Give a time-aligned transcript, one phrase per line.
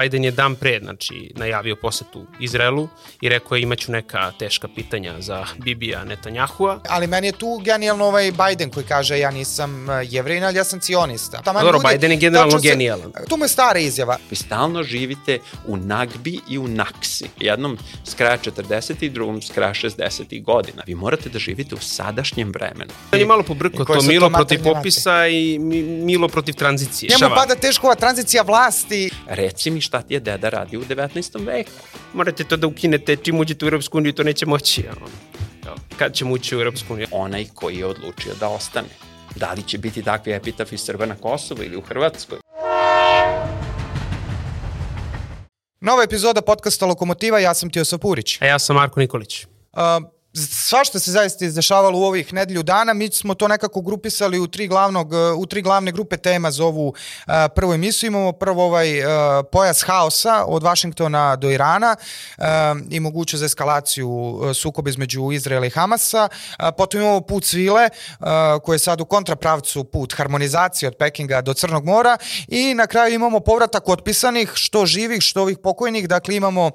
[0.00, 2.88] Biden je dan pre, znači, najavio posetu Izraelu
[3.20, 6.80] i rekao je imaću neka teška pitanja za Bibija Netanjahua.
[6.88, 10.64] Ali meni je tu genijalno ovaj Biden koji kaže ja nisam e, jevrin, ali ja
[10.64, 11.42] sam cionista.
[11.42, 13.12] Tamo Dobro, ljudi, Biden je generalno se, genijalan.
[13.28, 14.16] Tu mu je stara izjava.
[14.30, 17.24] Vi stalno živite u nagbi i u naksi.
[17.40, 19.04] Jednom s kraja 40.
[19.04, 20.42] i drugom s kraja 60.
[20.42, 20.82] godina.
[20.86, 22.90] Vi morate da živite u sadašnjem vremenu.
[23.12, 27.10] On je malo pobrko to Milo protiv popisa i Milo protiv tranzicije.
[27.20, 29.10] Njemu pada teško ova tranzicija vlasti.
[29.26, 31.46] Reci mi šta ti je deda radio u 19.
[31.46, 31.70] veku.
[32.12, 34.84] Morate to da ukinete čim uđete u Europsku uniju, to neće moći.
[35.98, 37.06] Kad ćemo ući u Europsku uniju?
[37.12, 38.88] Onaj koji je odlučio da ostane.
[39.36, 42.38] Da li će biti takvi epitafi Srba na Kosovo ili u Hrvatskoj?
[45.80, 48.42] Nova epizoda podcasta Lokomotiva, ja sam Tio Sapurić.
[48.42, 49.44] A ja sam Marko Nikolić.
[49.44, 49.80] Uh,
[50.34, 52.92] svašta se zaista izdešavalo u ovih nedelju dana.
[52.92, 56.88] Mi smo to nekako grupisali u tri, glavnog, u tri glavne grupe tema za ovu
[56.88, 58.08] uh, prvu emisiju.
[58.08, 59.06] Imamo prvo ovaj uh,
[59.52, 61.96] pojas haosa od Vašingtona do Irana
[62.38, 62.44] uh,
[62.90, 66.28] i moguću za eskalaciju sukoba između Izraela i Hamasa.
[66.32, 67.88] Uh, potom imamo put svile
[68.20, 68.26] uh,
[68.62, 73.14] koji je sad u kontrapravcu put harmonizacije od Pekinga do Crnog mora i na kraju
[73.14, 76.08] imamo povratak otpisanih, što živih, što ovih pokojnih.
[76.08, 76.72] Dakle, imamo uh,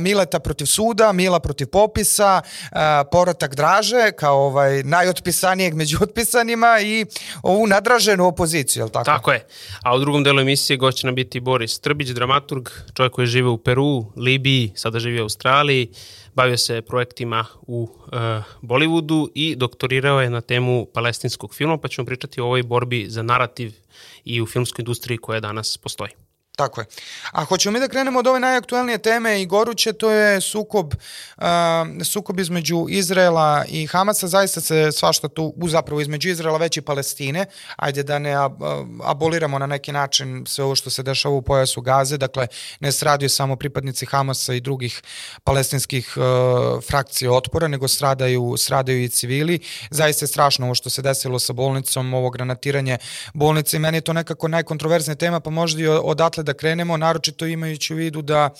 [0.00, 2.40] Mileta protiv suda, Mila protiv popisa,
[2.72, 7.06] uh, povratak Draže kao ovaj najotpisanijeg među otpisanima i
[7.42, 9.04] ovu nadraženu opoziciju, je li tako?
[9.04, 9.46] Tako je.
[9.82, 13.58] A u drugom delu emisije goće nam biti Boris Trbić, dramaturg, čovjek koji žive u
[13.58, 15.88] Peru, Libiji, sada živi u Australiji,
[16.34, 18.10] bavio se projektima u uh,
[18.62, 23.22] Bollywoodu i doktorirao je na temu palestinskog filma, pa ćemo pričati o ovoj borbi za
[23.22, 23.72] narativ
[24.24, 26.10] i u filmskoj industriji koja danas postoji.
[26.60, 26.86] Tako je.
[27.32, 30.94] A hoćemo mi da krenemo od ove najaktuelnije teme i goruće, to je sukob,
[31.36, 31.44] uh,
[32.04, 34.28] sukob između Izraela i Hamasa.
[34.28, 37.46] Zaista se svašta tu, zapravo između Izraela već i Palestine.
[37.76, 38.52] Ajde da ne ab,
[39.04, 42.16] aboliramo na neki način sve ovo što se dešava u pojasu Gaze.
[42.16, 42.46] Dakle,
[42.80, 45.02] ne stradaju samo pripadnici Hamasa i drugih
[45.44, 49.60] palestinskih uh, frakcija otpora, nego stradaju, stradaju i civili.
[49.90, 52.98] Zaista je strašno ovo što se desilo sa bolnicom, ovo granatiranje
[53.34, 56.96] bolnice i meni je to nekako najkontroverznija tema, pa možda i odatle da da krenemo,
[56.96, 58.50] naročito imajući u vidu da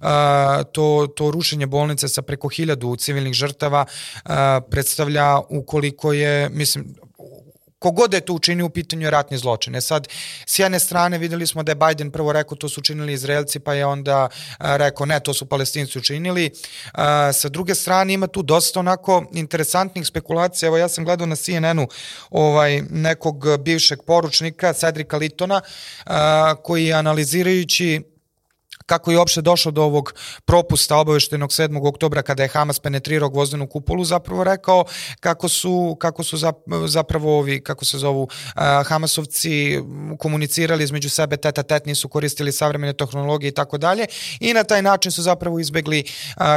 [0.00, 3.84] a, to, to rušenje bolnice sa preko hiljadu civilnih žrtava
[4.24, 6.94] a, predstavlja ukoliko je, mislim,
[7.80, 9.74] kogod je to učinio u pitanju ratni zločin.
[9.74, 10.08] E sad,
[10.46, 13.74] s jedne strane videli smo da je Biden prvo rekao to su učinili Izraelci, pa
[13.74, 16.50] je onda a, rekao ne, to su palestinci učinili.
[16.92, 20.66] A, sa druge strane ima tu dosta onako interesantnih spekulacija.
[20.66, 21.88] Evo ja sam gledao na CNN-u
[22.30, 25.60] ovaj, nekog bivšeg poručnika, Cedrika Litona,
[26.04, 28.09] a, koji analizirajući
[28.90, 30.14] kako je uopšte došlo do ovog
[30.44, 31.88] propusta obaveštenog 7.
[31.88, 34.84] oktobra kada je Hamas penetrirao gvozdenu kupolu, zapravo rekao
[35.20, 36.36] kako su, kako su
[36.86, 38.28] zapravo ovi, kako se zovu,
[38.86, 39.78] Hamasovci
[40.18, 44.06] komunicirali između sebe teta tet, nisu koristili savremene tehnologije i tako dalje
[44.40, 46.04] i na taj način su zapravo izbegli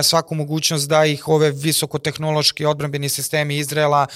[0.03, 4.07] svaku mogućnost da ih ove visokotehnološki odbrambeni sistemi Izraela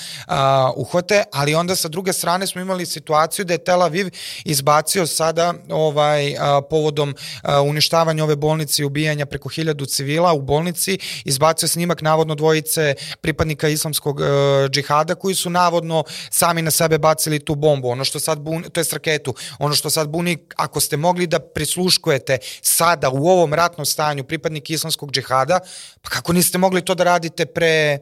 [0.76, 4.10] uhvate, ali onda sa druge strane smo imali situaciju da je Tel Aviv
[4.46, 6.36] izbacio sada ovaj
[6.70, 7.16] povodom
[7.64, 12.96] uništavanja uništavanja ove bolnice i ubijanja preko hiljadu civila u bolnici, izbacio snimak navodno dvojice
[13.22, 14.26] pripadnika islamskog uh,
[14.70, 17.90] džihada koji su navodno sami na sebe bacili tu bombu.
[17.90, 21.40] Ono što sad buni, to je raketu, ono što sad buni, ako ste mogli da
[21.40, 25.60] prisluškujete sada u ovom ratnom stanju pripadnik islamskog džihada,
[26.02, 28.00] pa kako niste mogli to da radite pre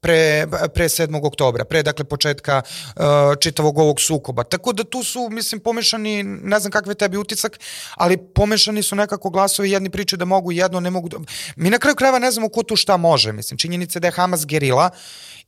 [0.00, 1.26] pre, pre 7.
[1.26, 3.02] oktobra, pre dakle početka uh,
[3.40, 4.44] čitavog ovog sukoba.
[4.44, 7.60] Tako da tu su, mislim, pomešani, ne znam kakve tebi utisak,
[7.94, 11.18] ali pomešani su nekako glasovi, jedni pričaju da mogu jedno, ne mogu da...
[11.56, 14.46] Mi na kraju krajeva ne znamo ko tu šta može, mislim, činjenica da je Hamas
[14.46, 14.90] gerila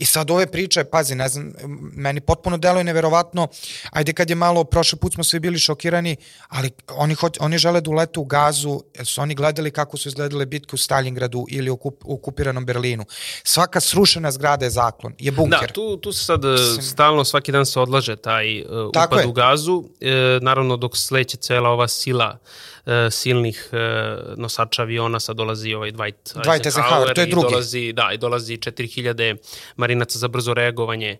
[0.00, 1.52] I sad ove priče, pazi, ne znam,
[1.92, 3.48] meni potpuno deluje neverovatno,
[3.90, 6.16] ajde kad je malo, prošle put smo svi bili šokirani,
[6.48, 10.08] ali oni, hoć, oni žele da uletu u gazu, jer su oni gledali kako su
[10.08, 13.04] izgledale bitke u Stalingradu ili u okup, okupiranom Berlinu.
[13.44, 15.68] Svaka srušena zgrada je zaklon, je bunker.
[15.68, 16.82] Da, tu, tu se sad e, Sim.
[16.82, 19.26] stalno svaki dan se odlaže taj uh, upad je.
[19.26, 22.70] u gazu, e, naravno dok sleće cela ova sila uh,
[23.10, 23.78] silnih uh,
[24.38, 27.46] nosača aviona, sad dolazi ovaj Dwight, Dwight Eisenhower, to je drugi.
[27.50, 29.36] Dolazi, da, i dolazi 4000
[29.76, 31.18] marinaca za brzo reagovanje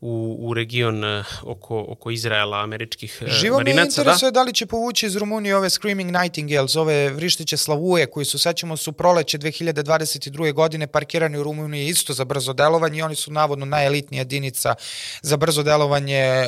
[0.00, 3.60] u, u region uh, oko, oko Izraela, američkih Živo marinaca.
[3.60, 4.40] Živo me interesuje da.
[4.40, 8.76] da li će povući iz Rumunije ove Screaming Nightingales, ove vrištiće slavuje koji su, sećamo
[8.76, 10.52] su proleće 2022.
[10.52, 14.74] godine parkirani u Rumuniji isto za brzo delovanje i oni su navodno najelitnija jedinica
[15.22, 16.46] za brzo delovanje.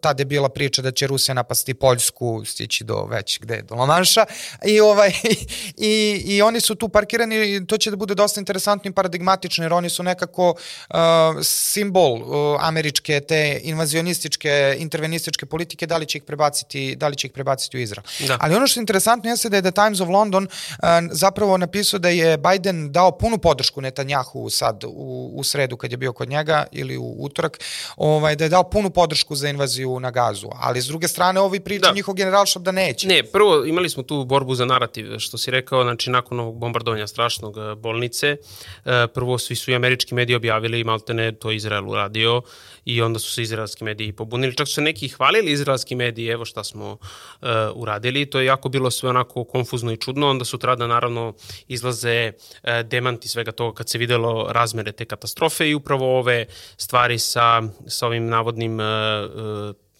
[0.00, 4.03] Tada je bila priča da će Rusija napasti Poljsku, stići do već gde, do Lomana
[4.04, 4.26] tranša
[4.64, 5.12] i, ovaj,
[5.76, 9.64] i, i oni su tu parkirani i to će da bude dosta interesantno i paradigmatično
[9.64, 10.96] jer oni su nekako uh,
[11.42, 17.26] simbol uh, američke te invazionističke, intervenističke politike, da li će ih prebaciti, da li će
[17.26, 18.04] ih prebaciti u Izrael.
[18.28, 18.38] Da.
[18.40, 21.98] Ali ono što je interesantno jeste da je The Times of London uh, zapravo napisao
[21.98, 26.28] da je Biden dao punu podršku Netanjahu sad u, u sredu kad je bio kod
[26.28, 27.60] njega ili u utorak,
[27.96, 30.48] ovaj, da je dao punu podršku za invaziju na gazu.
[30.60, 31.94] Ali s druge strane ovi priča da.
[31.94, 33.08] njihov generalštab da neće.
[33.08, 37.06] Ne, prvo imali smo tu borbu za narativ, što si rekao, znači nakon ovog bombardovanja
[37.06, 38.36] strašnog e, bolnice,
[38.84, 42.42] e, prvo svi su i američki mediji objavili, maltene to Izrael uradio
[42.84, 44.56] i onda su se izraelski mediji pobunili.
[44.56, 48.26] Čak su se neki hvalili izraelski mediji, evo šta smo uh, uradili.
[48.26, 50.28] To je jako bilo sve onako konfuzno i čudno.
[50.28, 51.34] Onda su trada naravno
[51.68, 52.32] izlaze
[52.84, 56.46] demanti svega toga kad se videlo razmere te katastrofe i upravo ove
[56.76, 58.78] stvari sa, sa ovim navodnim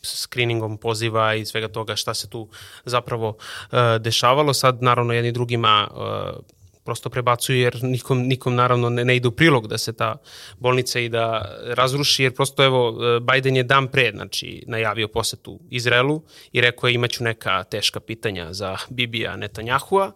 [0.04, 2.48] screeningom poziva i svega toga šta se tu
[2.84, 4.54] zapravo uh, dešavalo.
[4.54, 6.44] Sad naravno jedni drugima uh,
[6.84, 10.16] prosto prebacuju jer nikom, nikom naravno ne, ne ide u prilog da se ta
[10.58, 16.22] bolnica i da razruši jer prosto evo Biden je dan pre znači najavio posetu Izraelu
[16.52, 20.12] i rekao je imaću neka teška pitanja za Bibija Netanjahua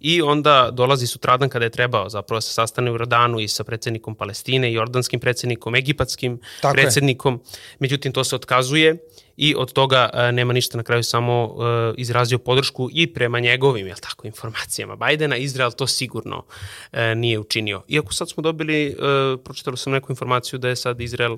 [0.00, 3.64] i onda dolazi sutradan kada je trebao zapravo da se sastane u Rodanu i sa
[3.64, 7.58] predsednikom Palestine jordanskim predsednikom, egipatskim Tako predsednikom, je.
[7.78, 8.96] međutim to se otkazuje
[9.36, 11.64] i od toga uh, nema ništa na kraju samo uh,
[11.96, 17.82] izrazio podršku i prema njegovim, jel tako, informacijama Bajdena, Izrael to sigurno uh, nije učinio.
[17.88, 21.36] Iako sad smo dobili, uh, pročitalo sam neku informaciju da je sad Izrael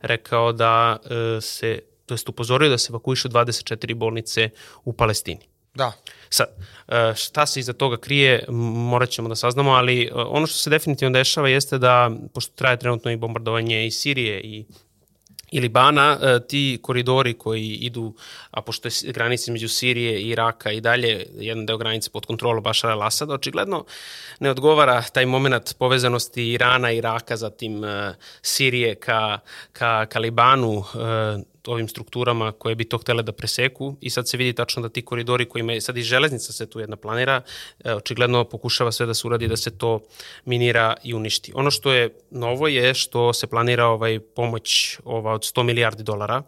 [0.00, 1.10] rekao da uh,
[1.42, 4.50] se, to jest upozorio da se evakuišu 24 bolnice
[4.84, 5.57] u Palestini.
[5.78, 5.92] Da.
[6.30, 6.46] Sad,
[7.16, 8.44] šta se iza toga krije,
[8.90, 13.10] morat ćemo da saznamo, ali ono što se definitivno dešava jeste da, pošto traje trenutno
[13.10, 14.64] i bombardovanje i Sirije i
[15.50, 18.14] i Libana, e, ti koridori koji idu,
[18.50, 22.62] a pošto je granica među Sirije i Iraka i dalje, jedan deo granice pod kontrolom
[22.62, 23.84] Bašara al-Assada, očigledno
[24.40, 29.38] ne odgovara taj moment povezanosti Irana, Iraka, zatim e, Sirije ka,
[29.72, 34.36] ka, ka Libanu, e, ovim strukturama koje bi to htele da preseku i sad se
[34.36, 37.42] vidi tačno da ti koridori kojima je sad i železnica se tu jedna planira,
[37.84, 40.00] e, očigledno pokušava sve da se uradi da se to
[40.44, 41.52] minira i uništi.
[41.54, 46.42] Ono što je novo je što se planira ovaj pomoć ova od 100 milijardi dolara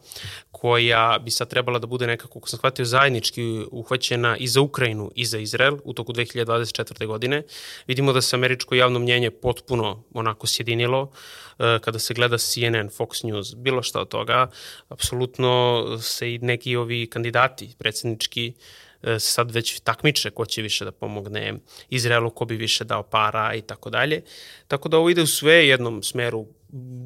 [0.60, 5.10] koja bi sad trebala da bude nekako, kako sam shvatio, zajednički uhvaćena i za Ukrajinu
[5.14, 7.06] i za Izrael u toku 2024.
[7.06, 7.42] godine.
[7.86, 11.10] Vidimo da se američko javno mnjenje potpuno onako sjedinilo
[11.58, 14.50] e, kada se gleda CNN, Fox News, bilo šta od toga,
[14.88, 18.52] apsolutno se i neki ovi kandidati predsednički
[19.02, 21.54] e, sad već takmiče ko će više da pomogne
[21.88, 24.22] Izraelu, ko bi više dao para i tako dalje.
[24.68, 26.46] Tako da ovo ide u sve jednom smeru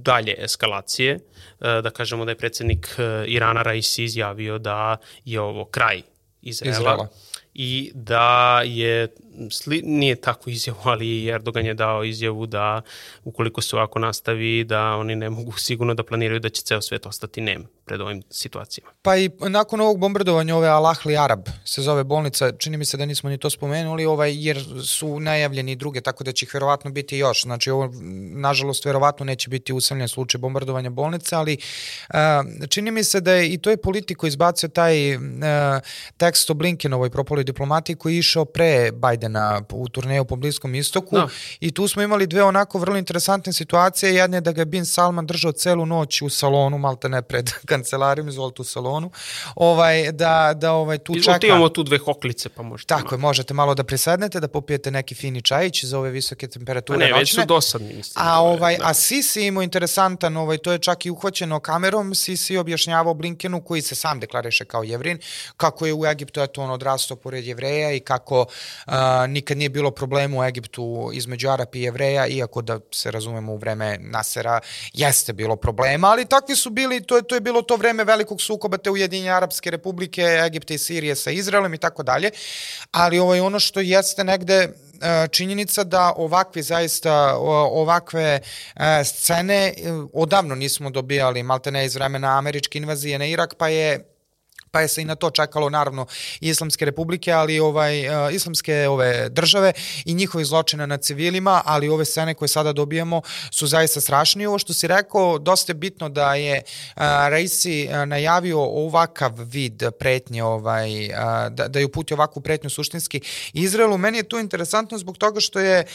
[0.03, 1.21] dalje eskalacije, e,
[1.61, 6.03] da kažemo da je predsednik e, Irana Raisi izjavio da je ovo kraj
[6.43, 6.79] Izraela.
[6.79, 7.09] Izraela
[7.55, 9.09] i da je,
[9.51, 12.83] sli, nije tako izjavu, ali Erdogan je dao izjavu da
[13.25, 17.07] ukoliko se ovako nastavi, da oni ne mogu sigurno da planiraju da će ceo svet
[17.07, 18.91] ostati nem pred ovim situacijama.
[19.03, 23.07] Pa i nakon ovog bombardovanja ove Alahli Arab se zove bolnica, čini mi se da
[23.07, 27.17] nismo ni to spomenuli, ovaj, jer su najavljeni druge, tako da će ih verovatno biti
[27.17, 27.43] još.
[27.43, 27.91] Znači ovo,
[28.35, 31.57] nažalost, verovatno neće biti usamljen slučaj bombardovanja bolnice, ali
[32.09, 32.17] uh,
[32.69, 35.23] čini mi se da je, i to je politiko izbacio taj uh,
[36.17, 38.93] tekst o Blinkenovoj propoloj diplomatiji koji je išao pre
[39.25, 41.21] Bajdena u turneju po Bliskom istoku no.
[41.21, 41.29] Da.
[41.61, 44.15] i tu smo imali dve onako vrlo interesantne situacije.
[44.15, 48.29] Jedna je da ga Bin Salman držao celu noć u salonu, malte ne pred kancelarijom,
[48.29, 49.11] izvolite u salonu,
[49.57, 51.47] ovaj, da, da ovaj, tu čeka...
[51.47, 52.89] imamo tu dve hoklice, pa možete.
[52.89, 56.99] Tako je, možete malo da prisednete, da popijete neki fini čajić za ove visoke temperature
[56.99, 58.27] pa ne, već su dosadni, mislim.
[58.27, 58.85] A, ovaj, da.
[58.89, 63.83] a Sisi imao interesantan, ovaj, to je čak i uhvaćeno kamerom, Sisi objašnjavao Blinkenu, koji
[63.83, 65.19] se sam deklariše kao jevrin,
[65.57, 68.47] kako je u Egiptu, eto, on odrastao pored jevreja i kako
[69.29, 73.57] nikad nije bilo problema u Egiptu između Arapa i jevreja, iako da se razumemo u
[73.57, 74.61] vreme Nasera
[74.93, 78.41] jeste bilo problema, ali takvi su bili, to je, to je bilo to vreme velikog
[78.41, 82.31] sukoba te Ujedinje Arapske republike, Egipte i Sirije sa Izraelom i tako dalje,
[82.91, 84.69] ali ovaj, ono što jeste negde e,
[85.29, 88.41] činjenica da ovakve zaista ovakve
[89.05, 89.73] scene e,
[90.13, 94.15] odavno nismo dobijali maltene iz vremena američke invazije na Irak pa je
[94.75, 96.07] pa je se i na to čekalo naravno
[96.41, 99.73] islamske republike, ali ovaj uh, islamske ove države
[100.05, 104.43] i njihovi zločine na civilima, ali ove scene koje sada dobijamo su zaista strašne.
[104.43, 109.33] I ovo što si rekao, dosta je bitno da je uh, Reisi uh, najavio ovakav
[109.39, 111.09] vid pretnje, ovaj,
[111.51, 113.21] da, da je uputio ovakvu pretnju suštinski
[113.53, 113.99] Izraelu.
[113.99, 115.87] Meni je to interesantno zbog toga što je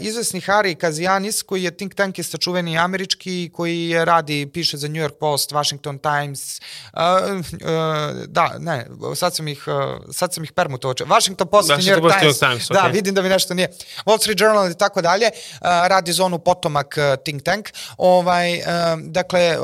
[0.00, 5.02] izvesni Hari Kazijanis, koji je think tank je čuveni američki, koji radi, piše za New
[5.02, 6.60] York Post, Washington Times,
[6.92, 7.00] uh,
[7.32, 9.74] uh, da, ne, sad sam ih, uh,
[10.12, 10.94] sad sam ih permutovao.
[11.06, 12.38] Washington Post, New York Times.
[12.38, 12.72] Times okay.
[12.72, 13.70] Da, vidim da mi nešto nije.
[14.06, 17.68] Wall Street Journal i tako dalje, uh, radi zonu potomak uh, think tank.
[17.98, 18.62] Ovaj,
[19.04, 19.56] dakle,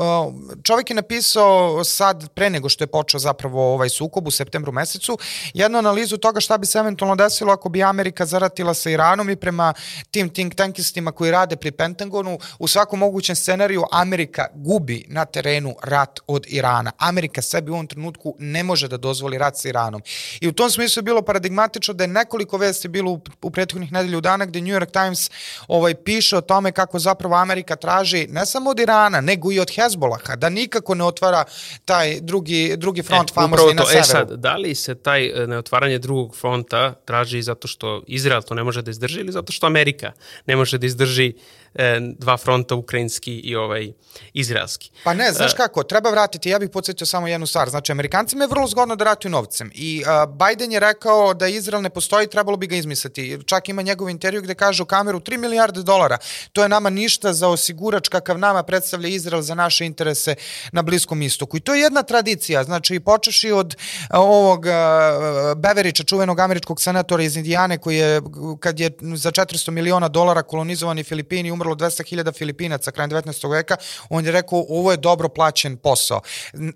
[0.63, 5.17] čovjek je napisao sad, pre nego što je počeo zapravo ovaj sukob u septembru mesecu,
[5.53, 9.35] jednu analizu toga šta bi se eventualno desilo ako bi Amerika zaratila sa Iranom i
[9.35, 9.73] prema
[10.11, 15.75] tim think tankistima koji rade pri Pentagonu, u svakom mogućem scenariju Amerika gubi na terenu
[15.83, 16.91] rat od Irana.
[16.97, 20.01] Amerika sebi u ovom trenutku ne može da dozvoli rat sa Iranom.
[20.41, 23.91] I u tom smislu je bilo paradigmatično da je nekoliko vesti bilo u, u prethodnih
[23.91, 25.31] nedelju dana gde New York Times
[25.67, 29.71] ovaj, piše o tome kako zapravo Amerika traži ne samo od Irana, nego i od
[29.75, 31.43] Hezbolaha, da nikako ne otvara
[31.85, 34.01] taj drugi, drugi front e, famozni na severu.
[34.01, 38.53] E sad, da li se taj e, neotvaranje drugog fronta traži zato što Izrael to
[38.53, 40.11] ne može da izdrži ili zato što Amerika
[40.45, 41.33] ne može da izdrži e,
[42.17, 43.91] dva fronta, ukrajinski i ovaj
[44.33, 44.91] izraelski.
[45.03, 48.43] Pa ne, znaš e, kako, treba vratiti, ja bih podsjetio samo jednu stvar, znači Amerikancima
[48.43, 52.27] je vrlo zgodno da ratuju novcem i uh, Biden je rekao da Izrael ne postoji,
[52.27, 53.39] trebalo bi ga izmisliti.
[53.45, 56.17] Čak ima njegov intervju gde kaže u kameru 3 milijarde dolara,
[56.53, 60.35] to je nama ništa za osigurač kakav nama predstavlja Izrael za naše interese
[60.71, 61.57] na Bliskom istoku.
[61.57, 67.23] I to je jedna tradicija, znači počeši od uh, ovog uh, Beverića, čuvenog američkog senatora
[67.23, 68.21] iz Indijane koji je,
[68.59, 73.51] kad je za 400 miliona dolara kolonizovani Filipini umro umrlo 200.000 Filipinaca krajem 19.
[73.51, 73.77] veka,
[74.09, 76.21] on je rekao ovo je dobro plaćen posao.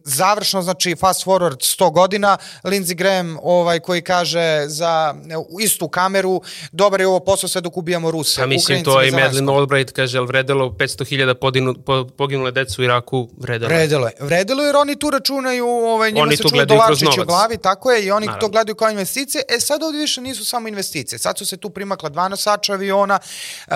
[0.03, 5.15] Završno, znači fast forward 100 godina, Lindsey Graham ovaj, koji kaže za
[5.61, 6.41] istu kameru,
[6.71, 8.41] dobar je ovo posao sve dok ubijamo Ruse.
[8.41, 13.29] A mislim to i Madeleine Albright kaže, jel vredelo 500.000 poginule decu u Iraku?
[13.37, 13.69] Vredelo.
[13.69, 14.13] Vredelo je.
[14.19, 18.05] Vredelo jer oni tu računaju, ovaj, njima oni se čuje dolarčić u glavi, tako je,
[18.05, 18.47] i oni Naravno.
[18.47, 19.43] to gledaju kao investicije.
[19.49, 21.19] E sad ovdje više nisu samo investicije.
[21.19, 23.19] Sad su se tu primakla dva nosača aviona,
[23.67, 23.75] uh,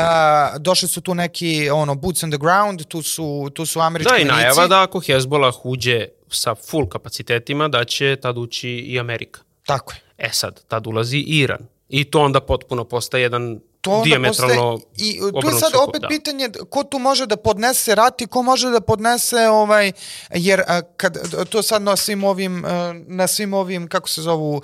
[0.59, 4.17] došli su tu neki ono boots on the ground, tu su tu su američki Da
[4.17, 9.41] i najava da ako Hezbollah uđe sa full kapacitetima da će tad ući i Amerika.
[9.65, 9.99] Tako je.
[10.17, 11.67] E sad, tad ulazi Iran.
[11.89, 16.07] I to onda potpuno postaje jedan to diametralno I tu je sad opet da.
[16.07, 19.91] pitanje ko tu može da podnese rat i ko može da podnese ovaj
[20.33, 20.61] jer
[20.97, 21.17] kad
[21.49, 22.65] to sad na svim ovim
[23.07, 24.61] na svim ovim kako se zovu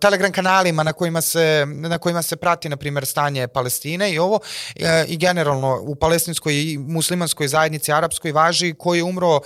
[0.00, 4.40] Telegram kanalima na kojima se na kojima se prati na primer stanje Palestine i ovo
[5.06, 9.40] i generalno u palestinskoj i muslimanskoj zajednici arapskoj važi ko je umro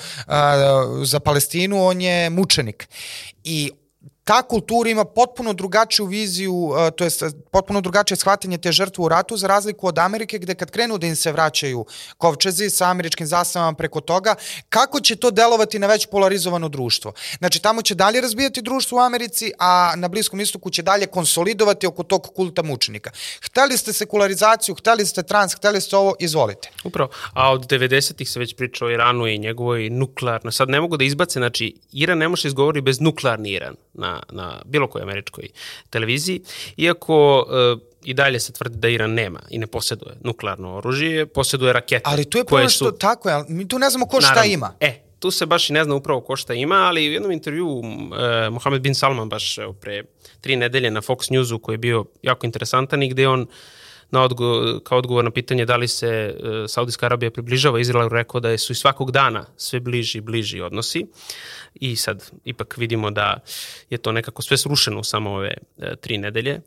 [1.04, 2.88] za Palestinu on je mučenik
[3.44, 3.72] i
[4.25, 7.11] ta kultura ima potpuno drugačiju viziju, to je
[7.50, 11.07] potpuno drugačije shvatanje te žrtve u ratu, za razliku od Amerike, gde kad krenu da
[11.07, 11.85] im se vraćaju
[12.19, 14.35] kovčezi sa američkim zastavama preko toga,
[14.69, 17.12] kako će to delovati na već polarizovano društvo?
[17.38, 21.87] Znači, tamo će dalje razbijati društvo u Americi, a na Bliskom istoku će dalje konsolidovati
[21.87, 23.11] oko tog kulta mučenika.
[23.47, 26.71] Hteli ste sekularizaciju, hteli ste trans, hteli ste ovo, izvolite.
[26.85, 30.50] Upravo, a od 90-ih se već priča o Iranu i njegovoj nuklearno.
[30.50, 34.62] Sad ne mogu da izbace, znači, Iran ne može izgovori bez nuklearni Iran na, na
[34.64, 35.49] bilo kojoj američkoj
[35.90, 36.40] televiziji,
[36.76, 41.73] iako e, i dalje se tvrdi da Iran nema i ne posjeduje nuklearno oružje, posjeduje
[41.73, 42.02] rakete.
[42.04, 42.99] Ali to je prvo što, su...
[42.99, 44.75] tako je, mi tu ne znamo ko šta Naravno, ima.
[44.80, 47.83] E, tu se baš i ne zna upravo ko šta ima, ali u jednom intervju
[47.85, 50.02] e, Mohamed bin Salman baš evo, pre
[50.40, 53.47] tri nedelje na Fox Newsu koji je bio jako interesantan i gde on
[54.14, 56.35] na odgo, kao odgovor na pitanje da li se e,
[56.68, 61.06] Saudijska Arabija približava Izraelu rekao da su i svakog dana sve bliži i bliži odnosi
[61.75, 63.38] i sad ipak vidimo da
[63.90, 66.61] je to nekako sve srušeno u samo ove e, tri nedelje e,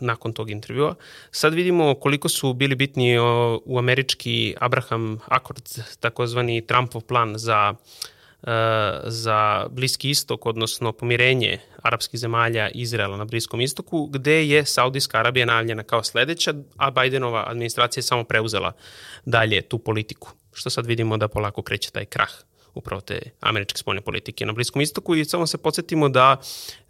[0.00, 0.94] nakon tog intervjua.
[1.30, 3.18] Sad vidimo koliko su bili bitni
[3.64, 5.62] u američki Abraham Accord,
[6.00, 7.74] takozvani Trumpov plan za
[9.04, 15.46] za Bliski istok, odnosno pomirenje arapskih zemalja Izraela na Bliskom istoku, gde je Saudijska Arabija
[15.46, 18.72] najavljena kao sledeća, a Bidenova administracija je samo preuzela
[19.24, 22.32] dalje tu politiku, što sad vidimo da polako kreće taj krah
[22.74, 26.36] upravo te američke spoljne politike na Bliskom istoku i samo se podsjetimo da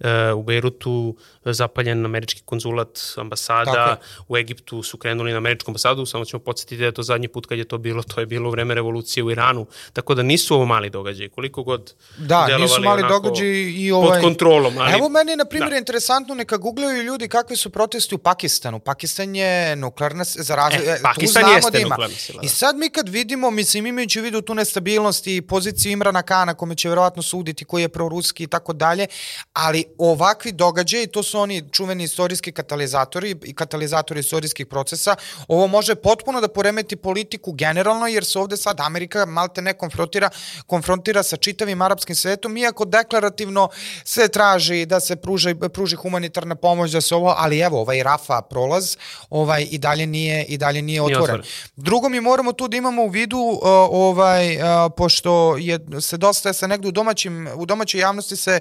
[0.01, 3.97] e, u Beirutu zapaljen američki konzulat, ambasada,
[4.29, 7.47] u Egiptu su krenuli na američku ambasadu, samo ćemo podsjetiti da je to zadnji put
[7.47, 10.55] kad je to bilo, to je bilo u vreme revolucije u Iranu, tako da nisu
[10.55, 14.21] ovo mali događaji, koliko god Da, nisu mali događaji i ovaj...
[14.21, 14.79] Pod kontrolom.
[14.79, 14.93] Ali...
[14.93, 15.79] Evo meni, na primjer, da.
[15.79, 18.79] interesantno, neka googlaju ljudi kakvi su protesti u Pakistanu.
[18.79, 20.79] Pakistan je nuklearna, za razli...
[20.87, 21.97] e, Pakistan jeste da ima.
[22.17, 22.47] Sila, da.
[22.47, 26.55] I sad mi kad vidimo, mislim, imajući u vidu tu nestabilnost i poziciju Imrana Kana,
[26.55, 29.07] kome će verovatno suditi, koji je proruski i tako dalje,
[29.53, 35.17] ali ovakvi događaji, to su oni čuveni istorijski katalizatori i katalizatori istorijskih procesa,
[35.49, 40.31] ovo može potpuno da poremeti politiku generalno, jer se ovde sad Amerika malte ne konfrontira,
[40.67, 43.69] konfrontira sa čitavim arapskim svetom, iako deklarativno
[44.05, 48.43] se traži da se pruži, pruži humanitarna pomoć, da se ovo, ali evo, ovaj Rafa
[48.43, 48.97] prolaz,
[49.31, 51.21] ovaj i dalje nije i dalje nije otvoren.
[51.21, 51.47] Nije otvoren.
[51.77, 53.61] Drugo mi moramo tu da imamo u vidu uh,
[53.91, 54.63] ovaj uh,
[54.97, 58.61] pošto je, se dosta se negde u, domaćim, u domaćoj javnosti se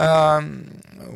[0.00, 0.64] um,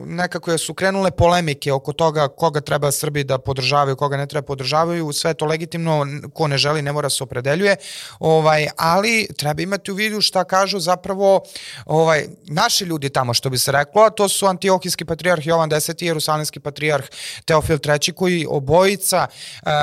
[0.07, 5.13] nekako su krenule polemike oko toga koga treba Srbi da podržavaju, koga ne treba podržavaju,
[5.13, 7.77] sve to legitimno, ko ne želi ne mora se opredeljuje,
[8.19, 11.43] ovaj, ali treba imati u vidu šta kažu zapravo
[11.87, 15.89] ovaj, naši ljudi tamo, što bi se reklo, a to su antiohijski patrijarh Jovan X
[15.89, 17.07] i jerusalimski patrijarh
[17.45, 19.27] Teofil III, koji obojica,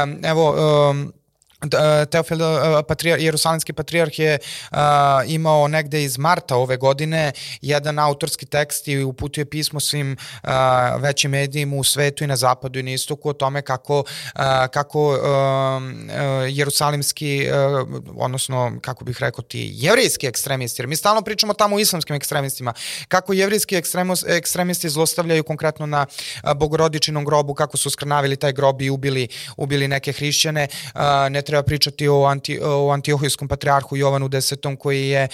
[0.03, 0.55] um, evo,
[0.89, 1.13] um,
[2.09, 4.39] Teofil e, patrijar, Jerusalimski patrijarh je
[4.71, 4.77] uh,
[5.27, 10.49] imao negde iz marta ove godine jedan autorski tekst i uputio pismo svim uh,
[11.01, 15.09] većim medijima u svetu i na zapadu i na istoku o tome kako, uh, kako
[15.09, 15.19] uh,
[16.49, 21.79] jerusalimski, uh, odnosno kako bih rekao ti jevrijski ekstremisti, jer mi stalno pričamo tamo o
[21.79, 22.73] islamskim ekstremistima,
[23.07, 23.81] kako jevrijski
[24.27, 26.05] ekstremisti zlostavljaju konkretno na
[26.55, 31.63] bogorodičinom grobu, kako su skrnavili taj grob i ubili, ubili neke hrišćane, uh, ne treba
[31.63, 35.27] pričati o, anti, o antiohijskom patrijarhu Jovanu X koji je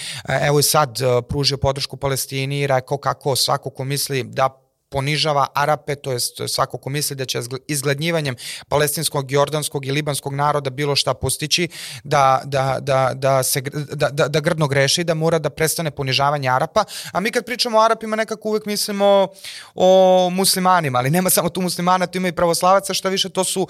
[0.47, 4.64] evo i sad pružio podršku Palestini i rekao kako svako ko misli da
[4.95, 8.35] ponižava Arape, to jest svako ko misli da će izglednjivanjem
[8.69, 11.67] palestinskog, jordanskog i libanskog naroda bilo šta postići,
[12.03, 16.49] da, da, da, da, se, da, da, da grdno greši, da mora da prestane ponižavanje
[16.49, 16.85] Arapa.
[17.11, 19.27] A mi kad pričamo o Arapima nekako uvek mislimo
[19.75, 23.61] o muslimanima, ali nema samo tu muslimana, tu ima i pravoslavaca, što više to su
[23.61, 23.67] uh,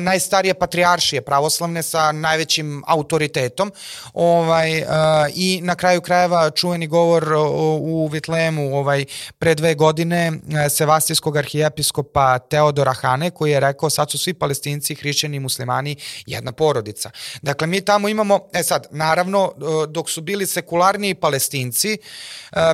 [0.00, 3.72] najstarije patrijaršije pravoslavne sa najvećim autoritetom.
[4.14, 4.86] Ovaj, uh,
[5.34, 9.04] I na kraju krajeva čuveni govor u, u Vitlemu ovaj,
[9.38, 10.32] pre dve godine
[10.70, 16.52] sevastijskog arhijepiskopa Teodora Hane koji je rekao sad su svi palestinci, hrišćani i muslimani jedna
[16.52, 17.10] porodica.
[17.42, 21.98] Dakle, mi tamo imamo, e sad, naravno, e, dok su bili sekularni palestinci, e,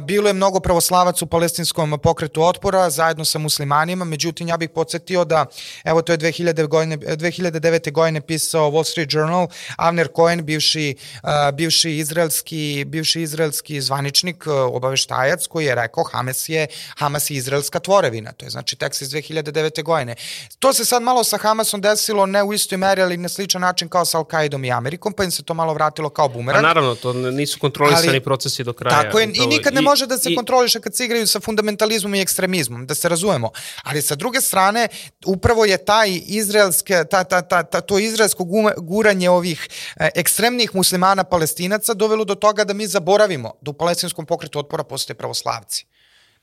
[0.02, 5.24] bilo je mnogo pravoslavac u palestinskom pokretu otpora zajedno sa muslimanima, međutim, ja bih podsjetio
[5.24, 5.46] da,
[5.84, 7.92] evo, to je 2000 godine, 2009.
[7.92, 15.46] godine pisao Wall Street Journal, Avner Cohen, bivši, e, bivši izraelski, bivši izraelski zvaničnik, obaveštajac,
[15.46, 16.66] koji je rekao Hamas je,
[16.96, 19.82] Hamas je izraelski izraelska tvorevina, to je znači tekst iz 2009.
[19.82, 20.14] godine.
[20.58, 23.88] To se sad malo sa Hamasom desilo ne u istoj meri, ali na sličan način
[23.88, 26.64] kao sa Al-Qaidom i Amerikom, pa im se to malo vratilo kao bumerang.
[26.64, 29.02] A naravno, to nisu kontrolisani ali, procesi do kraja.
[29.02, 31.40] Tako je, i nikad ne i, može da se i, kontroliše kad se igraju sa
[31.40, 33.50] fundamentalizmom i ekstremizmom, da se razumemo.
[33.84, 34.88] Ali sa druge strane,
[35.26, 38.44] upravo je taj izraelske, ta, ta, ta, ta, to izraelsko
[38.76, 44.26] guranje ovih e, ekstremnih muslimana palestinaca dovelo do toga da mi zaboravimo da u palestinskom
[44.26, 45.86] pokretu otpora postoje pravoslavci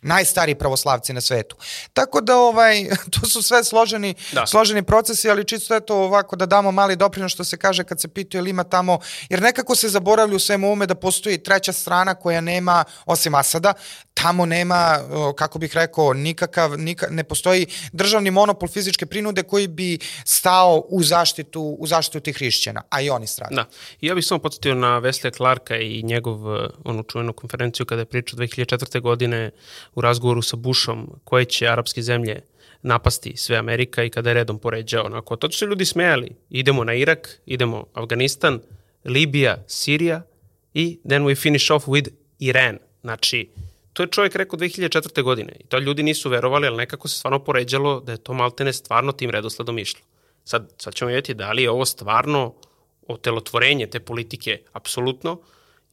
[0.02, 1.56] najstariji pravoslavci na svetu.
[1.94, 2.84] Tako da ovaj
[3.14, 4.46] to su sve složeni da.
[4.48, 8.08] složeni procesi, ali čisto eto ovako da damo mali doprinos što se kaže kad se
[8.08, 12.16] pituje ili ima tamo jer nekako se zaboravlja u svemu ume da postoji treća strana
[12.16, 13.74] koja nema osim Asada,
[14.14, 15.00] tamo nema
[15.36, 21.04] kako bih rekao nikakav nika, ne postoji državni monopol fizičke prinude koji bi stao u
[21.04, 23.56] zaštitu u zaštitu tih hrišćana, a i oni stradaju.
[23.56, 23.66] Da.
[24.02, 26.38] I ja bih samo podsjetio na Veslija Clarka i njegov
[26.84, 29.02] onu čuvenu konferenciju kada je pričao 2004.
[29.02, 29.52] godine
[29.98, 32.42] u razgovoru sa Bushom koje će arapske zemlje
[32.82, 35.06] napasti sve Amerika i kada je redom poređao.
[35.06, 36.36] Onako, to su ljudi smejali.
[36.50, 38.60] Idemo na Irak, idemo Afganistan,
[39.06, 40.22] Libija, Sirija
[40.74, 42.78] i then we finish off with Iran.
[43.02, 43.50] Znači,
[43.94, 45.24] to je čovjek rekao 2004.
[45.24, 48.74] godine i to ljudi nisu verovali, ali nekako se stvarno poređalo da je to maltene
[48.74, 50.02] stvarno tim redosledom išlo.
[50.44, 52.54] Sad, sad ćemo vidjeti da li je ovo stvarno
[53.08, 55.42] otelotvorenje te politike, apsolutno,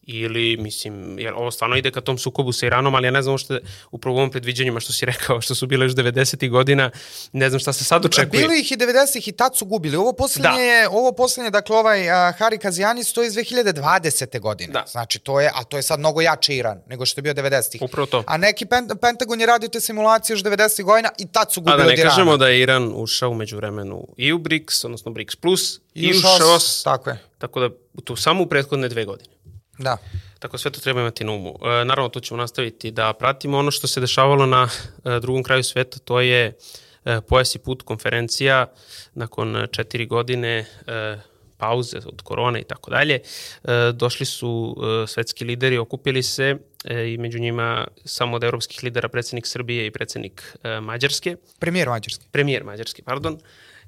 [0.07, 3.39] ili, mislim, jer ovo stvarno ide ka tom sukobu sa Iranom, ali ja ne znam
[3.39, 3.59] što
[3.91, 6.51] upravo u ovom predviđanjima što si rekao, što su bile još 90.
[6.51, 6.91] godina,
[7.33, 8.41] ne znam šta se sad očekuje.
[8.41, 9.29] Bilo ih i 90.
[9.29, 9.97] i tad su gubili.
[9.97, 10.91] Ovo poslednje, da.
[10.91, 14.41] ovo poslednje, dakle, ovaj uh, Hari Kazijani stoji iz 2020.
[14.41, 14.73] godine.
[14.73, 14.85] Da.
[14.87, 17.85] Znači, to je, a to je sad mnogo jači Iran nego što je bio 90.
[17.85, 18.25] Upravo to.
[18.27, 20.83] A neki pen, Pentagon je radio te simulacije još 90.
[20.83, 21.93] godina i tad su gubili od Irana.
[21.93, 25.37] A da ne kažemo da je Iran ušao umeđu vremenu i u BRICS, odnosno BRICS
[25.37, 26.83] Plus, i, i u ŠOS.
[26.83, 27.19] Tako je.
[27.39, 27.69] Tako da,
[28.05, 29.34] tu samo u prethodne dve godine.
[29.79, 29.97] Da.
[30.39, 31.55] Tako sve to treba imati na umu.
[31.63, 34.69] E, naravno, tu ćemo nastaviti da pratimo ono što se dešavalo na
[35.05, 36.57] e, drugom kraju sveta, to je
[37.05, 38.67] e, Pojas i put konferencija
[39.15, 41.19] nakon četiri godine e,
[41.57, 43.15] pauze od korone i tako dalje.
[43.15, 48.85] E, došli su e, svetski lideri, okupili se e, i među njima samo od evropskih
[48.85, 51.37] lidera predsednik Srbije i predsednik e, Mađarske.
[51.59, 52.25] Premijer Mađarske.
[52.31, 53.39] Premijer Mađarske, pardon.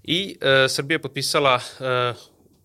[0.03, 2.12] I e, Srbija je potpisala e,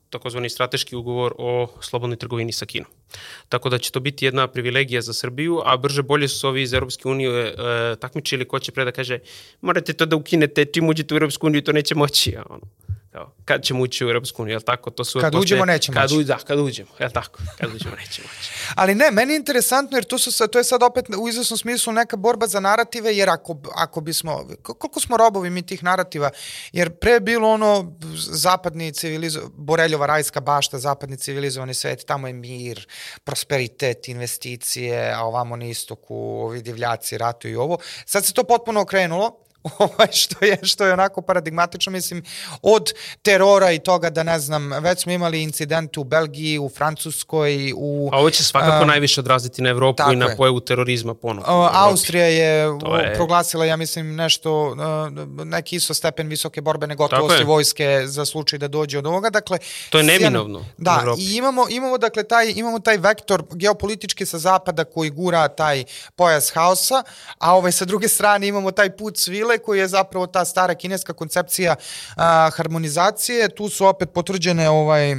[0.10, 3.01] takozvani strateški ugovor o slobodnoj trgovini sa Kinom.
[3.50, 6.74] Tako da će to biti jedna privilegija za Srbiju, a brže bolje su ovi iz
[6.74, 7.56] Europske unije e,
[8.00, 9.20] takmičili ko će pre da kaže
[9.62, 12.36] morate to da ukinete, čim uđete u Europsku uniju to neće moći.
[12.38, 12.68] A ono,
[13.12, 14.90] kao, kad ćemo ući u Europsku uniju, jel tako?
[14.90, 16.24] To su kad uđemo, nećemo kad, moći.
[16.24, 17.40] Da, kad uđemo, jel tako?
[17.60, 18.52] Kad uđemo, nećemo moći.
[18.76, 21.94] Ali ne, meni je interesantno jer to, su, to je sad opet u izvesnom smislu
[21.94, 26.30] neka borba za narative, jer ako, ako bismo, koliko smo robovi mi tih narativa,
[26.72, 32.34] jer pre je bilo ono zapadni civilizo, Boreljova rajska bašta, zapadni civilizovani svet, tamo je
[32.34, 32.88] mir,
[33.24, 37.78] prosperitet, investicije, a ovamo na istoku, ovi divljaci, ratu i ovo.
[38.06, 39.42] Sad se to potpuno okrenulo
[39.80, 42.24] ovaj, što, je, što je onako paradigmatično, mislim,
[42.62, 47.74] od terora i toga da ne znam, već smo imali incidente u Belgiji, u Francuskoj,
[47.76, 48.10] u...
[48.14, 50.38] A ovo će svakako uh, najviše odraziti na Evropu i na je.
[50.38, 51.62] pojavu terorizma ponovno.
[51.62, 57.44] Uh, Austrija je, je proglasila, ja mislim, nešto, uh, neki isto stepen visoke borbene gotovosti
[57.44, 59.58] vojske za slučaj da dođe od ovoga, dakle...
[59.90, 60.66] To je neminovno.
[60.78, 65.84] Da, i imamo, imamo, dakle, taj, imamo taj vektor geopolitički sa zapada koji gura taj
[66.16, 67.04] pojas haosa,
[67.38, 70.76] a ovaj sa druge strane imamo taj put svile sile koji je zapravo ta stara
[70.76, 71.76] kineska koncepcija
[72.16, 73.50] a, harmonizacije.
[73.50, 75.16] Tu su opet potvrđene ovaj, a,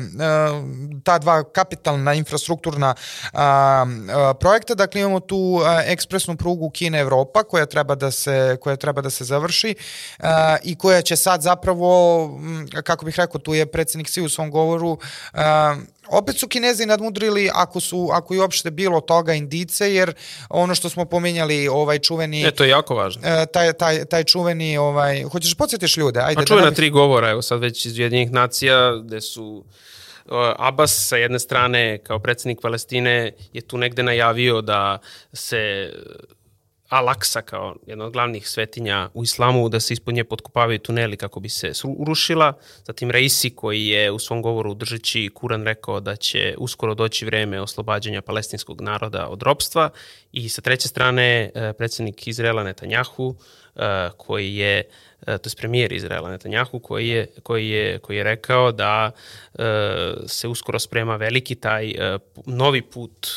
[1.05, 2.95] ta dva kapitalna infrastrukturna
[3.33, 4.75] a, a, projekta.
[4.75, 9.25] Dakle, imamo tu a, ekspresnu prugu Kina-Evropa koja treba da se, koja treba da se
[9.25, 9.75] završi
[10.19, 11.91] a, i koja će sad zapravo,
[12.85, 14.99] kako bih rekao, tu je predsednik Si u svom govoru
[15.33, 15.77] a,
[16.09, 20.15] opet su Kinezi nadmudrili ako su ako je uopšte bilo toga indice jer
[20.51, 23.23] ono što smo pominjali ovaj čuveni E to je jako važno.
[23.25, 26.43] E, taj taj taj čuveni ovaj hoćeš da podsjetiš ljude ajde.
[26.43, 29.65] A čuvena da tri govora evo sad već iz Ujedinjenih nacija gde su
[30.59, 34.99] Abbas sa jedne strane kao predsednik Palestine je tu negde najavio da
[35.33, 35.93] se
[36.93, 41.41] Al-Aqsa kao jedna od glavnih svetinja u islamu, da se ispod nje potkopavaju tuneli kako
[41.41, 42.53] bi se urušila.
[42.85, 47.61] Zatim Reisi koji je u svom govoru držeći Kuran rekao da će uskoro doći vreme
[47.61, 49.91] oslobađanja palestinskog naroda od ropstva.
[50.33, 53.35] I sa treće strane e, predsednik Izraela Netanjahu
[53.77, 54.85] e, koji je
[55.27, 59.11] E, to je premijer Izraela Netanjahu koji je, koji je, koji je rekao da
[60.27, 61.95] se uskoro sprema veliki taj
[62.47, 63.29] novi put,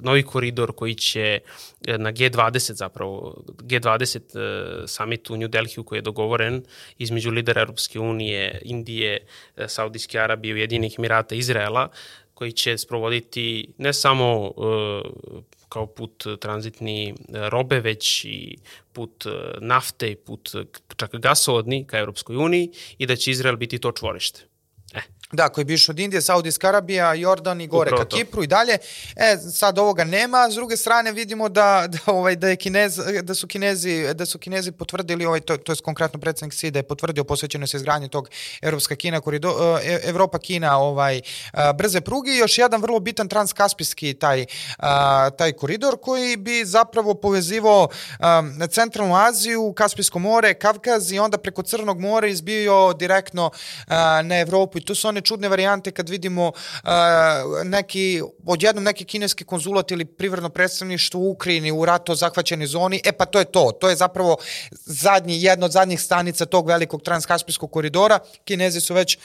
[0.00, 1.40] novi koridor koji će
[1.86, 6.64] e, na G20 zapravo, G20 e, summit u New Delhi koji je dogovoren
[6.98, 11.88] između lidera Europske unije, Indije, e, Saudijske Arabije, Ujedinih Emirata, Izraela,
[12.34, 14.52] koji će sprovoditi ne samo
[15.72, 17.14] kao put tranzitni e,
[17.50, 18.56] robe, već i
[18.92, 19.30] put e,
[19.60, 20.50] nafte i put
[20.96, 24.51] čak gasovodni ka Europskoj uniji i da će Izrael biti to čvorište.
[25.32, 28.46] Da, koji bi išao od Indije, Saudijska Arabija, Jordan i gore Upravo ka Kipru i
[28.46, 28.78] dalje.
[29.16, 33.34] E, sad ovoga nema, s druge strane vidimo da, da, ovaj, da, je Kinez, da,
[33.34, 37.24] su Kinezi, da su Kinezi potvrdili, ovaj, to, to je konkretno predsednik SIDA je potvrdio
[37.24, 38.30] posvećeno se izgradnje tog
[38.62, 41.20] Evropska Kina, korido, e, Evropa Kina ovaj,
[41.74, 42.30] brze pruge.
[42.30, 44.46] I još jedan vrlo bitan transkaspijski taj,
[45.38, 47.88] taj koridor koji bi zapravo povezivao
[48.70, 53.50] centralnu Aziju, Kaspijsko more, Kavkaz i onda preko Crnog mora izbio direktno
[54.22, 56.90] na Evropu tu su one čudne varijante kad vidimo uh,
[57.64, 63.12] neki, odjednom neki kineski konzulat ili privredno predstavništvo u Ukrajini u rato zahvaćenoj zoni, e
[63.12, 63.70] pa to je to.
[63.80, 64.36] To je zapravo
[64.70, 68.18] zadnji, jedna od zadnjih stanica tog velikog transkaspijskog koridora.
[68.44, 69.18] Kinezi su već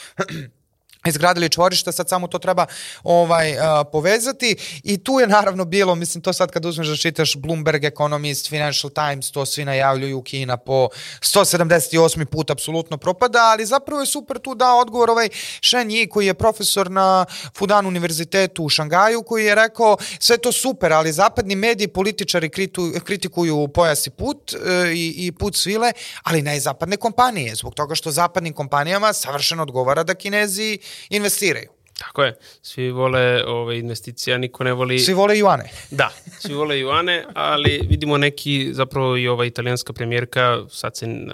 [1.06, 2.66] izgradili čvorišta, sad samo to treba
[3.04, 7.36] ovaj a, povezati i tu je naravno bilo, mislim to sad kad uzmeš da čitaš
[7.36, 10.90] Bloomberg Economist, Financial Times, to svi najavljuju Kina po
[11.22, 12.26] 178.
[12.26, 15.30] put apsolutno propada, ali zapravo je super tu dao odgovor ovaj
[15.62, 17.26] Shen Yi koji je profesor na
[17.58, 22.92] Fudan univerzitetu u Šangaju koji je rekao sve to super, ali zapadni mediji, političari kritu,
[23.04, 25.92] kritikuju pojas i put e, i, i put svile,
[26.24, 30.80] ali ne i zapadne kompanije, zbog toga što zapadnim kompanijama savršeno odgovara da Kinezi
[31.10, 31.70] investiraju.
[31.98, 32.36] Tako je.
[32.62, 35.00] Svi vole ove investicije, niko ne voli...
[35.00, 35.70] Svi vole juane.
[35.92, 41.30] Da, svi vole juane, ali vidimo neki, zapravo i ova italijanska premijerka, sad se, e,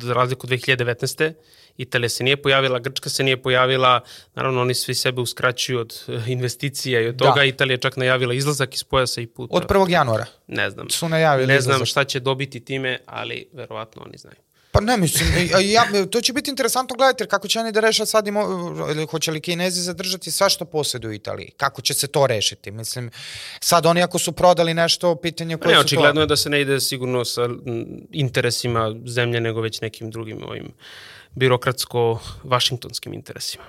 [0.00, 1.32] za razliku 2019.
[1.76, 4.00] Italija se nije pojavila, Grčka se nije pojavila,
[4.34, 7.32] naravno oni svi sebe uskraćuju od e, investicija i od toga.
[7.36, 7.44] Da.
[7.44, 9.56] Italija čak najavila izlazak iz pojasa i puta.
[9.56, 9.90] Od 1.
[9.90, 10.26] januara.
[10.46, 10.90] Ne znam.
[10.90, 11.88] Su najavili Ne znam izlazak.
[11.88, 14.36] šta će dobiti time, ali verovatno oni znaju.
[14.72, 15.28] Pa ne mislim,
[15.62, 18.40] ja, to će biti interesantno gledati, jer kako će oni da reša sad, imo,
[18.90, 21.50] ili hoće li Kinezi zadržati sve što posjeduju u Italiji?
[21.56, 22.70] Kako će se to rešiti?
[22.70, 23.10] Mislim,
[23.60, 26.20] sad oni ako su prodali nešto, pitanje koje ne, su očigledno to...
[26.20, 27.48] je da se ne ide sigurno sa
[28.12, 30.72] interesima zemlje, nego već nekim drugim ovim
[31.34, 33.64] birokratsko-vašingtonskim interesima.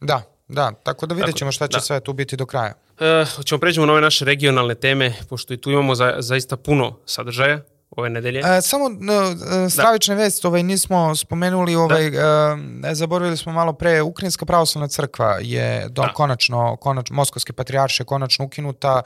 [0.00, 1.80] Da, da, tako da vidjet ćemo šta će da.
[1.80, 2.74] sve tu biti do kraja.
[3.00, 6.98] E, ćemo pređemo na ove naše regionalne teme, pošto i tu imamo za, zaista puno
[7.06, 7.60] sadržaja
[7.96, 8.40] ove nedelje.
[8.40, 10.22] E, samo e, stravične da.
[10.22, 12.56] vest, ovaj, nismo spomenuli, ovaj, da.
[12.90, 16.12] e, zaboravili smo malo pre, Ukrajinska pravoslavna crkva je do, da.
[16.12, 19.02] konačno, konačno, Moskovske patrijarše konačno ukinuta,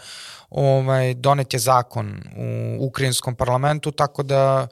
[0.50, 4.66] ovaj, donet je zakon u ukrajinskom parlamentu, tako da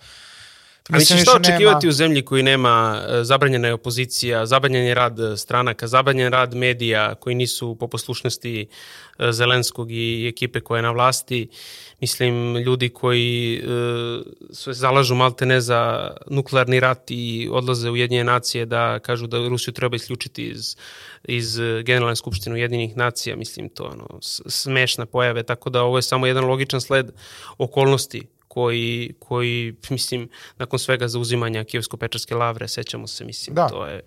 [0.89, 1.91] mislim, šta očekivati nema...
[1.91, 6.55] u zemlji koji nema e, zabranjena je opozicija, zabranjen je rad e, stranaka, zabranjen rad
[6.55, 8.67] medija koji nisu po poslušnosti
[9.19, 11.49] e, Zelenskog i ekipe koja je na vlasti.
[12.01, 13.63] Mislim, ljudi koji
[14.53, 19.49] se zalažu malte ne za nuklearni rat i odlaze u Jedinje nacije da kažu da
[19.49, 20.77] Rusiju treba isključiti iz,
[21.25, 23.37] iz Generalne skupštine Ujedinjenih nacija.
[23.37, 27.11] Mislim, to ono, smešna pojave, tako da ovo je samo jedan logičan sled
[27.59, 33.69] okolnosti koji, koji, mislim, nakon svega zauzimanja Kijevsko-Pečarske lavre, sećamo se, mislim, da.
[33.69, 34.01] to je...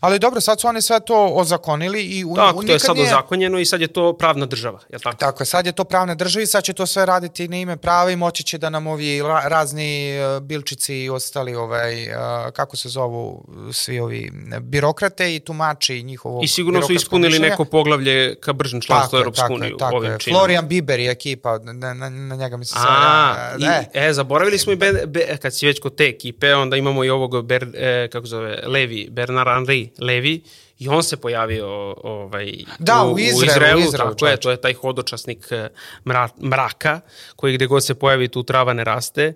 [0.00, 2.24] Ali dobro, sad su oni sve to ozakonili i...
[2.24, 3.06] U, tako, to je sad nije...
[3.06, 5.16] ozakonjeno i sad je to pravna država, je tako?
[5.16, 7.76] Tako je, sad je to pravna država i sad će to sve raditi na ime
[7.76, 12.14] prava i moći će da nam ovi razni e, bilčici i ostali, ovaj, e,
[12.52, 16.40] kako se zovu, svi ovi birokrate i tumači njihovo...
[16.42, 17.48] I sigurno su ispunili mišljenja.
[17.48, 19.76] neko poglavlje ka bržem članstvu Europsku uniju.
[19.76, 22.74] Tako, ovim tako Florian Biber i ekipa, na, na, na njega mi se...
[22.78, 24.08] A, ja, e.
[24.08, 27.10] E, zaboravili smo i be, be, kad si već kod te ekipe, onda imamo i
[27.10, 30.42] ovog, Ber, e, kako zove, Levi, Bernard Henri Levi,
[30.78, 34.36] i on se pojavio ovaj, da, u, u Izraelu, u Izraelu, u Izraelu tako je,
[34.36, 35.68] to je taj hodočasnik e,
[36.06, 37.00] mra, mraka,
[37.36, 39.34] koji gde god se pojavi tu trava ne raste.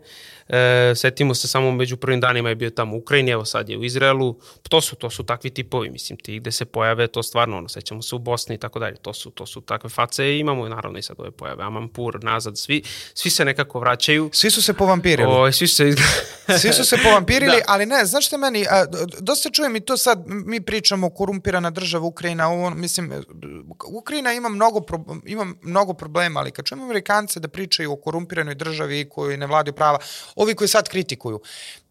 [0.48, 3.78] E, setimo se samo među prvim danima je bio tamo u Ukrajini, evo sad je
[3.78, 4.38] u Izraelu.
[4.68, 8.02] To su to su takvi tipovi, mislim, ti gde se pojave, to stvarno ono, sećamo
[8.02, 8.96] se u Bosni i tako dalje.
[8.96, 11.64] To su to su takve face i imamo naravno i sad ove pojave.
[11.64, 12.82] Amampur nazad, svi
[13.14, 14.30] svi se nekako vraćaju.
[14.32, 15.32] Svi su se povampirili.
[15.32, 15.92] O, svi su se
[16.61, 17.64] Svi su se povampirili, da.
[17.66, 18.84] ali ne, znaš šta meni, a,
[19.20, 23.12] dosta čujem i to sad, mi pričamo korumpirana država Ukrajina, ovo, mislim,
[23.87, 28.54] Ukrajina ima mnogo, pro, ima mnogo problema, ali kad čujem Amerikance da pričaju o korumpiranoj
[28.54, 29.98] državi koji ne vladaju prava,
[30.38, 31.40] ovi koji sad kritikuju.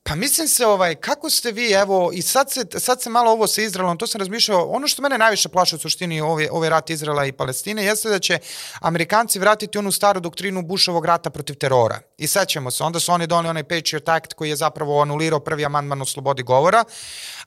[0.04, 3.48] Pa mislim se, ovaj, kako ste vi, evo, i sad se, sad se malo ovo
[3.48, 6.90] sa Izraelom, to sam razmišljao, ono što mene najviše plaše u suštini ove, ove rat
[6.90, 8.40] Izraela i Palestine, jeste da će
[8.80, 12.00] Amerikanci vratiti onu staru doktrinu Bushovog rata protiv terora.
[12.18, 15.66] I sećamo se, onda su oni doneli onaj Patriot Act koji je zapravo anulirao prvi
[15.66, 16.84] amandman o slobodi govora,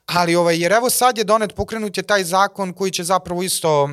[0.05, 3.83] ali ovaj, jer evo sad je donet, pokrenut je taj zakon koji će zapravo isto
[3.83, 3.91] uh,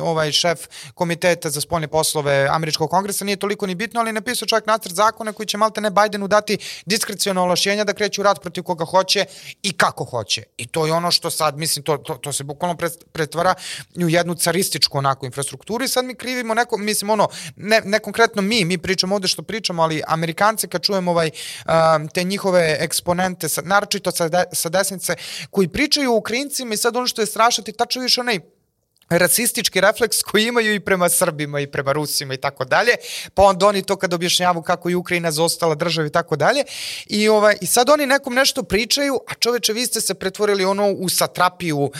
[0.00, 0.60] ovaj šef
[0.94, 4.94] komiteta za spoljne poslove američkog kongresa, nije toliko ni bitno, ali je napisao čovjek nacrt
[4.94, 9.24] zakona koji će malte ne Bidenu dati diskrecijona olašćenja da kreću rat protiv koga hoće
[9.62, 10.42] i kako hoće.
[10.56, 12.76] I to je ono što sad, mislim, to, to, to se bukvalno
[13.12, 13.54] pretvara
[13.96, 18.42] u jednu carističku onako infrastrukturu i sad mi krivimo neko, mislim, ono, ne, ne konkretno
[18.42, 21.30] mi, mi pričamo ovde što pričamo, ali Amerikanci kad čujemo ovaj,
[21.66, 25.16] um, te njihove eksponente, naročito sa, de, sa desnice,
[25.50, 28.40] koji pričaju o Ukrajincima i sad ono što je strašati, tačno više onaj
[29.08, 32.92] rasistički refleks koji imaju i prema Srbima i prema Rusima i tako dalje,
[33.34, 36.64] pa onda oni to kad objašnjavu kako je Ukrajina zostala država i tako dalje
[37.06, 40.90] i, ovaj, i sad oni nekom nešto pričaju, a čoveče vi ste se pretvorili ono
[40.90, 41.90] u satrapiju, uh,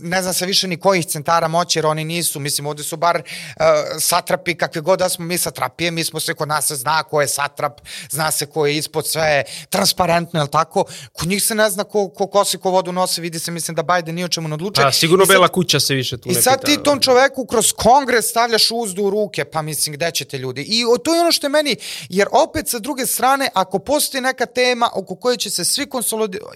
[0.00, 3.16] ne znam se više ni kojih centara moći, jer oni nisu, mislim ovde su bar
[3.16, 3.64] uh,
[4.00, 7.28] satrapi kakve god da smo mi satrapije, mi smo se kod nas zna ko je
[7.28, 10.84] satrap, zna se ko je ispod sve, transparentno, je tako?
[11.12, 13.82] Kod njih se ne zna ko, ko kosi, ko vodu nosi, vidi se, mislim da
[13.82, 14.82] Biden nije o čemu ne odluče.
[14.82, 18.30] A, sigurno sad, Bela kuća se više tu I sad ti tom čoveku kroz kongres
[18.30, 20.62] stavljaš uzdu u ruke, pa mislim gde ćete ljudi.
[20.68, 21.76] I to je ono što je meni,
[22.08, 25.86] jer opet sa druge strane, ako postoji neka tema oko koje će se svi,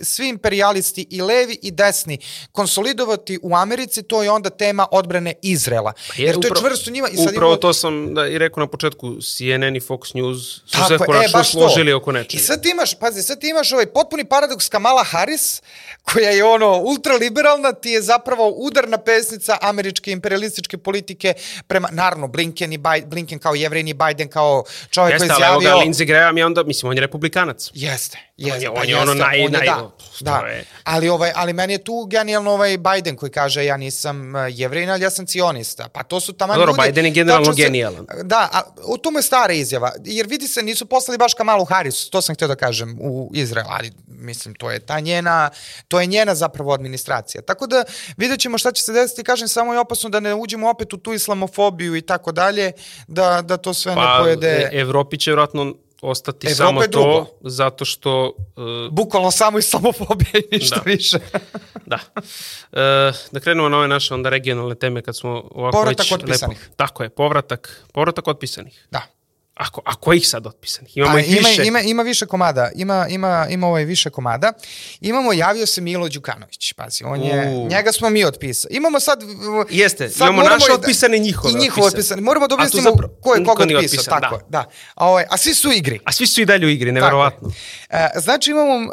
[0.03, 2.19] svi imperialisti i levi i desni
[2.53, 5.93] konsolidovati u Americi, to je onda tema odbrane Izrela.
[5.93, 7.09] Pa jer, jer to je čvrsto njima.
[7.09, 7.61] I sad upravo ima...
[7.61, 11.41] to sam da, i rekao na početku, CNN i Fox News su Tako, se konačno
[11.41, 12.43] e, složili oko nečega.
[12.43, 15.63] I sad ti imaš, pazi, sad ti imaš ovaj potpuni paradoks Kamala Harris,
[16.03, 21.35] koja je ono ultraliberalna, ti je zapravo udarna pesnica američke imperialističke politike
[21.67, 25.37] prema, naravno, Blinken, i Biden, Blinken kao jevrin i Biden kao čovjek Jeste, koji je
[25.37, 25.57] izjavio...
[25.57, 27.71] Jeste, ali Lindsey Graham je onda, mislim, on je republikanac.
[27.75, 28.71] Jeste, jeste.
[28.71, 29.39] On je, on je ono naj...
[29.39, 30.47] On je, naj da, da.
[30.47, 30.65] Je...
[30.85, 34.91] Ali, ovaj, ali meni je tu genijalno ovaj Biden koji kaže ja nisam uh, jevrin,
[34.91, 35.89] ali ja sam cionista.
[35.89, 36.73] Pa to su tamo ljudi...
[36.87, 38.07] Biden je generalno genijalan.
[38.23, 39.93] Da, a, u tome je stara izjava.
[40.05, 43.67] Jer vidi se, nisu poslali baš Kamalu Harris, to sam htio da kažem, u Izrael,
[43.69, 45.51] ali mislim, to je ta njena,
[45.89, 47.43] to je njena zapravo administracija.
[47.43, 47.85] Tako da
[48.17, 50.97] vidjet ćemo šta će se desiti, kažem, samo je opasno da ne uđemo opet u
[50.97, 52.73] tu islamofobiju i tako dalje,
[53.09, 54.69] da, da to sve pa, ne pojede...
[54.71, 58.33] Pa, Evropi će vjerojatno ostati Evropa samo to, zato što...
[58.57, 60.83] Uh, Bukvalno samo islamofobija i ništa da.
[60.85, 61.19] više.
[61.93, 61.99] da.
[62.17, 66.13] Uh, da krenemo na ove naše onda regionalne teme kad smo ovako povratak već...
[66.13, 66.59] otpisanih.
[66.63, 68.87] Lepo, tako je, povratak, povratak otpisanih.
[68.91, 69.20] Da.
[69.61, 70.97] Ako, a kojih sad otpisanih?
[70.97, 71.67] Imamo A, ih ima, više.
[71.67, 72.71] Ima, ima više komada.
[72.75, 74.53] Ima, ima, ima ovaj više komada.
[75.01, 76.73] Imamo, javio se Milo Đukanović.
[76.73, 77.71] Pazi, on je, uh.
[77.71, 78.75] njega smo mi otpisali.
[78.75, 79.23] Imamo sad...
[79.71, 82.23] Jeste, sad imamo naše da- otpisane i njihove I njihove otpisane.
[82.23, 82.91] Moramo da objasnimo
[83.23, 83.79] ko je koga otpisao.
[83.79, 84.45] Otpisan, tako da.
[84.49, 84.71] da.
[84.95, 86.01] A, ovaj, a svi su u igri.
[86.05, 87.51] A svi su i dalje u igri, neverovatno.
[87.91, 88.85] E, znači imamo uh,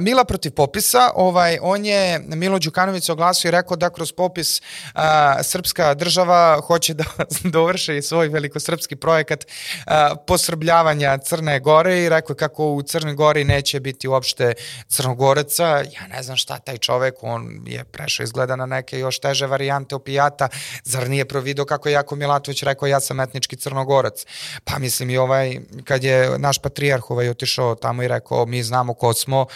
[0.00, 1.10] Mila protiv popisa.
[1.14, 5.00] Ovaj, on je, Milo Đukanović se oglasio i rekao da kroz popis uh,
[5.42, 7.04] srpska država hoće da
[7.54, 9.44] dovrši svoj velikosrpski projekat
[9.86, 14.54] uh, posrbljavanja Crne Gore i rekao kako u Crnoj Gori neće biti uopšte
[14.88, 15.66] Crnogoreca.
[15.66, 19.94] Ja ne znam šta taj čovek, on je prešao izgleda na neke još teže varijante
[19.94, 20.48] opijata.
[20.84, 24.26] Zar nije providio kako je Jako Milatović rekao ja sam etnički Crnogorac.
[24.64, 28.94] Pa mislim i ovaj, kad je naš patrijarh ovaj otišao tamo i rekao mi znamo
[28.94, 29.46] ko smo,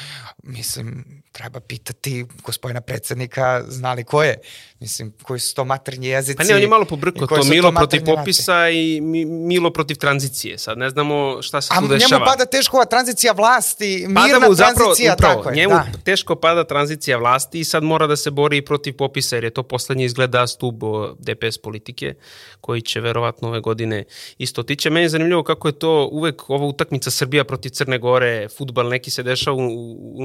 [0.46, 4.38] mislim, treba pitati gospodina predsednika znali ko je.
[4.80, 6.36] Mislim, koji su to maternji jezici.
[6.36, 10.58] Pa ne, on je malo pobrkao to, Milo to protiv popisa i Milo protiv tranzicije.
[10.58, 12.16] Sad ne znamo šta se A tu dešava.
[12.16, 15.56] A njemu pada teško ova tranzicija vlasti, mirna pada mu zapravo, tranzicija, upravo, tako je.
[15.56, 15.86] Njemu da.
[16.04, 19.62] teško pada tranzicija vlasti i sad mora da se bori protiv popisa, jer je to
[19.62, 20.82] poslednji izgleda stub
[21.18, 22.14] DPS politike,
[22.60, 24.04] koji će verovatno ove godine
[24.38, 24.90] isto tiče.
[24.90, 29.10] Meni je zanimljivo kako je to uvek ova utakmica Srbija protiv Crne Gore, futbal neki
[29.10, 29.56] se dešava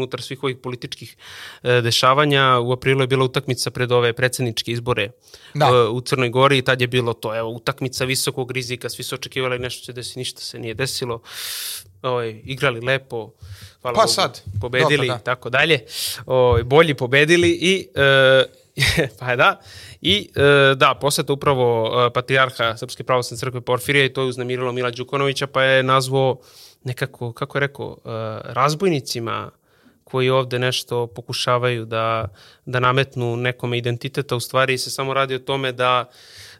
[0.09, 1.15] unutar svih ovih političkih
[1.63, 2.59] e, dešavanja.
[2.59, 5.11] U aprilu je bila utakmica pred ove predsedničke izbore
[5.53, 5.69] da.
[5.69, 9.15] uh, u Crnoj Gori i tad je bilo to, evo, utakmica visokog rizika, svi su
[9.15, 11.21] očekivali nešto će desiti, ništa se nije desilo.
[12.01, 13.33] Ovaj, igrali lepo,
[13.81, 14.41] hvala pa Bogu, sad.
[14.61, 15.17] pobedili i da.
[15.17, 15.85] tako dalje.
[16.25, 18.49] Ovaj, bolji pobedili i uh,
[19.19, 19.59] pa da.
[20.01, 24.71] I e, da, poseta upravo e, patrijarha Srpske pravoslavne crkve Porfirija i to je uznemirilo
[24.71, 26.39] Mila Đukanovića pa je nazvao
[26.83, 28.09] nekako, kako je rekao, e,
[28.53, 29.51] razbojnicima
[30.11, 32.27] koji ovde nešto pokušavaju da,
[32.65, 36.09] da nametnu nekome identiteta, u stvari se samo radi o tome da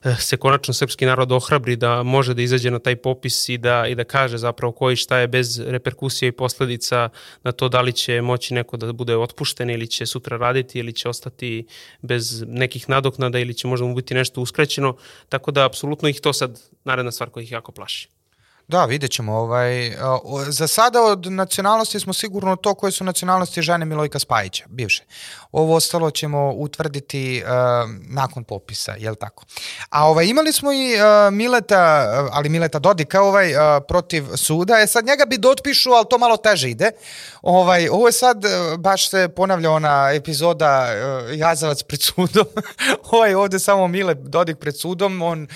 [0.03, 3.88] eh, se konačno srpski narod ohrabri da može da izađe na taj popis i da,
[3.88, 7.09] i da kaže zapravo koji šta je bez reperkusija i posledica
[7.43, 10.93] na to da li će moći neko da bude otpušten ili će sutra raditi ili
[10.93, 11.65] će ostati
[12.01, 14.95] bez nekih nadoknada ili će možda mu biti nešto uskraćeno.
[15.29, 18.18] Tako da apsolutno ih to sad naredna stvar koja ih jako plaši.
[18.69, 19.34] Da, vidjet ćemo.
[19.34, 19.91] Ovaj,
[20.47, 25.03] za sada od nacionalnosti smo sigurno to koje su nacionalnosti žene Milojka Spajića, bivše.
[25.51, 27.49] Ovo ostalo ćemo utvrditi uh,
[28.10, 29.45] nakon popisa, jel tako?
[29.89, 34.79] A ovaj, imali smo i uh, Mileta, ali Mileta Dodika ovaj, uh, protiv suda.
[34.79, 36.91] E sad njega bi dotpišu, ali to malo teže ide.
[37.41, 38.43] Ovaj, ovo je sad,
[38.77, 42.45] baš se ponavlja ona epizoda uh, Jazavac pred sudom.
[43.12, 45.47] ovaj, ovde samo Mile Dodik pred sudom, on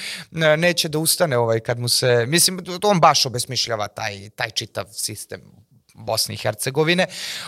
[0.58, 5.42] neće da ustane ovaj, kad mu se, mislim, on baš obesmišljava taj, taj čitav sistem
[5.94, 7.06] Bosne i Hercegovine.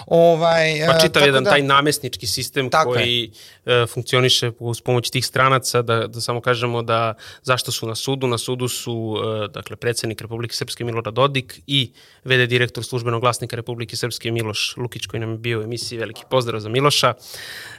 [0.08, 3.32] Ovaj, pa čitav jedan da, taj namesnički sistem koji
[3.65, 3.88] je.
[3.88, 8.28] funkcioniše uz pomoć tih stranaca, da, da samo kažemo da zašto su na sudu.
[8.28, 11.91] Na sudu su e, dakle, predsednik Republike Srpske Milorad Dodik i
[12.24, 16.24] VD direktor službenog glasnika Republike Srpske Miloš Lukić koji nam je bio u emisiji Veliki
[16.30, 17.13] pozdrav za Miloša.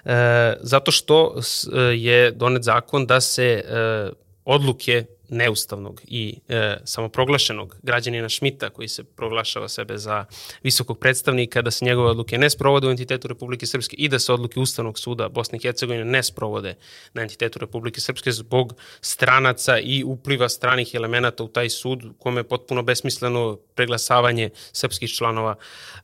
[0.04, 7.76] E, zato što e, je donet zakon da se e, odluke neustavnog i e, samoproglašenog
[7.82, 10.24] građanina Šmita koji se proglašava sebe za
[10.62, 14.32] visokog predstavnika, da se njegove odluke ne sprovode u entitetu Republike Srpske i da se
[14.32, 16.74] odluke Ustavnog suda Bosne i Hercegovine ne sprovode
[17.14, 22.48] na entitetu Republike Srpske zbog stranaca i upliva stranih elemenata u taj sud kome je
[22.48, 25.54] potpuno besmisleno preglasavanje srpskih članova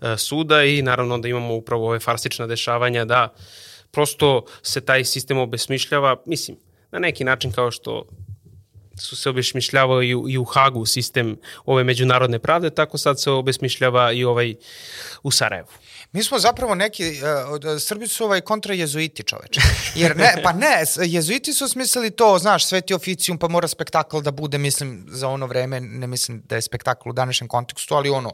[0.01, 3.35] e, suda i naravno da imamo upravo ove farsična dešavanja da
[3.91, 6.57] prosto se taj sistem obesmišljava, mislim,
[6.91, 8.05] na neki način kao što
[9.03, 14.13] su se obesmišljavao i i u Hagu sistem ove međunarodne pravde, tako sad se obesmišljava
[14.13, 14.55] i ovaj
[15.23, 15.69] u Sarajevu.
[16.15, 19.61] Mi smo zapravo neki, uh, Srbi su ovaj kontra jezuiti čoveče.
[19.95, 24.31] Jer ne, pa ne, jezuiti su smislili to, znaš, sveti oficijum, pa mora spektakl da
[24.31, 28.33] bude, mislim, za ono vreme, ne mislim da je spektakl u današnjem kontekstu, ali ono,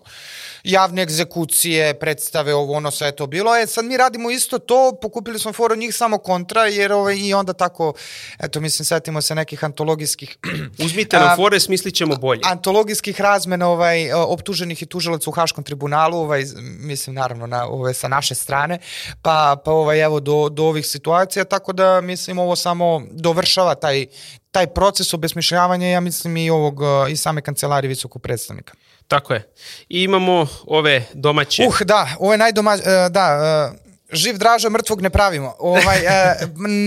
[0.64, 3.56] javne egzekucije, predstave, ovo, ono, sve to bilo.
[3.56, 7.34] E, sad mi radimo isto to, pokupili smo foru njih samo kontra, jer ovaj, i
[7.34, 7.92] onda tako,
[8.38, 10.38] eto, mislim, setimo se nekih antologijskih...
[10.84, 12.40] Uzmite nam fore, smislit ćemo bolje.
[12.44, 16.44] Antologijskih razmena ovaj, optuženih i tužilaca u Haškom tribunalu, ovaj,
[16.80, 18.78] mislim, naravno, na ove, sa naše strane,
[19.22, 24.06] pa, pa ovaj, evo do, do ovih situacija, tako da mislim ovo samo dovršava taj,
[24.50, 28.74] taj proces obesmišljavanja, ja mislim i ovog i same kancelarije visokog predstavnika.
[29.08, 29.52] Tako je.
[29.88, 31.66] I imamo ove domaće.
[31.68, 33.38] Uh, da, ovo je najdomaće, da,
[33.74, 35.54] e, živ draža, mrtvog ne pravimo.
[35.58, 36.36] Ovaj, e,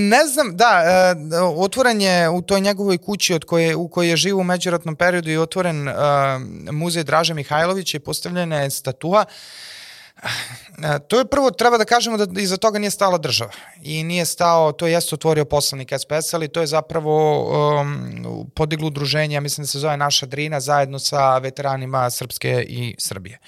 [0.10, 4.15] ne znam, da, e, otvoren je u toj njegovoj kući od koje, u kojoj je
[4.15, 5.89] živ u međuratnom periodu i otvoren
[6.72, 9.26] muzej Draže Mihajlovića i postavljena je statua.
[9.26, 9.70] E,
[11.07, 14.71] to je prvo, treba da kažemo da iza toga nije stala država i nije stao,
[14.71, 17.43] to jeste otvorio poslanik SPS, ali to je zapravo
[17.81, 22.95] um, podiglo udruženje, ja mislim da se zove Naša Drina, zajedno sa veteranima Srpske i
[22.99, 23.39] Srbije.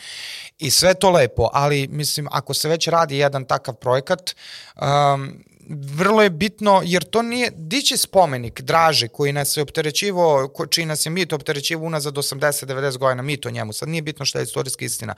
[0.59, 4.36] I sve to lepo, ali mislim, ako se već radi jedan takav projekat,
[4.81, 10.65] um, vrlo je bitno, jer to nije, dići spomenik Draži koji nas je opterećivo, ko,
[10.65, 14.39] čiji nas je mit opterećivo unazad 80-90 godina, mit o njemu, sad nije bitno šta
[14.39, 15.15] je istorijska istina.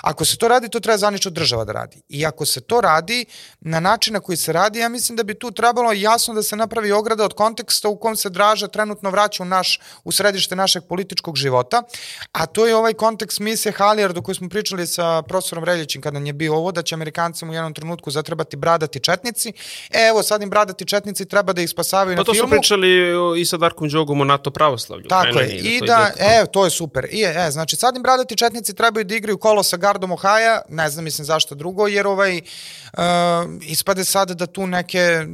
[0.00, 2.02] Ako se to radi, to treba zanično država da radi.
[2.08, 3.24] I ako se to radi
[3.60, 6.56] na način na koji se radi, ja mislim da bi tu trebalo jasno da se
[6.56, 10.82] napravi ograda od konteksta u kom se Draža trenutno vraća u, naš, u središte našeg
[10.88, 11.82] političkog života,
[12.32, 16.14] a to je ovaj kontekst misije Halijard o kojoj smo pričali sa profesorom Reljićim kada
[16.14, 19.52] nam je bio ovo, da će Amerikancima u jednom trenutku zatrebati bradati četnici.
[19.90, 22.38] Evo, sad im bradati četnici treba da ih spasavaju pa na filmu.
[22.38, 22.88] Pa to su pričali
[23.40, 25.08] i sa Darkom Đogom o NATO pravoslavlju.
[25.08, 27.06] Tako je, i da, e, to je super.
[27.10, 30.90] I, e, znači, sad im bradati četnici trebaju da igraju kolo sa gardom Ohaja, ne
[30.90, 32.40] znam, mislim zašto drugo, jer ovaj,
[32.92, 33.02] uh,
[33.62, 35.26] ispade sad da tu neke,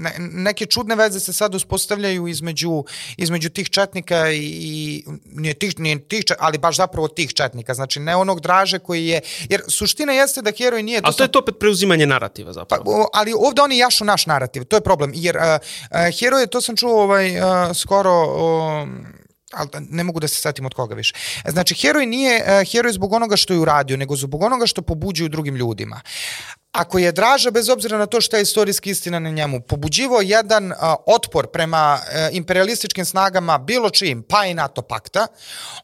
[0.00, 2.84] ne, neke čudne veze se sad uspostavljaju između,
[3.16, 8.00] između tih četnika i, i nije tih, nije tih, ali baš zapravo tih četnika, znači
[8.00, 11.02] ne onog draže koji je, jer suština jeste da heroj nije...
[11.02, 12.84] To A to sam, je to opet preuzimanje narativa zapravo.
[12.84, 16.60] Pa, ali ovde oni jašu naš narativ, to je problem, jer uh, uh, heroj, to
[16.60, 17.44] sam čuo ovaj, uh,
[17.74, 18.12] skoro...
[18.82, 18.88] Uh,
[19.52, 21.14] ali ne mogu da se setim od koga više.
[21.48, 25.28] Znači, heroj nije uh, heroj zbog onoga što je uradio, nego zbog onoga što pobuđuju
[25.28, 26.00] drugim ljudima
[26.72, 30.72] ako je Draža, bez obzira na to što je istorijski istina na njemu, pobuđivo jedan
[30.72, 35.26] a, otpor prema a, e, imperialističkim snagama bilo čijim, pa i NATO pakta,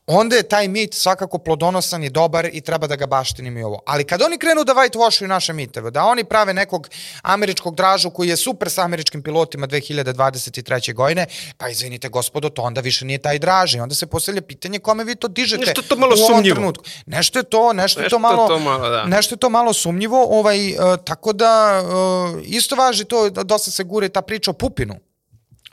[0.06, 3.82] onda je taj mit svakako plodonosan i dobar i treba da ga baštinim i ovo.
[3.86, 6.88] Ali kad oni krenu da whitewashuju naše miteve, da oni prave nekog
[7.22, 10.94] američkog Dražu koji je super sa američkim pilotima 2023.
[10.94, 11.26] godine,
[11.58, 13.80] pa izvinite gospodo, to onda više nije taj Draži.
[13.80, 16.54] Onda se postavlja pitanje kome vi to dižete nešto to malo u ovom sumnjivo.
[16.54, 16.84] trenutku.
[17.06, 19.04] Nešto je to, nešto, nešto je to malo, to malo da.
[19.04, 24.08] nešto je to malo sumnjivo, ovaj, tako da e, isto važi to, dosta se gure
[24.08, 24.94] ta priča o Pupinu.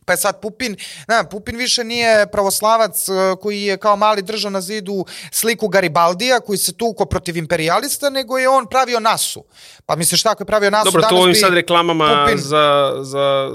[0.05, 0.75] Pa je sad Pupin,
[1.07, 6.39] ne, Pupin više nije pravoslavac e, koji je kao mali držao na zidu sliku Garibaldija
[6.39, 9.43] koji se tuko protiv imperialista, nego je on pravio nasu.
[9.85, 12.93] Pa misliš šta ako je pravio nasu Dobro, danas to ovim sad reklamama Pupin, za,
[13.01, 13.49] za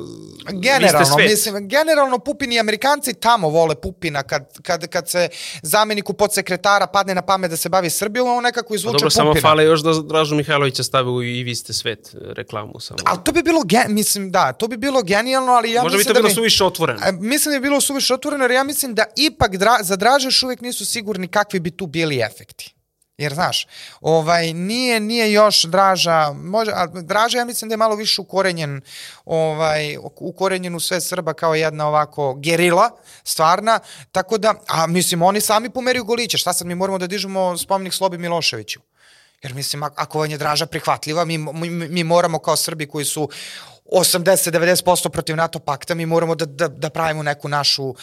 [0.53, 5.29] generalno, mislim, generalno Pupin i Amerikanci tamo vole Pupina kad, kad, kad se
[5.63, 9.25] zameniku podsekretara padne na pamet da se bavi Srbijom, on nekako izvuče Dobro, Pupina.
[9.25, 12.99] Dobro, samo fale još da Dražu Mihajlovića stave u i vi ste svet reklamu samo.
[13.05, 16.15] Ali to bi bilo, mislim, da, to bi bilo genijalno, ali ja Možda mislim bi
[16.15, 17.01] to bilo suviše otvoreno.
[17.21, 20.43] Mislim da bi bilo suviše otvoreno, jer ja mislim da ipak dra, za Draže još
[20.43, 22.75] uvijek nisu sigurni kakvi bi tu bili efekti.
[23.19, 23.67] Jer, znaš,
[24.01, 28.81] ovaj, nije, nije još Draža, može, a Draža ja mislim da je malo više ukorenjen,
[29.25, 32.91] ovaj, ukorenjen u sve Srba kao jedna ovako gerila,
[33.25, 33.81] stvarna,
[34.13, 37.95] tako da, a mislim, oni sami pomeriju goliće, šta sad mi moramo da dižemo spomenik
[37.95, 38.81] Slobi Miloševiću?
[39.43, 43.29] Jer mislim, ako vam je Draža prihvatljiva, mi, mi, mi moramo kao Srbi koji su
[43.93, 47.95] 80-90% protiv NATO pakta, mi moramo da, da, da pravimo neku našu, uh,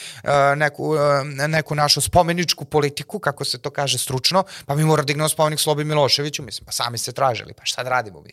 [0.56, 1.00] neku, uh,
[1.48, 5.60] neku našu spomeničku politiku, kako se to kaže stručno, pa mi moramo da dignemo spomenik
[5.60, 8.32] Slobi Miloševiću, mislim, pa sami ste tražili, pa šta da radimo mi?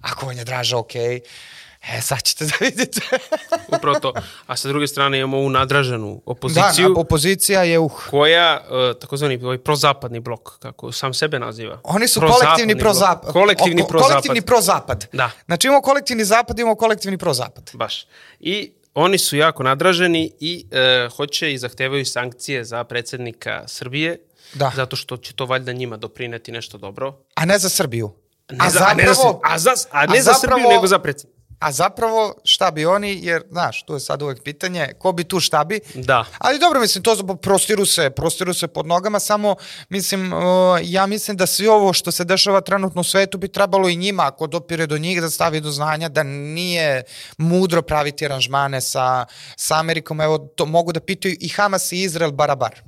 [0.00, 3.00] Ako vam je draža, okej, okay E, sad ćete da vidite.
[3.76, 4.12] Upravo to.
[4.46, 6.88] A sa druge strane imamo ovu nadraženu opoziciju.
[6.94, 7.92] Da, opozicija je uh.
[8.10, 11.80] Koja, uh, takozvani ovaj prozapadni blok, kako sam sebe naziva.
[11.82, 13.32] Oni su kolektivni prozapad.
[13.32, 14.12] Kolektivni prozapad.
[14.12, 15.06] Kolektivni prozapad.
[15.12, 15.30] Da.
[15.46, 17.70] Znači imamo kolektivni zapad, imamo kolektivni prozapad.
[17.74, 18.06] Baš.
[18.40, 20.66] I oni su jako nadraženi i
[21.06, 24.18] uh, hoće i zahtevaju sankcije za predsednika Srbije,
[24.54, 24.72] da.
[24.76, 27.14] zato što će to valjda njima doprineti nešto dobro.
[27.34, 28.12] A ne za Srbiju.
[28.50, 30.68] Ne a, za, zapravo, a ne za, a za, a ne a za zapravo, Srbiju,
[30.68, 31.39] nego za predsednika.
[31.60, 35.40] A zapravo šta bi oni, jer znaš, tu je sad uvek pitanje, ko bi tu
[35.40, 35.80] šta bi.
[35.94, 36.24] Da.
[36.38, 39.56] Ali dobro, mislim, to prostiru se, prostiru se pod nogama, samo
[39.88, 40.40] mislim, uh,
[40.82, 44.26] ja mislim da svi ovo što se dešava trenutno u svetu bi trebalo i njima,
[44.26, 47.02] ako dopire do njih, da stavi do znanja da nije
[47.38, 50.20] mudro praviti aranžmane sa, sa Amerikom.
[50.20, 52.80] Evo, to mogu da pitaju i Hamas i Izrael barabar.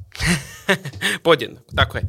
[1.24, 2.04] Podjedno, tako je.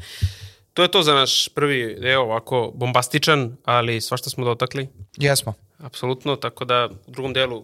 [0.74, 4.90] To je to za naš prvi deo, ovako bombastičan, ali svašta smo dotakli.
[5.18, 5.54] Jesmo.
[5.84, 7.64] Apsolutno, tako da u drugom delu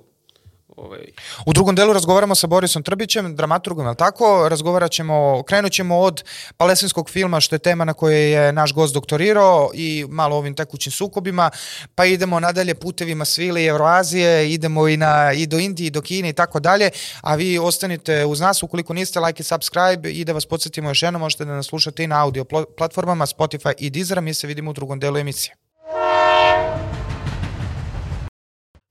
[0.78, 1.06] Ovaj...
[1.46, 4.50] U drugom delu razgovaramo sa Borisom Trbićem, dramaturgom, je tako?
[4.50, 6.24] Razgovarat ćemo, krenut ćemo od
[6.58, 10.92] palestinskog filma, što je tema na kojoj je naš gost doktorirao i malo ovim tekućim
[10.92, 11.50] sukobima,
[11.96, 16.02] pa idemo nadalje putevima svile i Evroazije, idemo i, na, i do Indije, i do
[16.02, 16.90] Kine i tako dalje,
[17.22, 21.04] a vi ostanite uz nas, ukoliko niste, like i subscribe i da vas podsjetimo još
[21.04, 22.46] jednom, možete da nas slušate i na audio
[22.78, 25.69] platformama Spotify i Deezer, mi se vidimo u drugom delu emisije.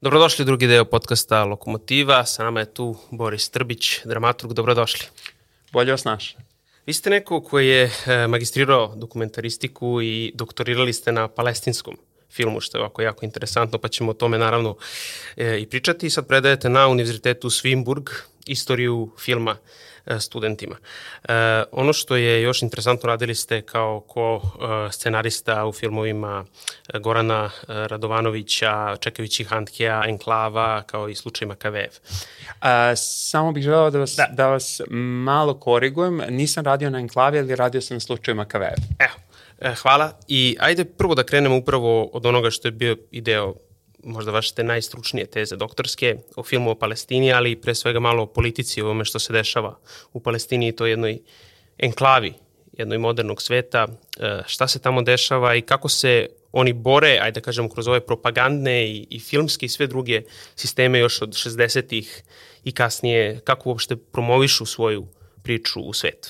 [0.00, 2.24] Dobrodošli u drugi deo podcasta Lokomotiva.
[2.24, 4.52] Sa nama je tu Boris Trbić, dramaturg.
[4.52, 5.06] Dobrodošli.
[5.72, 6.36] Bolje vas naš.
[6.86, 11.96] Vi ste neko koji je e, magistrirao dokumentaristiku i doktorirali ste na palestinskom
[12.30, 14.76] filmu, što je ovako jako interesantno, pa ćemo o tome naravno
[15.36, 16.10] e, i pričati.
[16.10, 18.10] Sad predajete na Univerzitetu Swinburg
[18.46, 19.56] istoriju filma
[20.08, 20.76] E, studentima.
[21.28, 21.32] E,
[21.72, 26.44] ono što je još interesantno, radili ste kao ko e, scenarista u filmovima
[27.00, 31.90] Gorana Radovanovića, Čekavići Handkeja, Enklava, kao i slučaj Makavev.
[32.60, 34.28] A, samo bih želeo da vas, da.
[34.32, 34.80] da vas
[35.24, 36.22] malo korigujem.
[36.28, 38.76] Nisam radio na Enklavi, ali radio sam na slučaju Makavev.
[38.98, 39.27] Evo,
[39.82, 40.18] hvala.
[40.28, 43.54] I ajde prvo da krenemo upravo od onoga što je bio ideo
[44.04, 48.26] možda vaše te najstručnije teze doktorske o filmu o Palestini, ali pre svega malo o
[48.26, 49.78] politici, o ovome što se dešava
[50.12, 51.18] u Palestini i to jednoj
[51.78, 52.34] enklavi
[52.78, 53.86] jednoj modernog sveta,
[54.20, 58.00] e, šta se tamo dešava i kako se oni bore, ajde da kažemo, kroz ove
[58.00, 60.22] propagandne i, i filmske i sve druge
[60.56, 62.22] sisteme još od 60-ih
[62.64, 65.06] i kasnije, kako uopšte promovišu svoju
[65.42, 66.28] priču u svetu.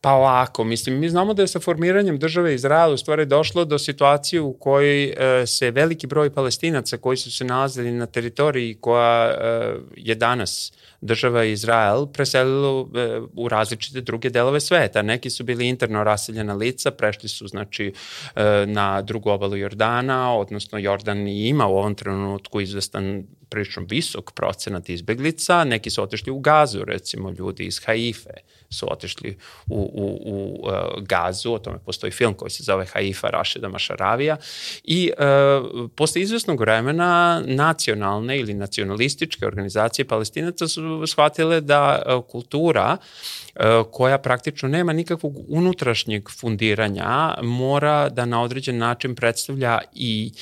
[0.00, 3.78] Pa ovako, mislim, mi znamo da je sa formiranjem države Izraela u stvari došlo do
[3.78, 9.30] situacije u kojoj e, se veliki broj palestinaca koji su se nalazili na teritoriji koja
[9.30, 10.72] e, je danas
[11.02, 15.02] država Izrael preselilo e, u različite druge delove sveta.
[15.02, 17.92] Neki su bili interno raseljena lica, prešli su znači
[18.36, 24.88] e, na drugu obalu Jordana, odnosno Jordan ima u ovom trenutku izvestan prilično visok procenat
[24.88, 28.30] izbeglica, neki su otešli u Gazu, recimo ljudi iz Haife
[28.72, 29.36] su otešli
[29.68, 34.36] u, u, u uh, Gazu, o tome postoji film koji se zove Haifa Rašida Mašaravija
[34.84, 42.96] i uh, posle izvesnog vremena nacionalne ili nacionalističke organizacije palestinaca su shvatile da uh, kultura
[42.96, 43.62] uh,
[43.92, 50.32] koja praktično nema nikakvog unutrašnjeg fundiranja, mora da na određen način predstavlja i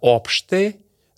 [0.00, 0.72] opšte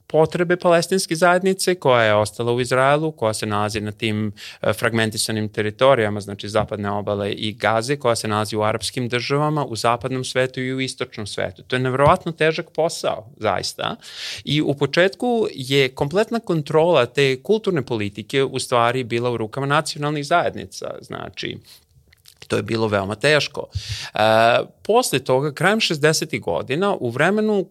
[0.07, 4.33] potrebe palestinske zajednice koja je ostala u Izraelu, koja se nalazi na tim
[4.63, 9.77] e, fragmentisanim teritorijama, znači zapadne obale i Gaze, koja se nalazi u arapskim državama, u
[9.77, 11.63] zapadnom svetu i u istočnom svetu.
[11.63, 13.97] To je nevrovatno težak posao, zaista.
[14.45, 20.27] I u početku je kompletna kontrola te kulturne politike u stvari bila u rukama nacionalnih
[20.27, 20.95] zajednica.
[21.01, 21.59] Znači,
[22.49, 23.67] To je bilo veoma teško.
[24.15, 24.19] E,
[24.83, 26.41] posle toga, krajem 60.
[26.41, 27.67] godina, u vremenu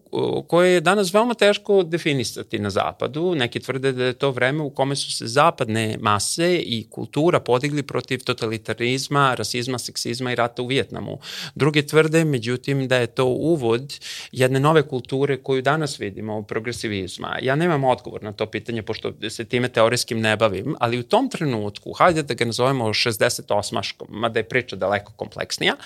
[0.48, 4.70] koje je danas veoma teško definisati na zapadu, neki tvrde da je to vreme u
[4.70, 10.66] kome su se zapadne mase i kultura podigli protiv totalitarizma, rasizma, seksizma i rata u
[10.66, 11.18] Vjetnamu.
[11.54, 13.94] Drugi tvrde, međutim, da je to uvod
[14.32, 17.38] jedne nove kulture koju danas vidimo, progresivizma.
[17.42, 21.28] Ja nemam odgovor na to pitanje, pošto se time teorijskim ne bavim, ali u tom
[21.28, 25.76] trenutku, hajde da ga nazovemo 68-aškom, mada je priča daleko kompleksnija,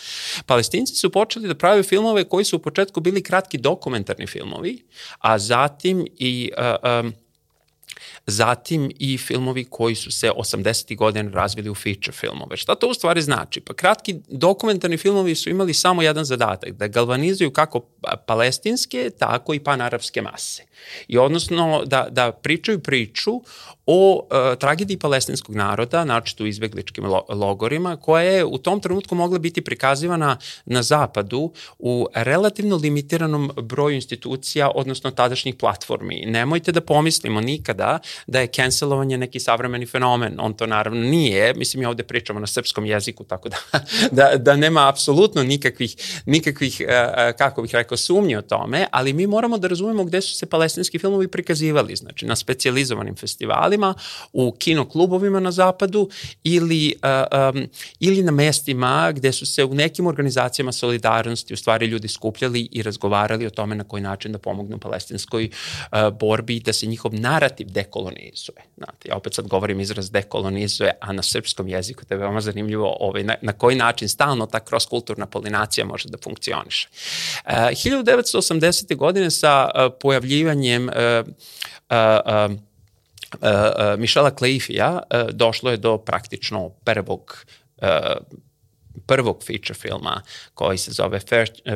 [0.46, 4.82] palestinci su počeli da prave filmove koji su u početku bili kratki dokumentarni filmovi,
[5.18, 7.12] a zatim i uh, um,
[8.26, 10.96] zatim i filmovi koji su se 80.
[10.96, 12.56] godina razvili u feature filmove.
[12.56, 13.60] Šta to u stvari znači?
[13.60, 17.80] Pa kratki dokumentarni filmovi su imali samo jedan zadatak, da galvanizuju kako
[18.26, 20.64] palestinske, tako i panarapske mase.
[21.08, 23.32] I odnosno da, da pričaju priču
[23.90, 29.14] o e, tragediji palestinskog naroda, znači u izbegličkim lo, logorima, koja je u tom trenutku
[29.14, 36.24] mogla biti prikazivana na zapadu u relativno limitiranom broju institucija, odnosno tadašnjih platformi.
[36.26, 40.36] Nemojte da pomislimo nikada da je cancelovanje neki savremeni fenomen.
[40.40, 41.54] On to naravno nije.
[41.54, 43.56] Mislim, mi ovde pričamo na srpskom jeziku, tako da,
[44.18, 46.84] da, da nema apsolutno nikakvih, nikakvih, e,
[47.16, 50.46] e, kako bih rekao, sumnji o tome, ali mi moramo da razumemo gde su se
[50.46, 53.77] palestinski filmovi prikazivali, znači na specializovanim festivalima,
[54.32, 56.08] u kinoklubovima na zapadu
[56.44, 56.94] ili,
[57.52, 57.66] um,
[58.00, 62.82] ili na mestima gde su se u nekim organizacijama solidarnosti u stvari ljudi skupljali i
[62.82, 67.66] razgovarali o tome na koji način da pomognu palestinskoj uh, borbi da se njihov narativ
[67.70, 68.62] dekolonizuje.
[68.76, 72.96] Znate, ja opet sad govorim izraz dekolonizuje, a na srpskom jeziku to je veoma zanimljivo
[73.00, 76.88] ovaj, na, na koji način stalno ta cross-kulturna polinacija može da funkcioniše.
[77.44, 78.96] Uh, 1980.
[78.96, 80.94] godine sa uh, pojavljivanjem uh,
[81.90, 82.67] uh, uh,
[83.98, 87.44] Mišela Kleifija uh, došlo je do praktično prvog
[89.06, 90.22] prvog feature filma
[90.54, 91.20] koji se zove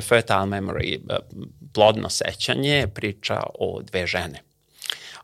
[0.00, 1.00] Fertile Memory,
[1.74, 4.42] plodno sećanje, priča o dve žene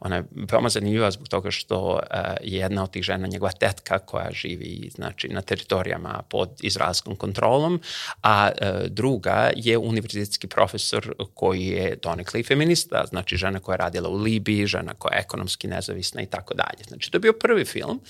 [0.01, 2.01] Ona je veoma zanimljiva zbog toga što uh,
[2.43, 7.81] je jedna od tih žena njegova tetka koja živi znači, na teritorijama pod izraelskom kontrolom,
[8.23, 14.09] a uh, druga je univerzitetski profesor koji je donekle feminista, znači žena koja je radila
[14.09, 16.85] u Libiji, žena koja je ekonomski nezavisna i tako dalje.
[16.89, 18.01] Znači to je bio prvi film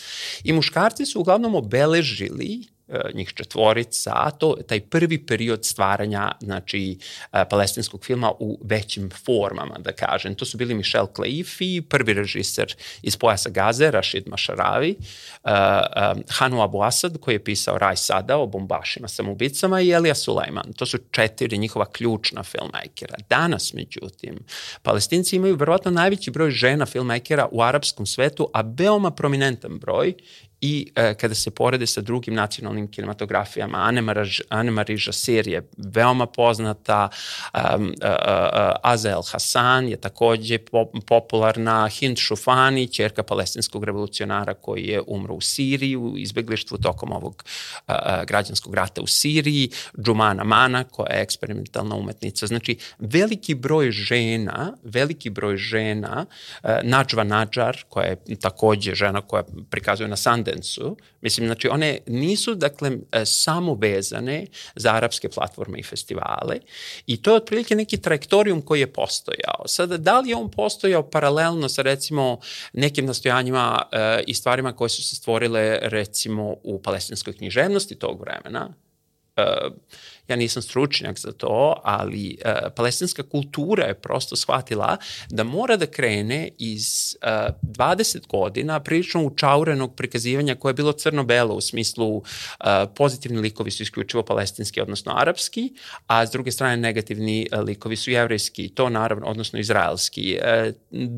[0.45, 2.78] i muškarci su uglavnom obeležili
[3.15, 6.99] njih četvorica, a to taj prvi period stvaranja znači,
[7.51, 10.35] palestinskog filma u većim formama, da kažem.
[10.35, 14.97] To su bili Michel Kleifi, prvi režiser iz pojasa Gaze, Rashid Mašaravi,
[16.29, 20.73] Hanu Abu Asad, koji je pisao Raj Sada o bombašima samoubicama i Elija Sulejman.
[20.73, 23.17] To su četiri njihova ključna filmmakera.
[23.31, 24.39] Danas, međutim,
[24.83, 30.15] palestinci imaju verovatno najveći broj žena filmmakera u arapskom svetu, a veoma prominentan broj
[30.61, 33.79] i e, kada se porede sa drugim nacionalnim kinematografijama,
[34.49, 37.09] Anne Marie Jasir je veoma poznata,
[37.55, 44.85] um, uh, uh, Aza Hassan je takođe pop, popularna, Hind Shufani, čerka palestinskog revolucionara koji
[44.85, 47.45] je umro u Siriji, u izbeglištvu tokom ovog
[47.89, 47.95] uh,
[48.27, 49.71] građanskog rata u Siriji,
[50.05, 52.47] Džumana Mana koja je eksperimentalna umetnica.
[52.47, 56.27] Znači, veliki broj žena, veliki broj žena,
[56.63, 62.55] uh, Nadžva Nadžar, koja je takođe žena koja prikazuje na Sundance-u, mislim, znači one nisu,
[62.69, 64.47] dakle, e, samo vezane
[64.77, 66.57] za arapske platforme i festivale
[67.07, 69.67] i to je otprilike neki trajektorijum koji je postojao.
[69.67, 72.39] Sada, da li je on postojao paralelno sa, recimo,
[72.73, 78.75] nekim nastojanjima e, i stvarima koje su se stvorile, recimo, u palestinskoj književnosti tog vremena,
[80.29, 84.97] ja nisam stručnjak za to, ali uh, palestinska kultura je prosto shvatila
[85.31, 90.93] da mora da krene iz uh, e, 20 godina prilično učaurenog prikazivanja koje je bilo
[90.93, 92.25] crno-belo u smislu uh,
[92.97, 95.73] pozitivni likovi su isključivo palestinski, odnosno arapski,
[96.07, 100.39] a s druge strane negativni uh, likovi su jevrejski, to naravno, odnosno izraelski.
[100.93, 101.09] Uh,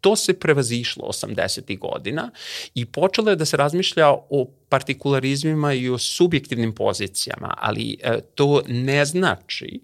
[0.00, 1.78] to se prevazišlo 80.
[1.78, 2.30] godina
[2.74, 8.62] i počelo je da se razmišlja o partikularizmima i o subjektivnim pozicijama, ali e, to
[8.68, 9.80] ne znači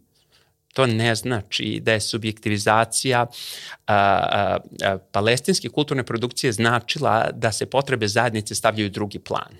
[0.77, 3.29] to ne znači da je subjektivizacija a,
[3.87, 9.57] a, a, palestinske kulturne produkcije značila da se potrebe zajednice stavljaju u drugi plan.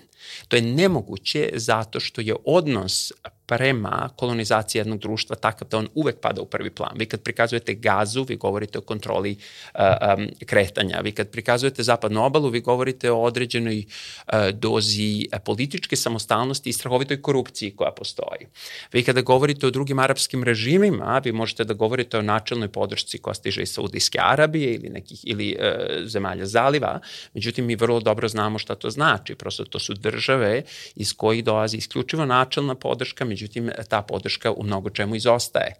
[0.47, 3.11] To je nemoguće zato što je odnos
[3.47, 6.91] prema kolonizaciji jednog društva takav da on uvek pada u prvi plan.
[6.95, 9.37] Vi kad prikazujete gazu, vi govorite o kontroli
[9.73, 9.81] uh,
[10.17, 10.99] um, kretanja.
[11.03, 17.21] Vi kad prikazujete zapadnu obalu, vi govorite o određenoj uh, dozi političke samostalnosti i strahovitoj
[17.21, 18.47] korupciji koja postoji.
[18.93, 23.33] Vi kada govorite o drugim arapskim režimima, vi možete da govorite o načelnoj podršci koja
[23.33, 26.99] stiže iz Saudijske Arabije ili nekih ili uh, zemalja zaliva.
[27.33, 29.35] Međutim, mi vrlo dobro znamo šta to znači.
[29.35, 30.63] Prosto to su države
[30.95, 35.73] iz kojih dolazi isključivo načelna podrška, međutim ta podrška u mnogo čemu izostaje.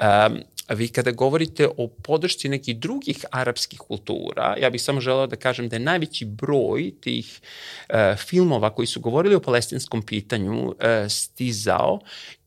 [0.00, 5.36] Um, vi kada govorite o podršci nekih drugih arapskih kultura, ja bih samo želeo da
[5.36, 7.40] kažem da je najveći broj tih
[7.88, 10.74] uh, filmova koji su govorili o palestinskom pitanju uh,
[11.08, 12.00] stizao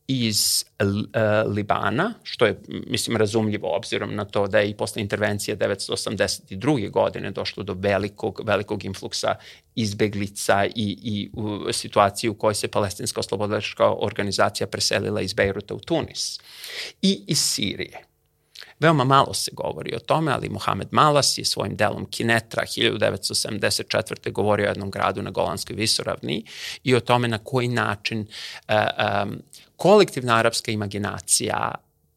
[0.08, 5.58] iz uh, Libana, što je, mislim, razumljivo obzirom na to da je i posle intervencije
[5.58, 6.92] 1982.
[6.92, 9.36] godine došlo do velikog, velikog influksa
[9.76, 15.80] izbeglica i, i u situaciji u kojoj se palestinska oslobodilačka organizacija preselila iz Bejruta u
[15.80, 16.40] Tunis.
[17.02, 18.15] I iz Sirije.
[18.80, 24.32] Veoma malo se govori o tome, ali Mohamed Malas je svojim delom Kinetra 1974.
[24.32, 26.46] govorio o jednom gradu na Golanskoj visoravni
[26.84, 29.42] i o tome na koji način um,
[29.76, 31.76] kolektivna arapska imaginacija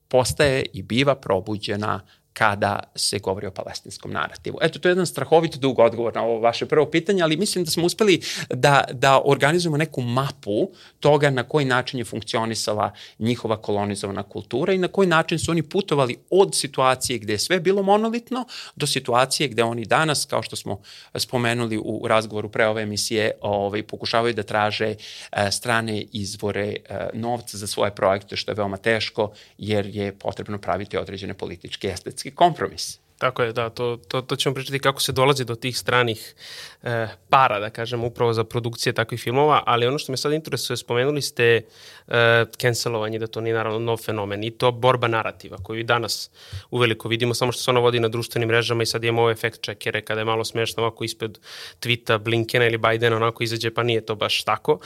[0.09, 2.01] postaje i biva probuđena
[2.39, 4.59] kada se govori o palestinskom narativu.
[4.63, 7.71] Eto, to je jedan strahovit dug odgovor na ovo vaše prvo pitanje, ali mislim da
[7.71, 8.21] smo uspeli
[8.51, 10.71] da, da organizujemo neku mapu
[11.01, 15.63] toga na koji način je funkcionisala njihova kolonizovana kultura i na koji način su oni
[15.63, 20.57] putovali od situacije gde je sve bilo monolitno do situacije gde oni danas, kao što
[20.57, 20.81] smo
[21.15, 27.59] spomenuli u razgovoru pre ove emisije, ovaj, pokušavaju da traže e, strane izvore e, novca
[27.59, 32.37] za svoje projekte, što je veoma teško, jer je potrebno praviti određene političke estetske politički
[32.37, 33.01] kompromis.
[33.19, 36.35] Tako je, da, to, to, to ćemo pričati kako se dolazi do tih stranih
[36.83, 40.77] e, para, da kažem, upravo za produkcije takvih filmova, ali ono što me sad interesuje,
[40.77, 41.63] spomenuli ste
[42.09, 46.31] e, cancelovanje, da to nije naravno nov fenomen i to borba narativa koju i danas
[46.71, 49.61] uveliko vidimo, samo što se ona vodi na društvenim mrežama i sad imamo ove efekt
[49.61, 51.39] čekere kada je malo smešno ovako ispred
[51.81, 54.79] tvita Blinkena ili Bidena onako izađe pa nije to baš tako,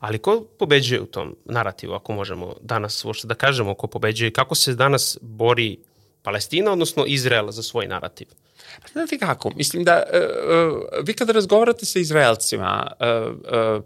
[0.00, 4.54] ali ko pobeđuje u tom narativu, ako možemo danas uopšte da kažemo ko pobeđuje, kako
[4.54, 5.78] se danas bori
[6.26, 8.26] Palestina, odnosno Izraela za svoj narativ?
[8.82, 13.36] Pa znate kako, mislim da uh, vi kada razgovarate sa Izraelcima, uh,
[13.78, 13.84] uh,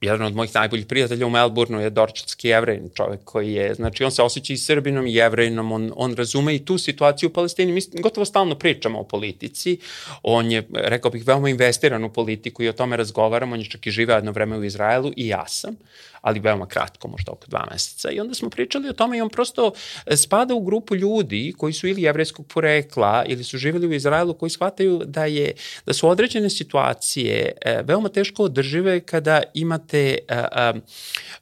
[0.00, 4.10] jedan od mojih najboljih prijatelja u Melbourneu je dorčatski jevrejn, čovek koji je, znači on
[4.10, 7.72] se osjeća i srbinom i jevrejnom, on, on razume i tu situaciju u Palestini.
[7.72, 9.78] Mi gotovo stalno pričamo o politici,
[10.22, 13.86] on je, rekao bih, veoma investiran u politiku i o tome razgovaramo, on je čak
[13.86, 15.74] i žive jedno vreme u Izraelu i ja sam.
[15.74, 18.10] Uh, ali veoma kratko, možda oko dva meseca.
[18.10, 19.72] I onda smo pričali o tome i on prosto
[20.06, 24.34] e, spada u grupu ljudi koji su ili jevreskog porekla ili su živjeli u Izraelu
[24.34, 25.52] koji shvataju da, je,
[25.86, 30.80] da su određene situacije e, veoma teško održive kada imate uh,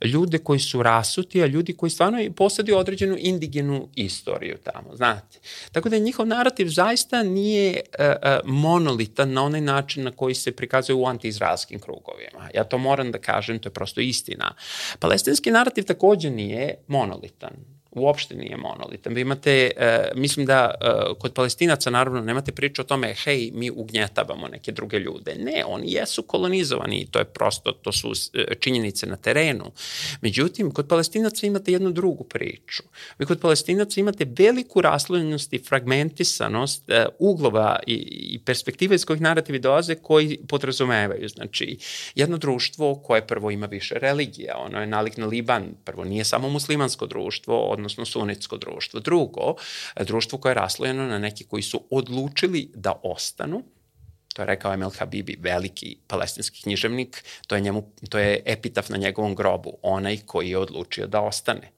[0.08, 5.38] ljude koji su rasuti, a ljudi koji stvarno posjeduju određenu indigenu istoriju tamo, znate.
[5.72, 7.80] Tako da njihov narativ zaista nije
[8.44, 12.48] monolitan na onaj način na koji se prikazuje u antiizraelskim krugovima.
[12.54, 14.54] Ja to moram da kažem, to je prosto istina.
[14.98, 19.14] Palestinski narativ takođe nije monolitan uopšte nije monolitan.
[19.14, 23.70] Vi imate, uh, mislim da uh, kod palestinaca naravno nemate priču o tome, hej, mi
[23.70, 25.34] ugnjetavamo neke druge ljude.
[25.34, 28.14] Ne, oni jesu kolonizovani i to je prosto, to su uh,
[28.60, 29.64] činjenice na terenu.
[30.20, 32.82] Međutim, kod palestinaca imate jednu drugu priču.
[33.18, 37.94] Vi kod palestinaca imate veliku raslojenost i fragmentisanost uh, uglova i,
[38.34, 41.28] i perspektive iz kojih narativi dolaze koji podrazumevaju.
[41.28, 41.78] Znači,
[42.14, 46.48] jedno društvo koje prvo ima više religija, ono je nalik na Liban, prvo nije samo
[46.48, 49.00] muslimansko društvo, odnosno sunetsko društvo.
[49.00, 49.54] Drugo,
[50.00, 53.62] društvo koje je raslojeno na neki koji su odlučili da ostanu,
[54.34, 58.96] to je rekao Emel Habibi, veliki palestinski književnik, to je, njemu, to je epitaf na
[58.96, 61.70] njegovom grobu, onaj koji je odlučio da ostane.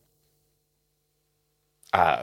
[1.93, 2.23] A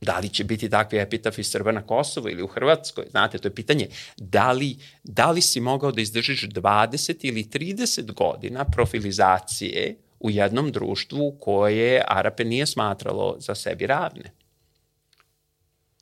[0.00, 3.06] da li će biti takvi epitafi Srba na Kosovo ili u Hrvatskoj?
[3.10, 8.12] Znate, to je pitanje da li, da li si mogao da izdržiš 20 ili 30
[8.12, 14.32] godina profilizacije u jednom društvu koje Arape nije smatralo za sebi ravne.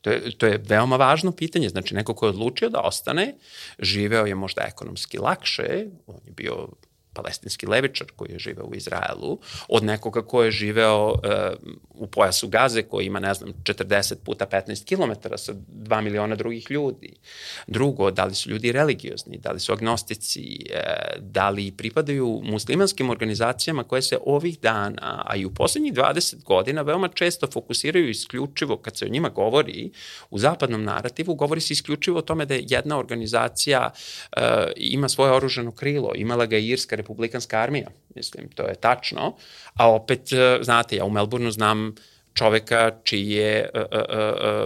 [0.00, 1.68] To je, to je veoma važno pitanje.
[1.68, 3.34] Znači, neko ko je odlučio da ostane,
[3.78, 6.68] živeo je možda ekonomski lakše, on je bio
[7.12, 9.38] palestinski levičar koji je živeo u Izraelu,
[9.68, 11.18] od nekoga ko je živeo uh,
[11.90, 16.70] u pojasu Gaze koji ima, ne znam, 40 puta 15 km sa 2 miliona drugih
[16.70, 17.12] ljudi.
[17.66, 23.10] Drugo, da li su ljudi religiozni, da li su agnostici, uh, da li pripadaju muslimanskim
[23.10, 28.76] organizacijama koje se ovih dana, a i u poslednjih 20 godina veoma često fokusiraju isključivo,
[28.76, 29.90] kad se o njima govori,
[30.30, 33.90] u zapadnom narativu, govori se isključivo o tome da je jedna organizacija
[34.36, 34.42] uh,
[34.76, 39.36] ima svoje oružano krilo, imala ga Irska republikanska armija, mislim, to je tačno,
[39.74, 41.94] a opet, e, znate, ja u Melbourneu znam
[42.34, 43.98] čoveka čiji je uh, uh,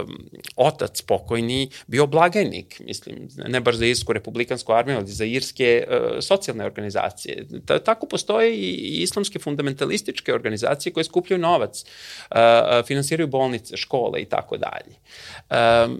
[0.03, 0.09] uh,
[0.55, 5.95] otac pokojni bio blagajnik, mislim, ne baš za Irsku republikansku armiju, ali za irske uh,
[6.21, 7.45] socijalne organizacije.
[7.65, 11.83] Ta, tako postoje i, islamske fundamentalističke organizacije koje skupljaju novac,
[12.31, 12.37] uh,
[12.85, 14.95] finansiraju bolnice, škole i tako dalje.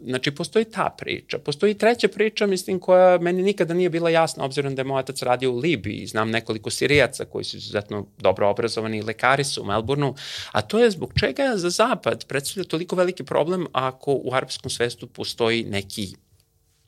[0.06, 1.38] Znači, postoji ta priča.
[1.38, 5.22] Postoji treća priča, mislim, koja meni nikada nije bila jasna, obzirom da je moj otac
[5.22, 10.16] radio u Libiji, znam nekoliko sirijaca koji su izuzetno dobro obrazovani, lekari su u Melbourneu,
[10.52, 15.08] a to je zbog čega za zapad predstavlja toliko veliki problem ako u arapskom svetu
[15.08, 16.16] postoji neki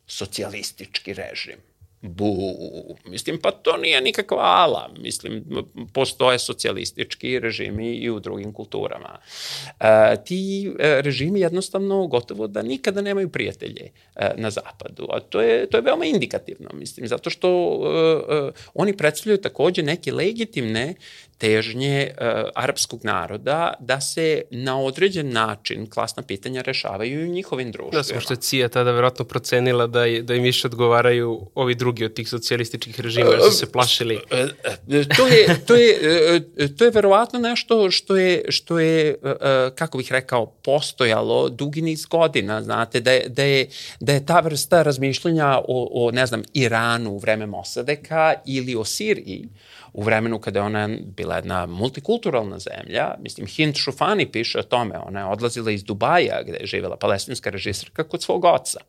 [0.07, 1.68] socijalistički režim
[2.01, 2.35] bu,
[3.05, 5.45] mislim, pa to nije nikakva ala, mislim,
[5.93, 9.17] postoje socijalistički režimi i u drugim kulturama.
[9.79, 15.41] E, ti e, režimi jednostavno gotovo da nikada nemaju prijatelje e, na zapadu, a to
[15.41, 20.95] je, to je veoma indikativno, mislim, zato što e, e, oni predstavljaju takođe neke legitimne
[21.39, 27.71] težnje uh, arapskog naroda da se na određen način klasna pitanja rešavaju i u njihovim
[27.71, 27.99] društvima.
[27.99, 31.75] Da, samo što je CIA tada verovatno procenila da, je, da im više odgovaraju ovi
[31.75, 34.19] drugi od tih socijalističkih režima, jer su se plašili.
[34.31, 34.47] E,
[34.89, 35.97] e, to je, to je,
[36.77, 39.15] to je verovatno nešto što je, što je
[39.75, 43.67] kako bih rekao, postojalo dugi niz godina, znate, da je, da je,
[43.99, 48.85] da je ta vrsta razmišljanja o, o ne znam, Iranu u vreme Mosadeka ili o
[48.85, 49.49] Siriji,
[49.93, 54.97] u vremenu kada je ona bila jedna multikulturalna zemlja, mislim, Hind Šufani piše o tome,
[54.97, 58.79] ona je odlazila iz Dubaja, gde je živela palestinska režisarka kod svog oca,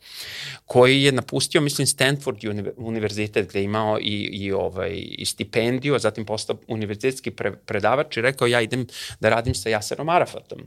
[0.65, 2.39] koji je napustio, mislim, Stanford
[2.77, 8.17] univerzitet, gde je imao i, i, ovaj, i stipendiju, a zatim postao univerzitetski pre, predavač
[8.17, 8.87] i rekao, ja idem
[9.21, 10.59] da radim sa Jaserom Arafatom.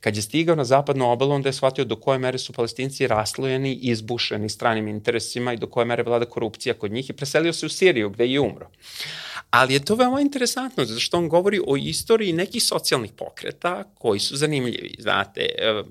[0.00, 3.74] Kad je stigao na zapadnu obalu, onda je shvatio do koje mere su palestinci raslojeni,
[3.74, 7.68] izbušeni stranim interesima i do koje mere vlada korupcija kod njih i preselio se u
[7.68, 8.70] Siriju, gde je umro.
[9.50, 14.20] Ali je to veoma interesantno, zato što on govori o istoriji nekih socijalnih pokreta koji
[14.20, 14.94] su zanimljivi.
[14.98, 15.82] Znate, e,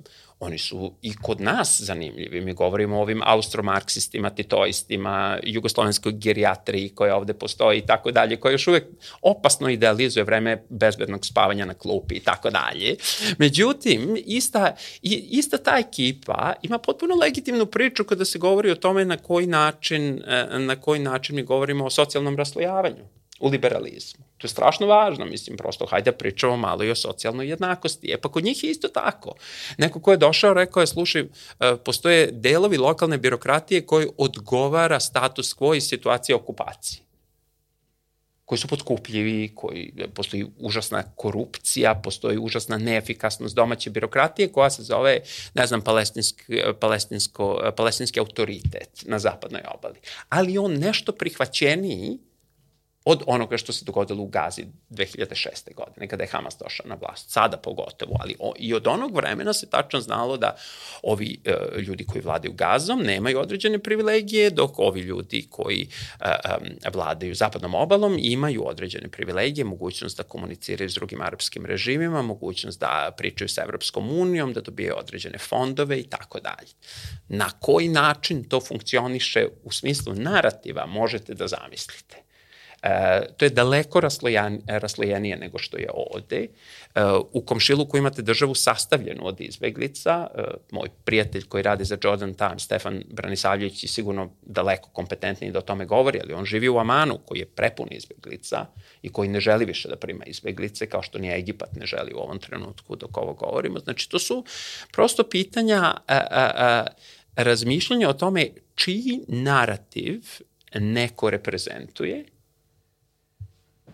[0.41, 2.41] oni su i kod nas zanimljivi.
[2.41, 8.51] Mi govorimo o ovim austromarksistima, titoistima, jugoslovenskoj gerijatriji koja ovde postoji i tako dalje, koja
[8.51, 8.83] još uvek
[9.21, 12.95] opasno idealizuje vreme bezbednog spavanja na klupi i tako dalje.
[13.37, 19.17] Međutim, ista, ista ta ekipa ima potpuno legitimnu priču kada se govori o tome na
[19.17, 24.25] koji način, e, na koji način mi govorimo o socijalnom raslojavanju u liberalizmu.
[24.37, 28.11] To je strašno važno, mislim, prosto hajde da pričamo malo i o socijalnoj jednakosti.
[28.11, 29.35] E pa kod njih je isto tako.
[29.77, 31.27] Neko ko je došao rekao je, slušaj, e,
[31.85, 37.11] postoje delovi lokalne birokratije koji odgovara status quo i situacije okupacije
[38.51, 45.19] koji su potkupljivi, koji postoji užasna korupcija, postoji užasna neefikasnost domaće birokratije koja se zove,
[45.53, 46.43] ne znam, palestinski,
[46.79, 49.99] palestinsko, palestinski autoritet na zapadnoj obali.
[50.29, 52.17] Ali on nešto prihvaćeniji
[53.05, 55.75] od onoga što se dogodilo u Gazi 2006.
[55.75, 59.53] godine, kada je Hamas došao na vlast, sada pogotovo, ali o, i od onog vremena
[59.53, 60.55] se tačno znalo da
[61.03, 65.87] ovi e, ljudi koji vladaju Gazom nemaju određene privilegije, dok ovi ljudi koji
[66.19, 66.29] e,
[66.85, 72.79] e, vladaju zapadnom obalom imaju određene privilegije, mogućnost da komuniciraju s drugim arapskim režimima, mogućnost
[72.79, 76.71] da pričaju sa Evropskom unijom, da dobijaju određene fondove i tako dalje.
[77.27, 82.30] Na koji način to funkcioniše u smislu narativa možete da zamislite.
[82.83, 86.47] E, to je daleko raslojan, raslojenije nego što je ovde.
[86.95, 87.01] E,
[87.31, 90.27] u komšiluku imate državu sastavljenu od izbeglica.
[90.35, 95.59] E, moj prijatelj koji radi za Jordan Times, Stefan Branisavljević, je sigurno daleko kompetentniji da
[95.59, 98.65] o tome govori, ali on živi u Amanu koji je prepun izbeglica
[99.01, 102.17] i koji ne želi više da prima izbeglice, kao što ni Egipat ne želi u
[102.17, 103.79] ovom trenutku dok ovo govorimo.
[103.79, 104.45] Znači, to su
[104.91, 106.85] prosto pitanja a, a, a,
[107.35, 110.21] razmišljanja o tome čiji narativ
[110.73, 112.25] neko reprezentuje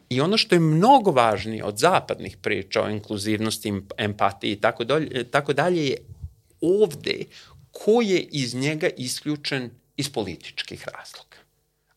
[0.10, 5.24] I ono što je mnogo važnije od zapadnih priča o inkluzivnosti, empatiji i tako, dalje,
[5.32, 5.98] tako dalje je
[6.62, 7.26] ovde
[7.72, 11.38] ko je iz njega isključen iz političkih razloga.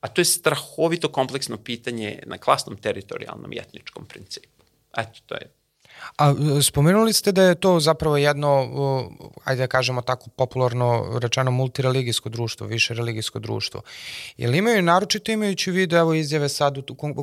[0.00, 4.64] A to je strahovito kompleksno pitanje na klasnom teritorijalnom i etničkom principu.
[4.96, 5.50] Eto, to je
[6.16, 8.68] A e, spomenuli ste da je to zapravo jedno,
[9.44, 13.82] ajde da kažemo tako popularno rečeno, multireligijsko društvo, više religijsko društvo.
[14.36, 16.76] Ili imaju, naročito imajući vidu, evo izjave sad,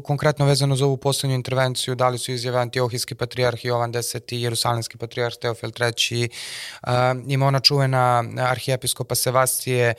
[0.04, 4.98] konkretno vezano za ovu poslednju intervenciju, da li su izjave Antiohijski patrijarh Jovan X Jerusalimski
[4.98, 6.30] patrijarh Teofil III,
[6.84, 6.90] uh,
[7.28, 9.94] ima ona čuvena arhijepiskopa Sevastije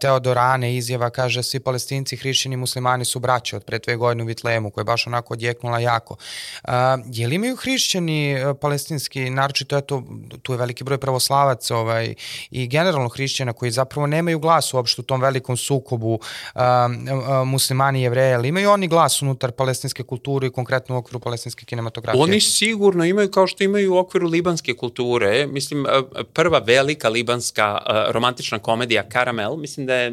[0.00, 4.70] Teodorane izjava, kaže, svi palestinci, hrišćani muslimani su braće od pre dve godine u Vitlemu,
[4.70, 6.16] koja je baš onako odjeknula jako.
[6.64, 6.70] Uh,
[7.12, 10.02] je li imaju hrišćani hrišćani e, palestinski, naročito eto,
[10.42, 12.14] tu je veliki broj pravoslavaca ovaj,
[12.50, 18.00] i generalno hrišćana koji zapravo nemaju glas uopšte u tom velikom sukobu um, um, muslimani
[18.00, 22.22] i jevreje, ali imaju oni glas unutar palestinske kulture i konkretno u okviru palestinske kinematografije?
[22.22, 25.46] Oni sigurno imaju kao što imaju u okviru libanske kulture.
[25.46, 25.86] Mislim,
[26.32, 27.78] prva velika libanska
[28.08, 30.12] romantična komedija Karamel, mislim da je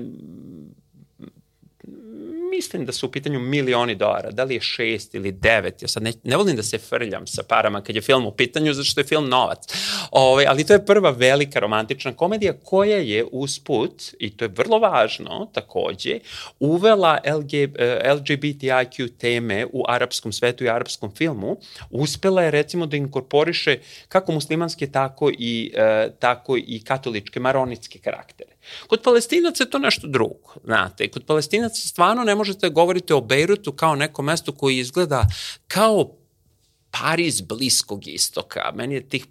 [2.56, 6.04] mislim da su u pitanju milioni dolara, da li je šest ili devet, ja sad
[6.04, 9.02] ne, ne volim da se frljam sa parama kad je film u pitanju, zato što
[9.02, 9.60] je film novac.
[10.12, 14.52] Ove, ovaj, ali to je prva velika romantična komedija koja je usput, i to je
[14.56, 16.20] vrlo važno takođe,
[16.60, 17.54] uvela LG,
[18.16, 21.58] LGBTIQ teme u arapskom svetu i arapskom filmu,
[21.90, 23.78] uspela je recimo da inkorporiše
[24.08, 28.53] kako muslimanske, tako i, uh, tako i katoličke, maronitske karaktere.
[28.88, 31.12] Kod palestinaca je to nešto drugo, znate.
[31.12, 35.28] Kod palestinaca stvarno ne možete govoriti o Beirutu kao nekom mestu koji izgleda
[35.68, 36.18] kao
[37.02, 38.72] Pariz bliskog istoka.
[38.76, 39.26] Meni je tih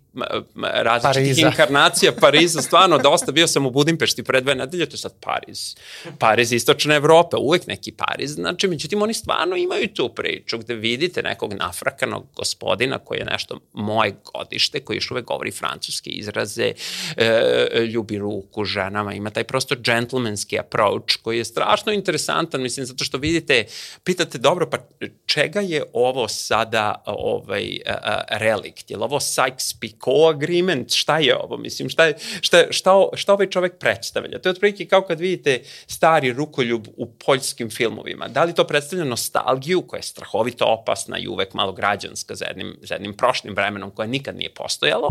[0.62, 1.48] različitih Pariza.
[1.48, 3.32] inkarnacija Pariza stvarno dosta.
[3.32, 5.76] Bio sam u Budimpešti pre dve nedelje, to je sad Pariz.
[6.18, 8.34] Pariz istočna Evropa, uvek neki Pariz.
[8.34, 13.60] Znači, međutim, oni stvarno imaju tu priču gde vidite nekog nafrakanog gospodina koji je nešto
[13.72, 16.72] moje godište, koji još uvek govori francuske izraze,
[17.16, 23.04] e, ljubi ruku ženama, ima taj prosto gentlemanski approach koji je strašno interesantan, mislim, zato
[23.04, 23.64] što vidite,
[24.04, 24.78] pitate, dobro, pa
[25.26, 27.78] čega je ovo sada ovaj,
[28.28, 28.90] relikt?
[28.90, 33.50] Je li ovo Sykes-Picot co-agreement, šta je ovo, mislim, šta, je, šta, šta, šta ovaj
[33.50, 34.38] čovek predstavlja?
[34.38, 38.28] To je otprilike kao kad vidite stari rukoljub u poljskim filmovima.
[38.28, 42.76] Da li to predstavlja nostalgiju koja je strahovito opasna i uvek malo građanska za jednim,
[42.82, 45.08] za jednim prošlim vremenom koje nikad nije postojalo,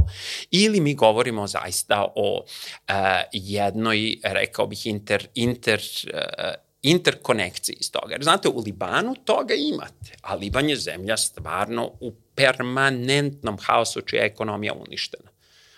[0.51, 2.95] ili mi govorimo zaista o uh,
[3.31, 5.79] jednoj, rekao bih, inter, inter
[6.13, 8.13] uh, interkonekciji iz toga.
[8.13, 12.11] Jer znate, u Libanu toga imate, a Liban je zemlja stvarno u
[12.41, 15.31] permanentnom haosu čija je ekonomija uništena.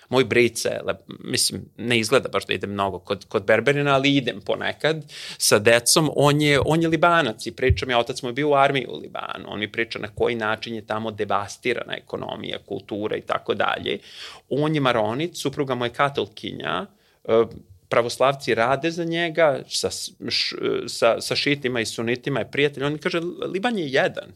[0.09, 0.79] Moj brice,
[1.19, 5.03] mislim, ne izgleda baš da idem mnogo kod, kod Berberina, ali idem ponekad
[5.37, 6.09] sa decom.
[6.15, 8.97] On je, on je Libanac i priča mi, otac mu je bio u armiji u
[8.97, 9.45] Libanu.
[9.47, 13.99] On mi priča na koji način je tamo devastirana ekonomija, kultura i tako dalje.
[14.49, 16.85] On je Maronic, supruga mu katolkinja,
[17.89, 19.89] pravoslavci rade za njega, sa,
[20.27, 20.55] š,
[20.87, 22.83] sa, sa šitima i sunitima je prijatelj.
[22.83, 23.19] On kaže,
[23.53, 24.33] Liban je jedan.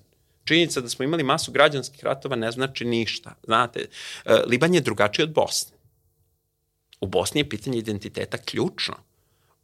[0.48, 3.36] Činjenica da smo imali masu građanskih ratova ne znači ništa.
[3.44, 3.80] Znate,
[4.26, 5.78] e, Liban je drugačiji od Bosne.
[7.02, 8.96] U Bosni je pitanje identiteta ključno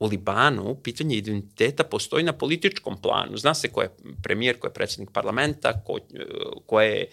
[0.03, 3.37] u Libanu pitanje identiteta postoji na političkom planu.
[3.37, 3.89] Zna se ko je
[4.23, 5.97] premijer, ko je predsednik parlamenta, ko,
[6.65, 7.07] koje,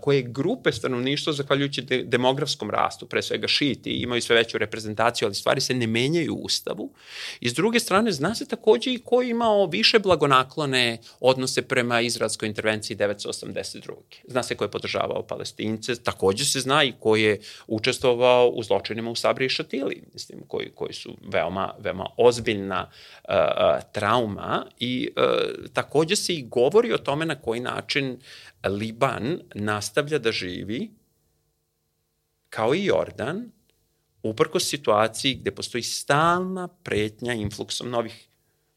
[0.00, 5.34] koje grupe stanovništva, zahvaljujući de, demografskom rastu, pre svega šiti, imaju sve veću reprezentaciju, ali
[5.34, 6.90] stvari se ne menjaju u ustavu.
[7.40, 12.00] I s druge strane, zna se takođe i ko je imao više blagonaklone odnose prema
[12.00, 13.92] izraelskoj intervenciji 1982.
[14.28, 19.10] Zna se ko je podržavao palestince, takođe se zna i ko je učestvovao u zločinima
[19.10, 22.90] u Sabri i Šatili, mislim, koji, koji su veoma, veoma ozbiljna
[23.28, 23.34] uh,
[23.92, 28.20] trauma i uh, takođe se i govori o tome na koji način
[28.64, 30.90] Liban nastavlja da živi
[32.50, 33.50] kao i Jordan,
[34.22, 38.28] uprko situaciji gde postoji stalna pretnja influksom novih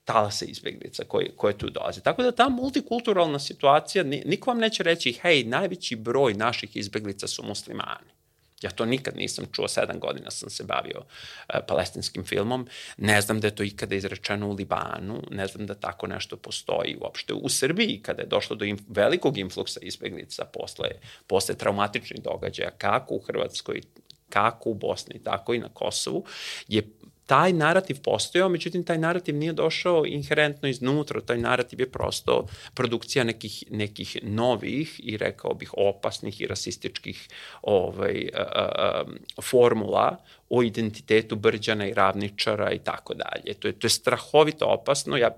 [0.03, 2.01] talasa izbeglica koje, koje tu dolaze.
[2.01, 7.43] Tako da ta multikulturalna situacija, niko vam neće reći, hej, najveći broj naših izbeglica su
[7.43, 8.18] muslimani.
[8.61, 12.67] Ja to nikad nisam čuo, sedam godina sam se bavio uh, palestinskim filmom.
[12.97, 16.97] Ne znam da je to ikada izrečeno u Libanu, ne znam da tako nešto postoji
[17.01, 17.33] uopšte.
[17.33, 20.89] U Srbiji, kada je došlo do inf velikog influksa izbeglica posle,
[21.27, 23.81] posle traumatičnih događaja, kako u Hrvatskoj,
[24.29, 26.25] kako u Bosni, tako i na Kosovu,
[26.67, 26.81] je
[27.29, 33.23] taj narativ postojao, međutim taj narativ nije došao inherentno iznutra, taj narativ je prosto produkcija
[33.23, 37.27] nekih, nekih novih i rekao bih opasnih i rasističkih
[37.61, 39.03] ovaj, a, a,
[39.41, 40.17] formula
[40.49, 43.53] o identitetu brđana i ravničara i tako dalje.
[43.53, 45.17] To je, to je strahovito opasno.
[45.17, 45.29] Ja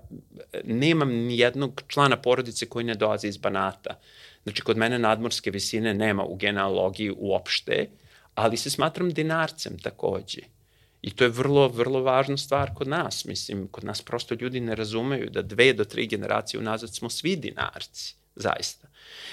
[0.64, 3.98] nemam ni jednog člana porodice koji ne dolazi iz Banata.
[4.42, 7.88] Znači, kod mene nadmorske visine nema u genealogiji uopšte,
[8.34, 10.61] ali se smatram dinarcem takođe.
[11.02, 13.24] I to je vrlo, vrlo važna stvar kod nas.
[13.24, 17.36] Mislim, kod nas prosto ljudi ne razumeju da dve do tri generacije unazad smo svi
[17.36, 18.88] dinarci, zaista.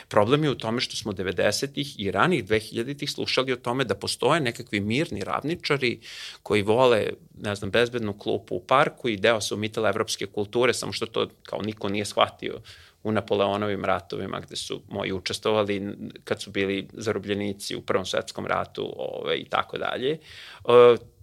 [0.07, 4.41] Problem je u tome što smo 90-ih i ranih 2000-ih slušali o tome da postoje
[4.41, 5.99] nekakvi mirni ravničari
[6.43, 7.07] koji vole,
[7.38, 11.30] ne znam, bezbednu klupu u parku i deo su mitela evropske kulture, samo što to
[11.43, 12.61] kao niko nije shvatio
[13.04, 18.93] u Napoleonovim ratovima gde su moji učestvovali kad su bili zarobljenici u Prvom svetskom ratu
[18.97, 20.12] ove, i tako dalje.
[20.12, 20.20] E,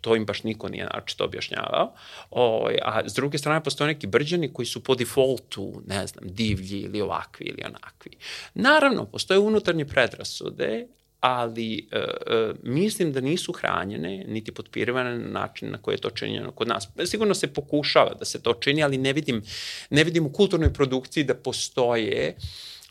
[0.01, 1.93] to im baš niko nije naočito objašnjavao.
[2.31, 6.79] O, a s druge strane postoje neki brđani koji su po defaultu, ne znam, divlji
[6.81, 8.17] ili ovakvi ili onakvi.
[8.55, 10.87] Naravno, postoje unutarnje predrasude,
[11.21, 16.11] ali e, e, mislim da nisu hranjene niti potpirivane na način na koji je to
[16.11, 16.89] činjeno kod nas.
[17.05, 19.43] Sigurno se pokušava da se to čini, ali ne vidim,
[19.91, 22.37] ne vidim u kulturnoj produkciji da postoje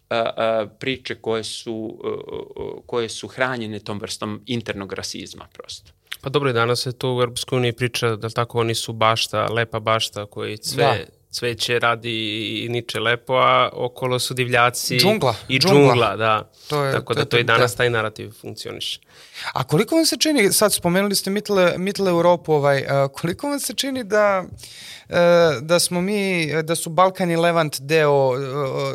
[0.09, 5.91] a, a, priče koje su, a, koje su hranjene tom vrstom internog rasizma prosto.
[6.21, 9.79] Pa dobro, danas se to u Europskoj uniji priča da tako oni su bašta, lepa
[9.79, 12.11] bašta koji sve da cveće radi
[12.65, 16.49] i niče lepo, a okolo su divljaci džungla, i džungla, džungla da.
[16.69, 17.77] To je, Tako da to i danas da.
[17.77, 18.99] taj narativ funkcioniše.
[19.53, 22.83] A koliko vam se čini, sad spomenuli ste Mitle, Mitle Europu, ovaj,
[23.13, 24.45] koliko vam se čini da
[25.09, 25.17] E,
[25.61, 28.31] da smo mi, da su Balkan i Levant deo,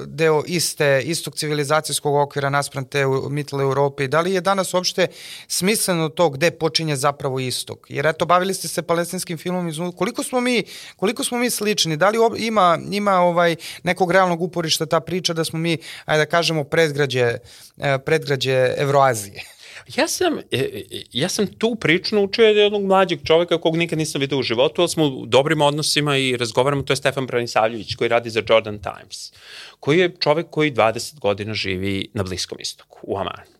[0.07, 5.07] deo iste, istog civilizacijskog okvira naspram te mitle Europe da li je danas uopšte
[5.49, 7.87] smisleno to gde počinje zapravo istok?
[7.89, 10.65] Jer eto, bavili ste se palestinskim filmom, iz, koliko smo mi,
[10.97, 11.97] koliko smo mi slični?
[11.97, 16.31] Da li ima, ima ovaj nekog realnog uporišta ta priča da smo mi, ajde da
[16.31, 17.39] kažemo, predgrađe,
[17.79, 19.43] e, predgrađe Evroazije?
[19.97, 23.99] Ja sam, e, e, ja sam tu priču naučio od jednog mlađeg čoveka kog nikad
[23.99, 27.95] nisam vidio u životu, ali smo u dobrim odnosima i razgovaramo, to je Stefan Branisavljević
[27.95, 29.33] koji radi za Jordan Times,
[29.81, 33.60] koji je čovek koji 20 godina živi na Bliskom istoku, u Amanu.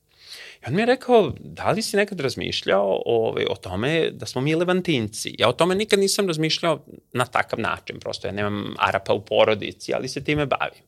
[0.63, 4.27] I on mi je rekao, da li si nekad razmišljao o, ovaj, o tome da
[4.27, 5.35] smo mi levantinci?
[5.39, 9.95] Ja o tome nikad nisam razmišljao na takav način, prosto ja nemam Arapa u porodici,
[9.95, 10.83] ali se time bavim.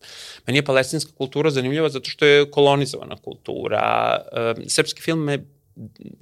[0.47, 4.17] Meni je palestinska kultura zanimljiva zato što je kolonizovana kultura.
[4.67, 5.45] Srpski film me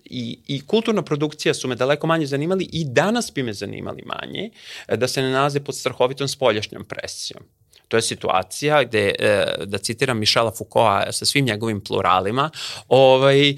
[0.05, 4.51] i, i kulturna produkcija su me daleko manje zanimali i danas bi me zanimali manje
[4.97, 7.43] da se ne nalaze pod strahovitom spoljašnjom presijom.
[7.91, 12.51] To je situacija gde, e, da citiram Mišela Foucaulta sa svim njegovim pluralima,
[12.89, 13.55] ovaj, e,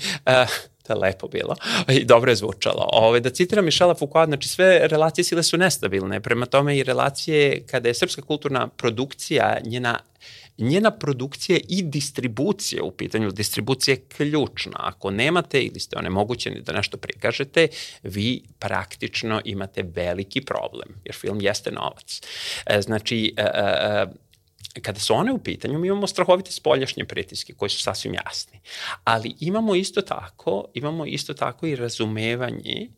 [0.86, 1.56] to je lepo bilo
[1.88, 2.88] i dobro je zvučalo.
[2.92, 7.66] Ove, da citiram Mišela Foucault, znači sve relacije sile su nestabilne, prema tome i relacije
[7.66, 9.98] kada je srpska kulturna produkcija, njena
[10.58, 14.76] njena produkcija i distribucija u pitanju, distribucija je ključna.
[14.76, 17.68] Ako nemate ili ste onemogućeni da nešto prikažete,
[18.02, 22.20] vi praktično imate veliki problem, jer film jeste novac.
[22.66, 24.06] E, znači, e, e,
[24.82, 28.60] kada su one u pitanju, mi imamo strahovite spoljašnje pritiske koji su sasvim jasni.
[29.04, 32.88] Ali imamo isto tako, imamo isto tako i razumevanje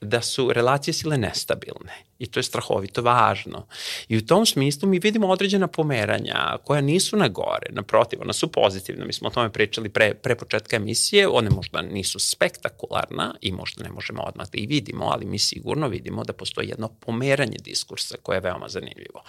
[0.00, 3.66] da su relacije sile nestabilne i to je strahovito važno.
[4.08, 8.52] I u tom smislu mi vidimo određena pomeranja koja nisu na gore, naprotiv, ona su
[8.52, 9.04] pozitivna.
[9.04, 13.84] Mi smo o tome pričali pre, pre početka emisije, one možda nisu spektakularna i možda
[13.84, 18.16] ne možemo odmah da i vidimo, ali mi sigurno vidimo da postoji jedno pomeranje diskursa
[18.22, 19.22] koje je veoma zanimljivo.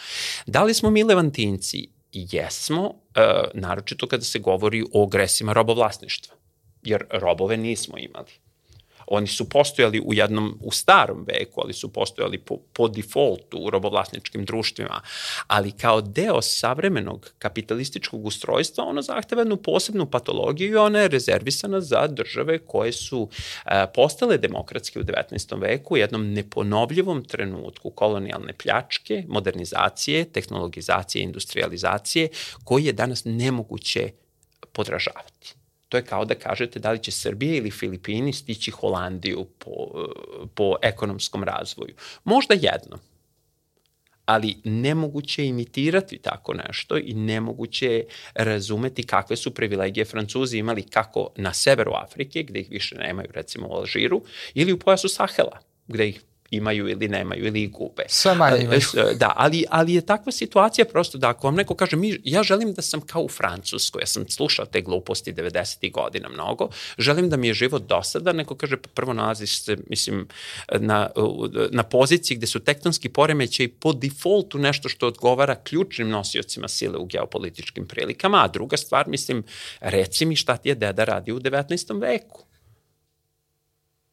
[0.45, 1.87] Da li smo mi levantinci?
[2.11, 2.93] Jesmo, uh,
[3.53, 6.35] naročito kada se govori o agresima robovlasništva,
[6.83, 8.48] jer robove nismo imali
[9.09, 13.69] Oni su postojali u jednom, u starom veku, ali su postojali po, po defaultu u
[13.69, 15.01] robovlasničkim društvima,
[15.47, 21.81] ali kao deo savremenog kapitalističkog ustrojstva ono zahteva jednu posebnu patologiju i ona je rezervisana
[21.81, 23.29] za države koje su
[23.65, 25.61] e, postale demokratske u 19.
[25.61, 32.29] veku u jednom neponovljivom trenutku kolonijalne pljačke, modernizacije, tehnologizacije, industrializacije,
[32.63, 34.11] koji je danas nemoguće
[34.73, 35.58] podražavati.
[35.89, 39.71] To je kao da kažete da li će Srbija ili Filipini stići Holandiju po,
[40.55, 41.93] po ekonomskom razvoju.
[42.23, 42.99] Možda jedno,
[44.25, 51.53] ali nemoguće imitirati tako nešto i nemoguće razumeti kakve su privilegije Francuzi imali kako na
[51.53, 54.21] severu Afrike, gde ih više nemaju recimo u Alžiru,
[54.53, 56.21] ili u pojasu Sahela, gde ih
[56.51, 58.03] imaju ili nemaju ili gube.
[58.07, 58.81] Sve manje imaju.
[59.15, 62.73] Da, ali, ali je takva situacija prosto da ako vam neko kaže mi, ja želim
[62.73, 65.91] da sam kao u Francuskoj, ja sam slušao te gluposti 90.
[65.91, 70.27] godina mnogo, želim da mi je život dosadan, neko kaže pa prvo nalaziš se, mislim,
[70.79, 71.09] na,
[71.71, 76.97] na poziciji gde su tektonski poremeće i po defaultu nešto što odgovara ključnim nosiocima sile
[76.97, 79.43] u geopolitičkim prilikama, a druga stvar, mislim,
[79.79, 82.01] reci mi šta ti je deda radi u 19.
[82.01, 82.48] veku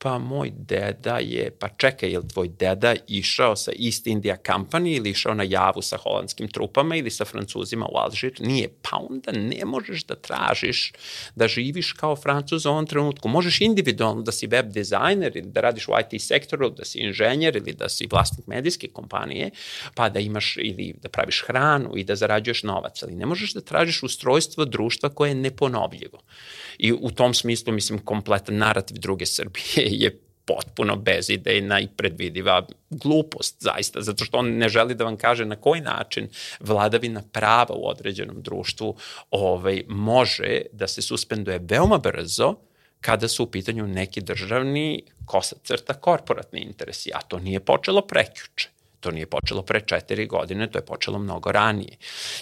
[0.07, 4.97] pa moj deda je, pa čekaj, je li tvoj deda išao sa East India Company
[4.97, 8.33] ili išao na javu sa holandskim trupama ili sa francuzima u Alžir?
[8.41, 8.69] Nije.
[8.83, 10.93] Pa onda ne možeš da tražiš
[11.35, 13.29] da živiš kao francuz u ovom trenutku.
[13.29, 17.57] Možeš individualno da si web dizajner ili da radiš u IT sektoru, da si inženjer
[17.57, 19.51] ili da si vlasnik medijske kompanije,
[19.95, 23.61] pa da imaš ili da praviš hranu i da zarađuješ novac, ali ne možeš da
[23.61, 26.23] tražiš ustrojstvo društva koje je neponovljivo.
[26.79, 33.57] I u tom smislu, mislim, kompletan narativ druge Srbije je potpuno bezidejna i predvidiva glupost,
[33.61, 36.29] zaista, zato što on ne želi da vam kaže na koji način
[36.61, 38.97] vladavina prava u određenom društvu
[39.31, 42.55] ovaj, može da se suspenduje veoma brzo
[43.01, 48.76] kada su u pitanju neki državni kosa crta korporatni interesi, a to nije počelo prekjuče.
[49.07, 51.97] To nije počelo pre četiri godine, to je počelo mnogo ranije.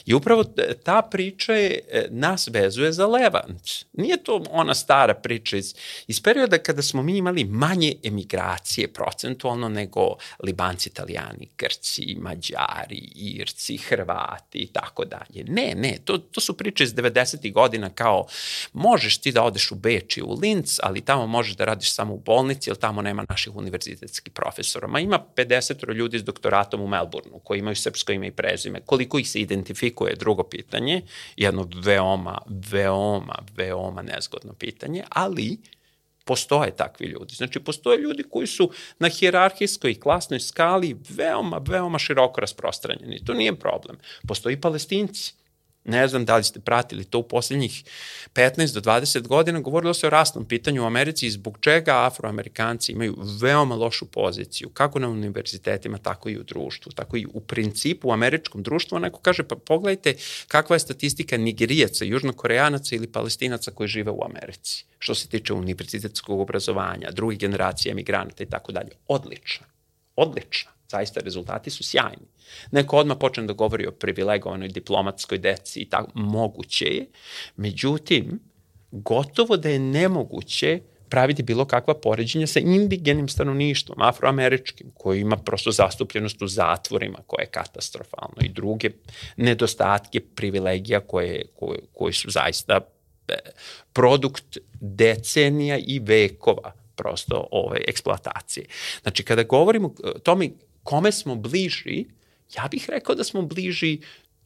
[0.06, 0.44] I upravo
[0.84, 3.70] ta priča je, e, nas vezuje za Levant.
[3.92, 5.74] Nije to ona stara priča iz,
[6.06, 13.76] iz perioda kada smo mi imali manje emigracije procentualno nego Libanci, Italijani, Grci, Mađari, Irci,
[13.76, 15.44] Hrvati i tako dalje.
[15.44, 17.52] Ne, ne, to, to su priče iz 90.
[17.52, 18.26] godina kao
[18.72, 22.14] možeš ti da odeš u Beč i u Linz, ali tamo možeš da radiš samo
[22.14, 24.86] u bolnici, jer tamo nema naših univerzitetskih profesora.
[24.86, 28.80] Ma ima 50 ljudi iz doktora doktoratom u Melbourneu, koji imaju srpsko ime i prezime.
[28.80, 31.02] Koliko ih se identifikuje, drugo pitanje,
[31.36, 35.58] jedno veoma, veoma, veoma nezgodno pitanje, ali
[36.24, 37.34] postoje takvi ljudi.
[37.34, 43.24] Znači, postoje ljudi koji su na hijerarhijskoj i klasnoj skali veoma, veoma široko rasprostranjeni.
[43.24, 43.98] To nije problem.
[44.28, 45.34] Postoji palestinci
[45.84, 47.84] Ne znam da li ste pratili to u poslednjih
[48.34, 52.92] 15 do 20 godina, govorilo se o rasnom pitanju u Americi i zbog čega afroamerikanci
[52.92, 58.08] imaju veoma lošu poziciju, kako na univerzitetima, tako i u društvu, tako i u principu
[58.08, 58.98] u američkom društvu.
[58.98, 60.14] Neko kaže, pa pogledajte
[60.48, 66.40] kakva je statistika nigerijaca, južnokoreanaca ili palestinaca koji žive u Americi, što se tiče univerzitetskog
[66.40, 68.90] obrazovanja, drugih generacija emigranata i tako dalje.
[69.08, 69.66] Odlična,
[70.16, 70.73] odlična.
[70.94, 72.26] Zaista rezultati su sjajni.
[72.70, 77.06] Neko odmah počne da govori o privilegovanoj diplomatskoj deci i tako, moguće je.
[77.56, 78.40] Međutim,
[78.90, 85.70] gotovo da je nemoguće praviti bilo kakva poređenja sa indigenim stanovništvom, afroameričkim, koji ima prosto
[85.70, 88.90] zastupljenost u zatvorima, koja je katastrofalno i druge
[89.36, 92.80] nedostatke privilegija koje, koje, koje su zaista
[93.28, 93.34] e,
[93.92, 98.66] produkt decenija i vekova prosto ove eksploatacije.
[99.02, 100.50] Znači, kada govorimo o tome
[100.84, 102.04] kome smo bliži,
[102.56, 103.98] ja bih rekao da smo bliži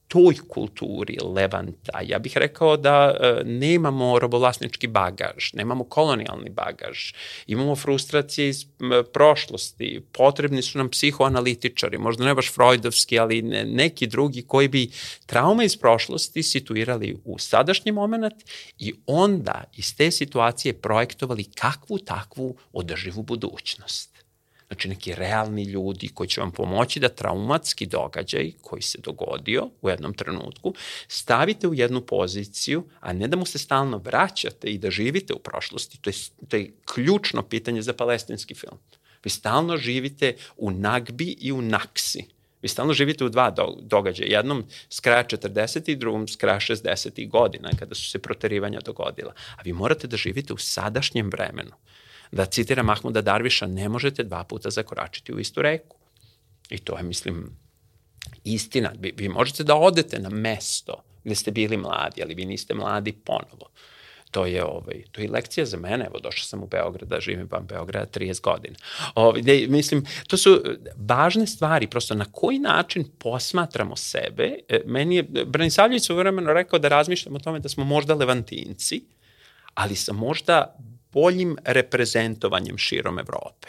[0.08, 2.00] toj kulturi Levanta.
[2.02, 7.12] Ja bih rekao da e, nemamo robovlasnički bagaž, nemamo kolonijalni bagaž,
[7.46, 13.64] imamo frustracije iz m, prošlosti, potrebni su nam psihoanalitičari, možda ne baš freudovski, ali ne,
[13.64, 14.90] neki drugi koji bi
[15.26, 18.34] traume iz prošlosti situirali u sadašnji moment
[18.78, 24.17] i onda iz te situacije projektovali kakvu takvu održivu budućnost.
[24.68, 29.88] Znači neki realni ljudi koji će vam pomoći da traumatski događaj koji se dogodio u
[29.88, 30.74] jednom trenutku
[31.08, 35.38] stavite u jednu poziciju, a ne da mu se stalno vraćate i da živite u
[35.38, 35.98] prošlosti.
[36.00, 36.14] To je,
[36.48, 38.78] to je ključno pitanje za palestinski film.
[39.24, 42.24] Vi stalno živite u Nagbi i u Naksi.
[42.62, 44.36] Vi stalno živite u dva događaja.
[44.36, 45.90] Jednom s kraja 40.
[45.90, 47.28] i drugom s kraja 60.
[47.28, 49.32] godina kada su se proterivanja dogodila.
[49.56, 51.72] A vi morate da živite u sadašnjem vremenu
[52.32, 55.96] da citira Mahmuda Darviša, ne možete dva puta zakoračiti u istu reku.
[56.70, 57.56] I to je, mislim,
[58.44, 58.92] istina.
[58.98, 63.12] Vi, vi možete da odete na mesto gde ste bili mladi, ali vi niste mladi
[63.12, 63.70] ponovo.
[64.30, 66.04] To je, ovaj, to je lekcija za mene.
[66.04, 68.76] Evo, došao sam u Beograd, da živim van Beograda 30 godina.
[69.14, 70.62] Ovaj, de, mislim, to su
[70.96, 74.58] važne stvari, prosto na koji način posmatramo sebe.
[74.68, 79.04] E, meni je Branisavljević u vremenu rekao da razmišljam o tome da smo možda levantinci,
[79.74, 80.76] ali sa možda
[81.18, 83.68] boljim reprezentovanjem širom Evrope.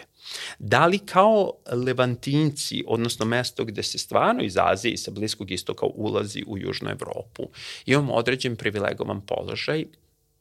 [0.60, 5.86] Da li kao Levantinci, odnosno mesto gde se stvarno iz Azije i sa Bliskog istoka
[5.86, 7.50] ulazi u Južnu Evropu,
[7.86, 9.86] imamo određen privilegovan položaj,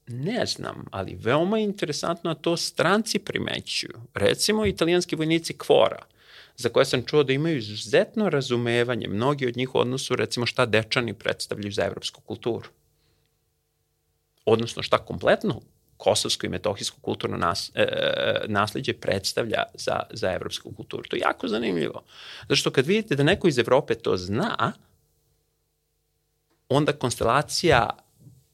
[0.09, 4.01] Ne znam, ali veoma interesantno to stranci primećuju.
[4.15, 6.03] Recimo, italijanski vojnici Kvora,
[6.57, 10.67] za koje sam čuo da imaju izuzetno razumevanje, mnogi od njih u odnosu, recimo, šta
[10.67, 12.69] dečani predstavljaju za evropsku kulturu.
[14.45, 15.61] Odnosno, šta kompletno
[15.99, 17.87] kosovsko i metohijsko kulturno nas, e,
[18.47, 21.03] nasledđe predstavlja za, za evropsku kulturu.
[21.03, 22.03] To je jako zanimljivo.
[22.41, 24.73] Zato što kad vidite da neko iz Evrope to zna,
[26.69, 27.91] onda konstelacija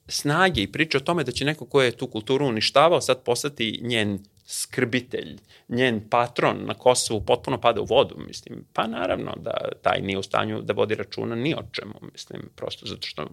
[0.08, 3.80] snage i priča o tome da će neko ko je tu kulturu uništavao sad postati
[3.82, 5.36] njen skrbitelj,
[5.68, 10.22] njen patron na Kosovu potpuno pada u vodu, mislim, pa naravno da taj nije u
[10.22, 13.26] stanju da vodi računa ni o čemu, mislim, prosto zato što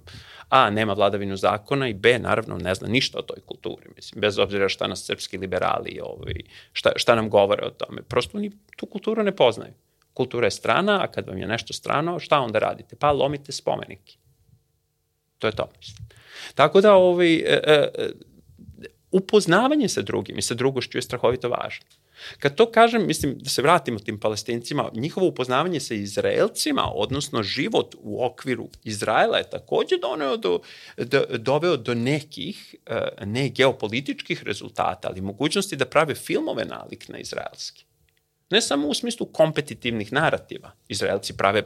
[0.49, 4.39] A, nema vladavinu zakona i B, naravno ne zna ništa o toj kulturi, mislim, bez
[4.39, 6.33] obzira šta nas srpski liberali, ovaj,
[6.73, 9.73] šta, šta nam govore o tome, prosto oni tu kulturu ne poznaju.
[10.13, 12.95] Kultura je strana, a kad vam je nešto strano, šta onda radite?
[12.95, 14.13] Pa lomite spomenike.
[15.39, 16.07] To je to, mislim.
[16.55, 18.11] Tako da, ovaj, e, e,
[19.11, 21.85] upoznavanje sa drugim i sa drugošću je strahovito važno.
[22.39, 27.95] Kad to kažem, mislim da se vratimo tim palestincima, njihovo upoznavanje sa Izraelcima, odnosno život
[27.99, 30.59] u okviru Izraela je takođe do,
[30.97, 37.17] do, doveo do nekih, e, ne geopolitičkih rezultata, ali mogućnosti da prave filmove nalik na
[37.17, 37.85] izraelski.
[38.49, 40.71] Ne samo u smislu kompetitivnih narativa.
[40.87, 41.63] Izraelci prave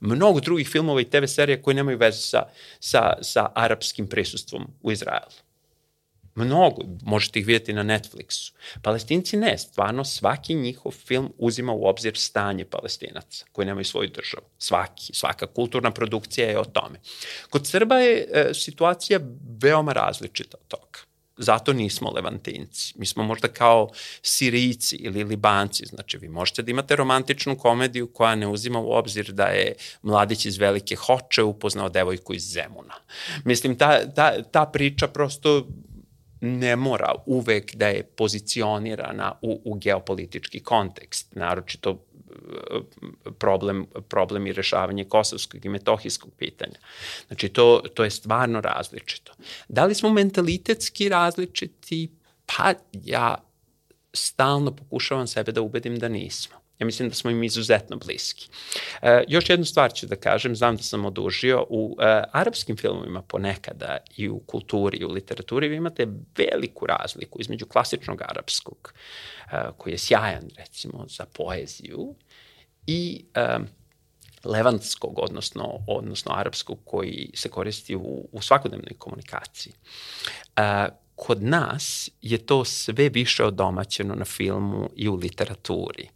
[0.00, 2.42] mnogo drugih filmova i TV serija koji nemaju veze sa,
[2.80, 5.47] sa, sa arapskim prisustvom u Izraelu.
[6.38, 8.52] Mnogo, možete ih vidjeti na Netflixu.
[8.82, 14.46] Palestinci ne, stvarno svaki njihov film uzima u obzir stanje palestinaca koji nemaju svoju državu.
[14.58, 17.00] Svaki, svaka kulturna produkcija je o tome.
[17.50, 19.20] Kod Srba je e, situacija
[19.62, 20.98] veoma različita od toga.
[21.38, 22.94] Zato nismo levantinci.
[22.96, 23.90] Mi smo možda kao
[24.22, 25.86] Sirijci ili Libanci.
[25.86, 30.46] Znači, vi možete da imate romantičnu komediju koja ne uzima u obzir da je mladić
[30.46, 32.94] iz Velike Hoče upoznao devojku iz Zemuna.
[33.44, 35.66] Mislim, ta, ta, ta priča prosto
[36.40, 42.80] ne mora uvek da je pozicionirana u, u geopolitički kontekst, naročito e,
[43.38, 46.78] problem, problem i rešavanje kosovskog i metohijskog pitanja.
[47.26, 49.32] Znači, to, to je stvarno različito.
[49.68, 52.10] Da li smo mentalitetski različiti?
[52.46, 53.44] Pa ja
[54.12, 56.57] stalno pokušavam sebe da ubedim da nismo.
[56.78, 58.48] Ja mislim da smo im izuzetno bliski.
[59.02, 63.22] E, još jednu stvar ću da kažem, znam da sam odužio, u e, arapskim filmovima
[63.22, 66.06] ponekada i u kulturi i u literaturi vi imate
[66.36, 68.94] veliku razliku između klasičnog arapskog,
[69.52, 72.14] e, koji je sjajan recimo za poeziju,
[72.86, 73.58] i e,
[74.44, 79.72] levantskog, odnosno, odnosno arapskog koji se koristi u, u svakodnevnoj komunikaciji.
[80.56, 86.08] E, kod nas je to sve više odomaćeno na filmu i u literaturi.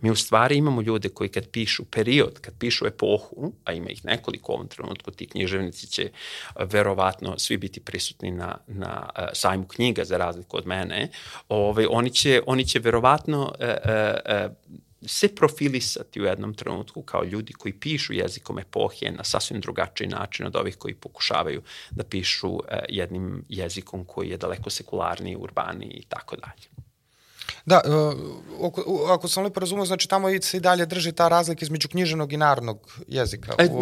[0.00, 4.04] Mi u stvari imamo ljude koji kad pišu period, kad pišu epohu, a ima ih
[4.04, 6.10] nekoliko u ovom trenutku, ti književnici će
[6.58, 11.08] verovatno svi biti prisutni na, na uh, sajmu knjiga za razliku od mene,
[11.48, 13.66] ovaj, oni, će, oni će verovatno uh,
[14.46, 14.52] uh,
[15.06, 20.46] se profilisati u jednom trenutku kao ljudi koji pišu jezikom epohije na sasvim drugačiji način
[20.46, 26.36] od ovih koji pokušavaju da pišu jednim jezikom koji je daleko sekularniji, urbaniji i tako
[26.36, 26.85] dalje.
[27.66, 31.88] Da, uh, ako sam lepo razumio, znači tamo se i dalje drži ta razlika između
[31.88, 33.54] književnog i narodnog jezika.
[33.58, 33.80] E, u...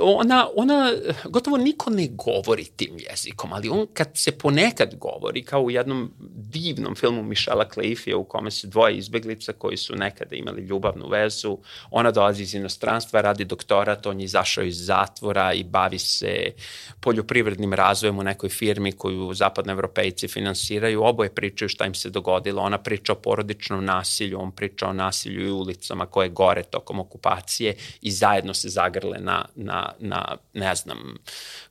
[0.00, 0.92] Ona, ona,
[1.24, 6.12] gotovo niko ne govori tim jezikom, ali on kad se ponekad govori, kao u jednom
[6.34, 11.58] divnom filmu Mišela Kleifija u kome se dvoje izbeglica koji su nekada imali ljubavnu vezu,
[11.90, 16.52] ona dolazi iz inostranstva, radi doktorat, on je izašao iz zatvora i bavi se
[17.00, 22.78] poljoprivrednim razvojem u nekoj firmi koju zapadnoevropejci finansiraju, oboje pričaju šta im se dogodilo, ona
[22.82, 28.10] priča o porodičnom nasilju, on priča o nasilju i ulicama koje gore tokom okupacije i
[28.10, 31.16] zajedno se zagrle na, na, na ne znam,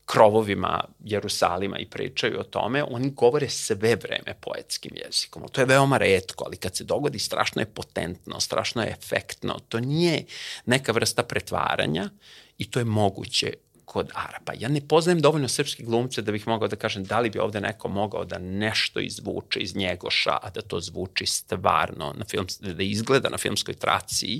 [0.05, 5.43] krovovima Jerusalima i pričaju o tome, oni govore sve vreme poetskim jezikom.
[5.51, 9.59] To je veoma redko, ali kad se dogodi, strašno je potentno, strašno je efektno.
[9.69, 10.25] To nije
[10.65, 12.09] neka vrsta pretvaranja
[12.57, 13.53] i to je moguće
[13.89, 14.53] kod Arapa.
[14.59, 17.61] Ja ne poznajem dovoljno srpskih glumce da bih mogao da kažem da li bi ovde
[17.61, 22.83] neko mogao da nešto izvuče iz njegoša, a da to zvuči stvarno, na film, da
[22.83, 24.35] izgleda na filmskoj traci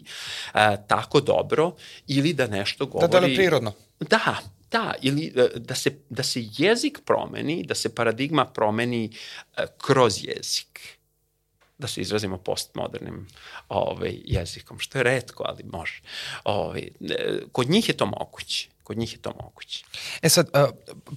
[0.53, 1.71] e, tako dobro,
[2.07, 3.11] ili da nešto govori...
[3.11, 3.73] Da da prirodno.
[3.99, 4.37] Da,
[4.71, 10.19] Da, ili e, da se, da se jezik promeni, da se paradigma promeni uh, kroz
[10.23, 10.97] jezik.
[11.77, 13.27] Da se izrazimo postmodernim
[13.69, 16.01] ovaj, jezikom, što je redko, ali može.
[16.43, 16.89] Ovaj,
[17.51, 19.85] kod njih je to moguće kod njih je to moguće.
[20.21, 20.69] E sad, uh,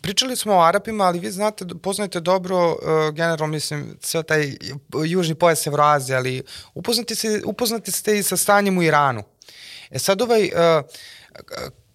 [0.02, 4.56] pričali smo o Arapima, ali vi znate, poznajete dobro, uh, generalno mislim, sve taj
[5.06, 6.42] južni pojas Evroazije, ali
[6.74, 9.22] upoznati, se, upoznati ste i sa stanjem u Iranu.
[9.90, 10.84] E sad ovaj, uh,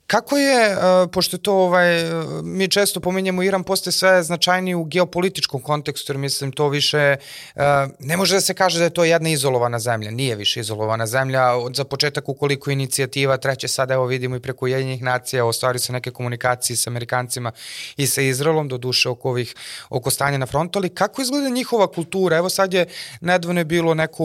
[0.07, 2.03] Kako je, uh, pošto to, ovaj,
[2.43, 7.15] mi često pominjamo Iran, postaje sve značajniji u geopolitičkom kontekstu, jer mislim to više,
[7.55, 7.61] uh,
[7.99, 11.51] ne može da se kaže da je to jedna izolovana zemlja, nije više izolovana zemlja,
[11.51, 15.93] od za početak ukoliko inicijativa treće sada evo vidimo i preko Jedinjih nacija, ostvari se
[15.93, 17.51] neke komunikacije sa Amerikancima
[17.97, 19.55] i sa Izraelom, do duše oko, ovih,
[19.89, 22.37] oko stanja na frontu, ali kako izgleda njihova kultura?
[22.37, 22.85] Evo sad je
[23.21, 24.23] nedavno je bilo neko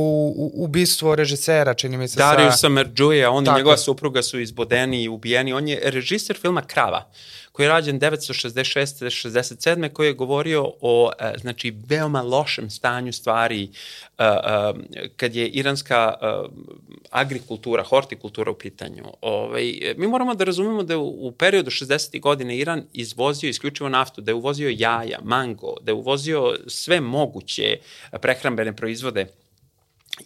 [0.54, 2.18] ubistvo režisera, čini mi se.
[2.18, 2.68] Dariusa sa...
[2.68, 7.10] Merđuje, on i njegova supruga su izbodeni i ubijeni, on je je režiser filma Krava,
[7.52, 9.92] koji je rađen 966-67.
[9.92, 14.28] koji je govorio o e, znači, veoma lošem stanju stvari e, e,
[15.16, 16.14] kad je iranska
[17.10, 19.04] agrikultura, hortikultura u pitanju.
[19.20, 22.20] Ovaj, mi moramo da razumemo da je u periodu 60.
[22.20, 27.76] godine Iran izvozio isključivo naftu, da je uvozio jaja, mango, da je uvozio sve moguće
[28.20, 29.26] prehrambene proizvode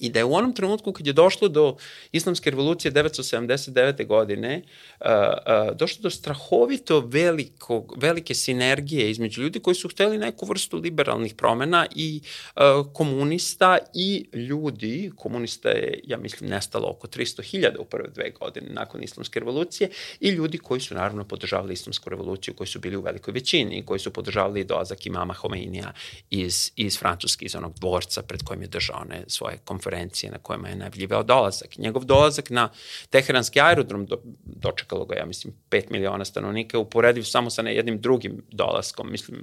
[0.01, 1.77] I da je u onom trenutku kad je došlo do
[2.13, 4.07] islamske revolucije 979.
[4.07, 4.63] godine,
[5.01, 10.77] uh, uh, došlo do strahovito velikog, velike sinergije između ljudi koji su hteli neku vrstu
[10.77, 12.21] liberalnih promena i
[12.57, 12.63] uh,
[12.93, 19.03] komunista i ljudi, komunista je, ja mislim, nestalo oko 300.000 u prve dve godine nakon
[19.03, 19.91] islamske revolucije,
[20.21, 24.01] i ljudi koji su naravno podržavali islamsku revoluciju, koji su bili u velikoj većini, koji
[24.01, 25.93] su podržavali dolazak imama Homeinija
[26.31, 30.39] iz, iz Francuske, iz onog dvorca pred kojim je držao one svoje komuniste konferencije na
[30.39, 31.79] kojima je najavljivao dolazak.
[31.79, 32.69] Njegov dolazak na
[33.11, 38.43] Teheranski aerodrom do, dočekalo ga, ja mislim, 5 miliona stanovnika, uporediv samo sa jednim drugim
[38.51, 39.39] dolaskom, mislim,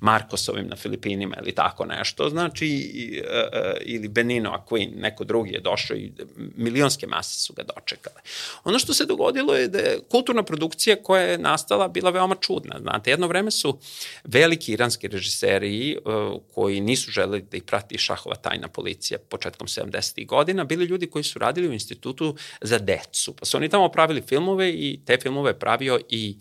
[0.00, 2.92] Markosovim na Filipinima ili tako nešto, znači,
[3.24, 8.20] uh, ili Benino Aquin, neko drugi je došao i milionske mase su ga dočekale.
[8.64, 12.78] Ono što se dogodilo je da je kulturna produkcija koja je nastala bila veoma čudna,
[12.80, 13.78] znate, jedno vreme su
[14.24, 19.66] veliki iranski režiseri uh, koji nisu želeli da ih prati šahova tajna policija početkom početkom
[19.66, 20.26] 70.
[20.26, 23.34] godina, bili ljudi koji su radili u institutu za decu.
[23.36, 26.36] Pa su oni tamo pravili filmove i te filmove pravio i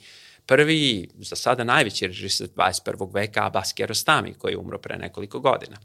[0.46, 3.14] prvi, za sada najveći režisir 21.
[3.14, 5.78] veka, Abbas Kiarostami, koji je umro pre nekoliko godina.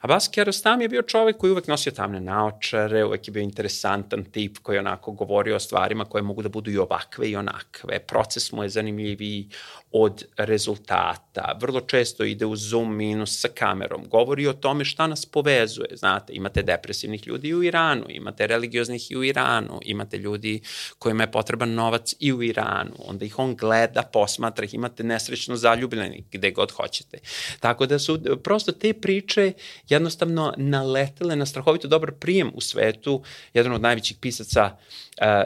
[0.00, 4.58] Abbas Kiarostami je bio čovek koji uvek nosio tamne naočare, uvek je bio interesantan tip
[4.58, 7.98] koji je onako govorio o stvarima koje mogu da budu i ovakve i onakve.
[7.98, 9.48] Proces mu je zanimljiviji,
[9.92, 15.26] od rezultata, vrlo često ide u zoom minus sa kamerom, govori o tome šta nas
[15.26, 20.60] povezuje, znate, imate depresivnih ljudi u Iranu, imate religioznih i u Iranu, imate ljudi
[20.98, 25.56] kojima je potreban novac i u Iranu, onda ih on gleda, posmatra, ih imate nesrećno
[25.56, 27.18] zaljubljeni gde god hoćete.
[27.60, 29.52] Tako da su prosto te priče
[29.88, 33.22] jednostavno naletele na strahovito dobar prijem u svetu,
[33.54, 34.76] jedan od najvećih pisaca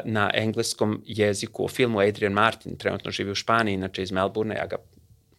[0.04, 4.66] na engleskom jeziku o filmu Adrian Martin, trenutno živi u Španiji, inače iz Melbourne, ja
[4.66, 4.76] ga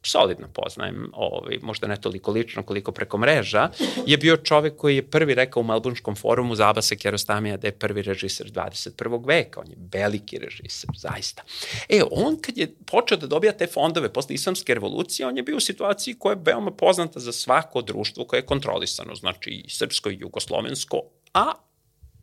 [0.07, 3.69] solidno poznajem, ovaj, možda ne toliko lično koliko preko mreža,
[4.05, 7.71] je bio čovek koji je prvi rekao u Melbourneskom forumu za Abasa Kerostamija da je
[7.71, 9.27] prvi režiser 21.
[9.27, 9.59] veka.
[9.59, 11.43] On je veliki režiser, zaista.
[11.89, 15.57] E, on kad je počeo da dobija te fondove posle islamske revolucije, on je bio
[15.57, 20.09] u situaciji koja je veoma poznata za svako društvo koje je kontrolisano, znači i srpsko
[20.09, 21.01] i jugoslovensko,
[21.33, 21.51] a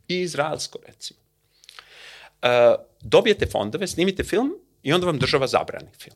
[0.07, 1.19] i izraelsko, recimo.
[2.41, 2.49] Uh,
[3.01, 4.53] dobijete fondove, snimite film
[4.83, 6.15] i onda vam država zabrani film.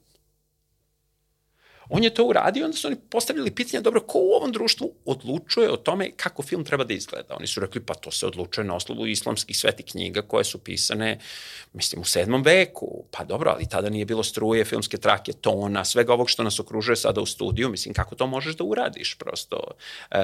[1.90, 5.72] On je to uradio, onda su oni postavljali pitanje, dobro, ko u ovom društvu odlučuje
[5.72, 7.36] o tome kako film treba da izgleda?
[7.36, 11.20] Oni su rekli, pa to se odlučuje na oslovu islamskih sveti knjiga koje su pisane,
[11.74, 13.04] mislim, u sedmom veku.
[13.12, 16.96] Pa dobro, ali tada nije bilo struje, filmske trake, tona, svega ovog što nas okružuje
[16.96, 19.64] sada u studiju, mislim, kako to možeš da uradiš prosto?
[20.12, 20.18] E,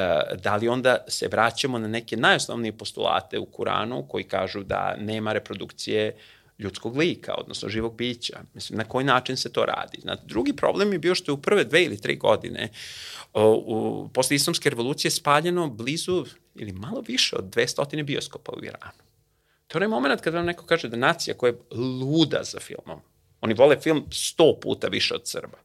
[0.44, 5.34] da li onda se vraćamo na neke najosnovnije postulate u Kuranu koji kažu da nema
[5.34, 6.16] reprodukcije
[6.64, 8.40] ljudskog lika, odnosno živog bića.
[8.54, 9.98] Mislim, na koji način se to radi.
[10.02, 12.70] Znate, drugi problem je bio što je u prve dve ili tri godine
[13.34, 16.26] o, u, posle islamske revolucije spaljeno blizu
[16.56, 19.04] ili malo više od 200 bioskopa u Iranu.
[19.68, 23.00] To je onaj moment kada vam neko kaže da nacija koja je luda za filmom,
[23.42, 25.58] oni vole film sto puta više od Srba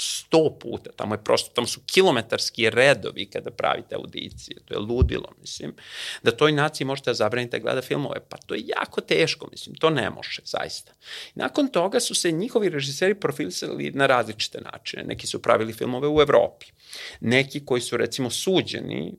[0.00, 5.32] sto puta, tamo je prosto, tamo su kilometarski redovi kada pravite audicije, to je ludilo,
[5.40, 5.74] mislim,
[6.22, 9.76] da toj naciji možete da zabranite da gleda filmove, pa to je jako teško, mislim,
[9.76, 10.92] to ne može, zaista.
[11.34, 16.20] Nakon toga su se njihovi režiseri profilisali na različite načine, neki su pravili filmove u
[16.20, 16.66] Evropi,
[17.20, 19.14] neki koji su recimo suđeni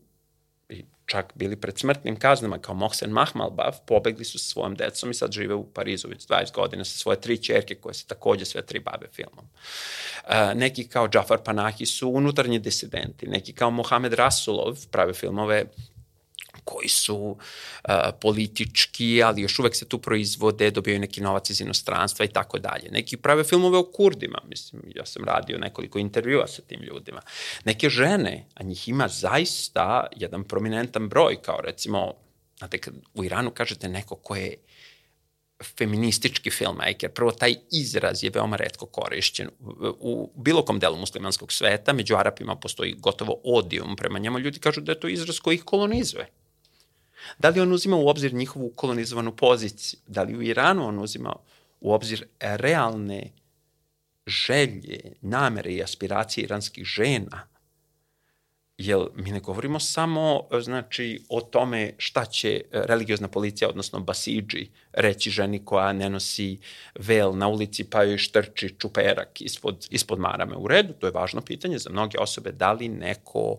[1.10, 5.32] čak bili pred smrtnim kaznama kao Mohsen Mahmalbav, pobegli su sa svojom decom i sad
[5.32, 8.80] žive u Parizu već 20 godina sa svoje tri čerke koje se takođe sve tri
[8.80, 9.46] bave filmom.
[9.46, 15.66] Uh, neki kao Džafar Panahi su unutarnji disidenti, neki kao Mohamed Rasulov prave filmove
[16.70, 22.26] koji su uh, politički, ali još uvek se tu proizvode, dobijaju neki novac iz inostranstva
[22.26, 22.92] i tako dalje.
[22.92, 27.22] Neki prave filmove o Kurdima, mislim, ja sam radio nekoliko intervjua sa tim ljudima.
[27.66, 32.14] Neke žene, a njih ima zaista jedan prominentan broj, kao recimo,
[32.58, 34.56] znate, kad u Iranu kažete neko ko je
[35.64, 37.12] feministički filmmaker.
[37.12, 39.50] Prvo, taj izraz je veoma redko korišćen.
[40.00, 44.40] U bilo kom delu muslimanskog sveta, među Arapima postoji gotovo odijum prema njemu.
[44.40, 46.30] Ljudi kažu da je to izraz koji ih kolonizuje.
[47.40, 50.00] Da li on uzima u obzir njihovu kolonizovanu poziciju?
[50.08, 51.36] Da li u Iranu on uzima
[51.80, 53.32] u obzir realne
[54.28, 57.48] želje, namere i aspiracije iranskih žena?
[58.80, 65.30] Jer mi ne govorimo samo znači, o tome šta će religiozna policija, odnosno basiđi, reći
[65.30, 66.60] ženi koja ne nosi
[66.96, 70.56] vel na ulici pa joj štrči čuperak ispod, ispod marame.
[70.56, 73.58] U redu, to je važno pitanje za mnoge osobe, da li neko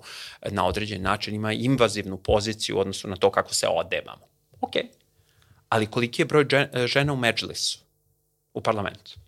[0.51, 4.27] na određen način ima invazivnu poziciju u odnosu na to kako se odevamo.
[4.61, 4.73] Ok,
[5.69, 6.47] ali koliki je broj
[6.87, 7.79] žena u Međlisu,
[8.55, 9.19] u parlamentu?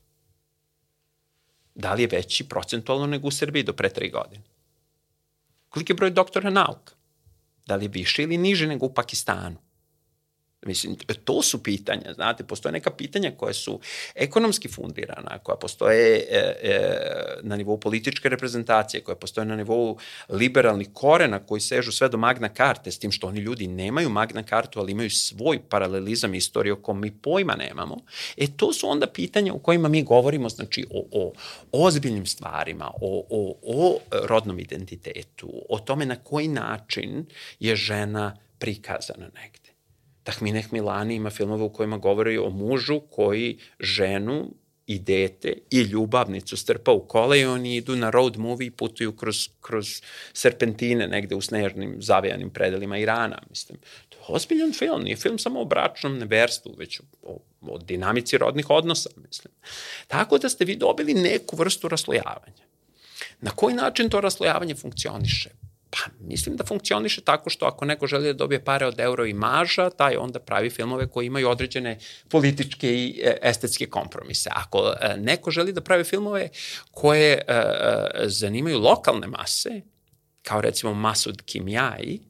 [1.75, 4.52] Da li je veći procentualno nego u Srbiji do pre tri godine?
[5.73, 6.95] Koliki je broj doktora nauka?
[7.67, 9.57] Da li je više ili niže nego u Pakistanu?
[10.67, 13.81] Mislim, to su pitanja, znate, postoje neka pitanja koje su
[14.15, 17.03] ekonomski fundirana, koja postoje e, e,
[17.43, 19.99] na nivou političke reprezentacije, koja postoje na nivou
[20.29, 24.43] liberalnih korena koji sežu sve do magna karte, s tim što oni ljudi nemaju magna
[24.43, 27.97] kartu, ali imaju svoj paralelizam istorije o kom mi pojma nemamo.
[28.37, 31.33] E, to su onda pitanja u kojima mi govorimo, znači, o, o
[31.73, 37.27] ozbiljnim stvarima, o, o, o rodnom identitetu, o tome na koji način
[37.61, 39.62] je žena prikazana negde.
[40.25, 44.51] Tahmineh Milani ima filmove u kojima govori o mužu koji ženu
[44.87, 49.13] i dete i ljubavnicu strpa u kola i oni idu na road movie i putuju
[49.17, 53.79] kroz, kroz serpentine negde u snežnim zavijanim predelima Irana, mislim.
[54.09, 58.71] To je ozbiljan film, nije film samo o bračnom neverstvu, već o, o dinamici rodnih
[58.71, 59.53] odnosa, mislim.
[60.07, 62.65] Tako da ste vi dobili neku vrstu raslojavanja.
[63.41, 65.51] Na koji način to raslojavanje funkcioniše?
[65.93, 69.33] Pa, mislim da funkcioniše tako što ako neko želi da dobije pare od euro i
[69.33, 71.99] maža, taj onda pravi filmove koji imaju određene
[72.29, 74.51] političke i e, estetske kompromise.
[74.53, 76.49] Ako e, neko želi da pravi filmove
[76.91, 77.43] koje e,
[78.25, 79.81] zanimaju lokalne mase,
[80.43, 82.21] kao recimo Masud Kimjai,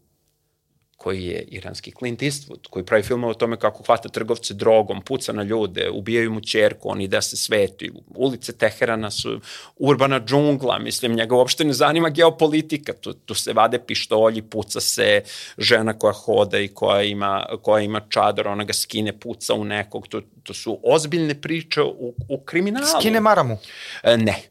[1.03, 5.33] koji je iranski Clint Eastwood, koji pravi filmove o tome kako hvata trgovce drogom, puca
[5.33, 7.91] na ljude, ubijaju mu čerku, on ide da se sveti.
[8.15, 9.41] Ulice Teherana su
[9.77, 15.23] urbana džungla, mislim, njega uopšte ne zanima geopolitika, tu, tu se vade pištolji, puca se
[15.59, 20.09] žena koja hoda i koja ima, koja ima čadar, ona ga skine, puca u nekog,
[20.09, 22.87] to, to su ozbiljne priče u, u kriminalu.
[23.01, 23.59] Skine maramu?
[24.03, 24.43] E, ne,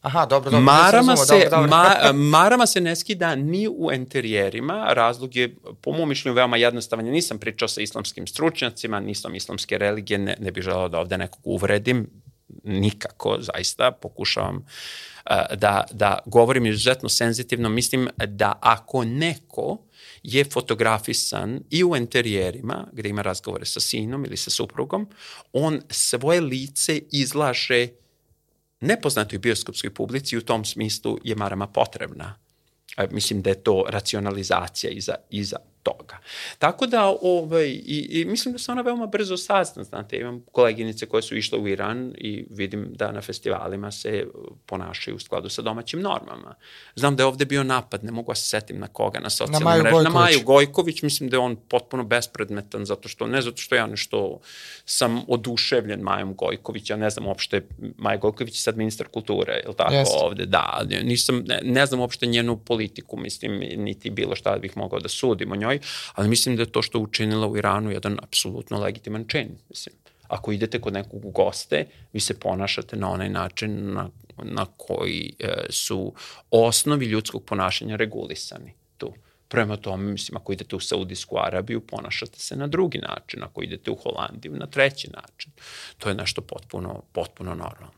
[0.00, 0.64] Aha, dobro, dobro.
[0.64, 1.68] Marama, se, dobro, dobro.
[1.68, 7.06] Ma, marama se ne skida ni u enterijerima, razlog je po mom mišljenju veoma jednostavan.
[7.06, 11.18] Ja nisam pričao sa islamskim stručnjacima, nisam islamske religije, ne, ne bih želao da ovde
[11.18, 12.10] nekog uvredim,
[12.64, 17.68] nikako, zaista, pokušavam uh, da, da govorim izuzetno senzitivno.
[17.68, 19.78] Mislim da ako neko
[20.22, 25.08] je fotografisan i u enterijerima, gde ima razgovore sa sinom ili sa suprugom,
[25.52, 28.07] on svoje lice izlaže uh,
[28.80, 32.34] nepoznatoj bioskopskoj publici u tom smislu je marama potrebna.
[33.10, 36.18] Mislim da je to racionalizacija iza, iza toga.
[36.58, 41.06] Tako da, ovaj, i, i mislim da se ona veoma brzo sazna, znate, imam koleginice
[41.06, 44.26] koje su išle u Iran i vidim da na festivalima se
[44.66, 46.54] ponašaju u skladu sa domaćim normama.
[46.94, 49.78] Znam da je ovde bio napad, ne mogu da se setim na koga, na socijalnom
[49.78, 50.02] mrežu.
[50.02, 53.86] Na Maju Gojković, mislim da je on potpuno bespredmetan, zato što, ne zato što ja
[53.86, 54.40] nešto
[54.84, 59.68] sam oduševljen Majom Gojković, ja ne znam uopšte, Maja Gojković je sad ministar kulture, je
[59.68, 60.16] li tako Jeste.
[60.20, 64.76] ovde, da, nisam, ne, ne znam uopšte njenu politiku, mislim, niti bilo šta da bih
[64.76, 65.67] mogao da sudim o njoj,
[66.14, 69.48] ali mislim da je to što učinila u Iranu jedan apsolutno legitiman čin.
[69.68, 69.94] Mislim,
[70.28, 74.10] ako idete kod nekog u goste, vi se ponašate na onaj način na,
[74.42, 76.12] na koji e, su
[76.50, 79.12] osnovi ljudskog ponašanja regulisani tu.
[79.48, 83.90] Prema tome, mislim, ako idete u Saudijsku Arabiju, ponašate se na drugi način, ako idete
[83.90, 85.52] u Holandiju, na treći način.
[85.98, 87.97] To je nešto potpuno, potpuno normalno.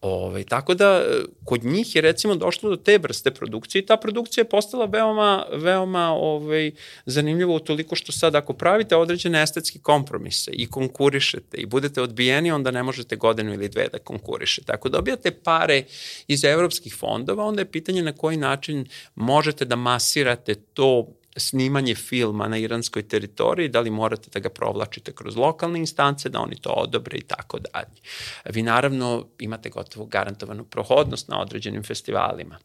[0.00, 1.02] Ove, ovaj, tako da,
[1.44, 5.46] kod njih je recimo došlo do te vrste produkcije i ta produkcija je postala veoma,
[5.52, 6.72] veoma ovaj,
[7.06, 12.70] zanimljiva toliko što sad ako pravite određene estetske kompromise i konkurišete i budete odbijeni, onda
[12.70, 14.72] ne možete godinu ili dve da konkurišete.
[14.72, 15.82] Ako dobijate pare
[16.28, 22.48] iz evropskih fondova, onda je pitanje na koji način možete da masirate to snimanje filma
[22.48, 26.70] na iranskoj teritoriji, da li morate da ga provlačite kroz lokalne instance, da oni to
[26.70, 28.00] odobre i tako dalje.
[28.44, 32.58] Vi naravno imate gotovo garantovanu prohodnost na određenim festivalima.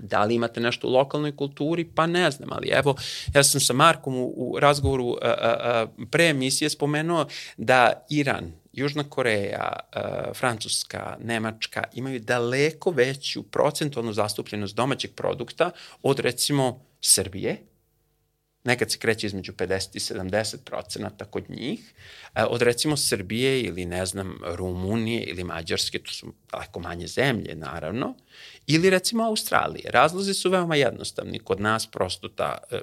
[0.00, 1.84] Da li imate nešto u lokalnoj kulturi?
[1.84, 2.96] Pa ne znam, ali evo,
[3.34, 7.26] ja sam sa Markom u, u razgovoru a, a, a, pre emisije spomenuo
[7.56, 15.70] da Iran, Južna Koreja, uh, Francuska, Nemačka imaju daleko veću procentualnu zastupljenost domaćeg produkta
[16.02, 17.58] od recimo Srbije,
[18.64, 21.94] nekad se kreće između 50 i 70 procenata kod njih,
[22.34, 27.54] e, od recimo Srbije ili ne znam Rumunije ili Mađarske, to su daleko manje zemlje
[27.54, 28.14] naravno,
[28.66, 29.90] Ili recimo Australije.
[29.90, 31.38] Razlozi su veoma jednostavni.
[31.38, 32.80] Kod nas prosto ta e,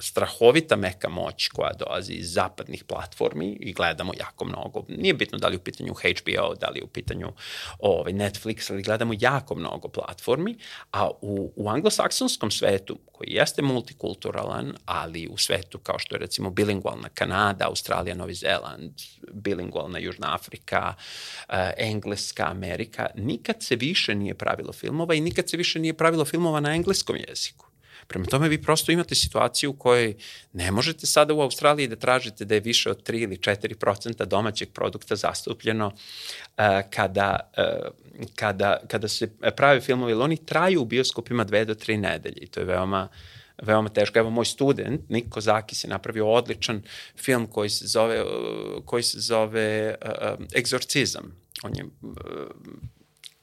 [0.00, 4.84] strahovita meka moć koja dolazi iz zapadnih platformi i gledamo jako mnogo.
[4.88, 7.32] Nije bitno da li u pitanju HBO, da li u pitanju
[7.78, 10.58] ovaj, Netflix, ali gledamo jako mnogo platformi,
[10.92, 14.74] a u, u anglosaksonskom svetu, koji jeste multikulturalan,
[15.06, 18.92] ali u svetu kao što je recimo bilingualna Kanada, Australija, Novi Zeland,
[19.32, 20.94] bilingualna Južna Afrika,
[21.48, 26.24] e, Engleska, Amerika, nikad se više nije pravilo filmova i nikad se više nije pravilo
[26.24, 27.66] filmova na engleskom jeziku.
[28.06, 30.14] Prema tome vi prosto imate situaciju u kojoj
[30.52, 34.24] ne možete sada u Australiji da tražite da je više od 3 ili 4 procenta
[34.24, 39.26] domaćeg produkta zastupljeno uh, kada, uh, kada, kada se
[39.56, 43.08] prave filmovi, oni traju u bioskopima dve do tri nedelje i to je veoma
[43.62, 44.18] veoma teško.
[44.18, 46.82] Evo moj student, Niko Zakis je napravio odličan
[47.16, 48.24] film koji se zove,
[48.84, 51.24] koji se zove uh, Exorcizam.
[51.62, 52.10] On je uh,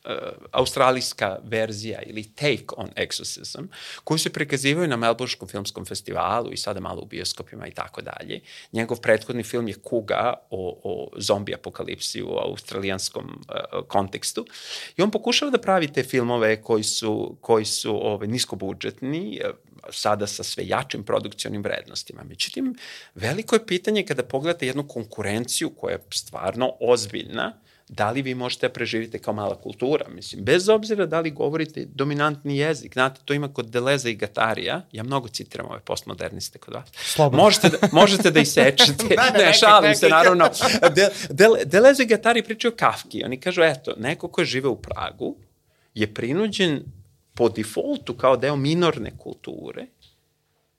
[0.05, 0.11] uh,
[0.51, 3.63] australijska verzija ili take on exorcism,
[4.03, 8.41] koju se prikazivaju na Melbournekom filmskom festivalu i sada malo u bioskopima i tako dalje.
[8.71, 14.45] Njegov prethodni film je Kuga o, o zombi apokalipsi u australijanskom uh, kontekstu
[14.97, 19.55] i on pokušava da pravi te filmove koji su, koji su ove, ovaj, niskobudžetni, uh,
[19.89, 22.23] sada sa sve jačim produkcionim vrednostima.
[22.23, 22.75] Međutim,
[23.15, 27.53] veliko je pitanje kada pogledate jednu konkurenciju koja je stvarno ozbiljna,
[27.88, 31.85] da li vi možete da preživite kao mala kultura, mislim, bez obzira da li govorite
[31.85, 36.73] dominantni jezik, znate, to ima kod Deleza i Gatarija, ja mnogo citiram ove postmoderniste kod
[36.73, 37.43] vas, Slobodno.
[37.43, 40.49] možete da, možete da isečete, da, ne, ne, šalim neki, se, naravno,
[40.95, 44.81] De, De, Deleza i Gatari pričaju o Kafki, oni kažu, eto, neko ko žive u
[44.81, 45.35] Pragu
[45.93, 46.84] je prinuđen
[47.34, 49.85] po defaultu kao deo minorne kulture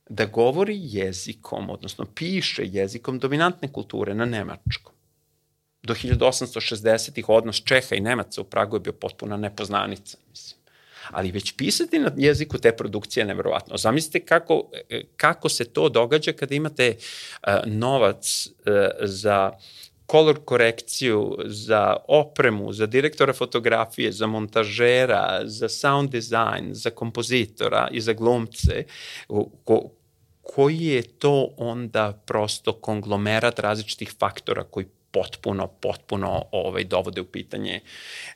[0.08, 4.93] da govori jezikom, odnosno piše jezikom dominantne kulture na nemačkom
[5.84, 10.60] do 1860-ih odnos Čeha i Nemaca u Pragu je bio potpuna nepoznanica, mislim.
[11.10, 13.76] Ali već pisati na jeziku te produkcije je nevjerovatno.
[13.76, 14.70] Zamislite kako,
[15.16, 19.52] kako se to događa kada imate uh, novac uh, za
[20.06, 28.00] kolor korekciju, za opremu, za direktora fotografije, za montažera, za sound design, za kompozitora i
[28.00, 28.84] za glumce,
[29.64, 29.90] ko,
[30.42, 37.80] koji je to onda prosto konglomerat različitih faktora koji potpuno, potpuno ovaj, dovode u pitanje,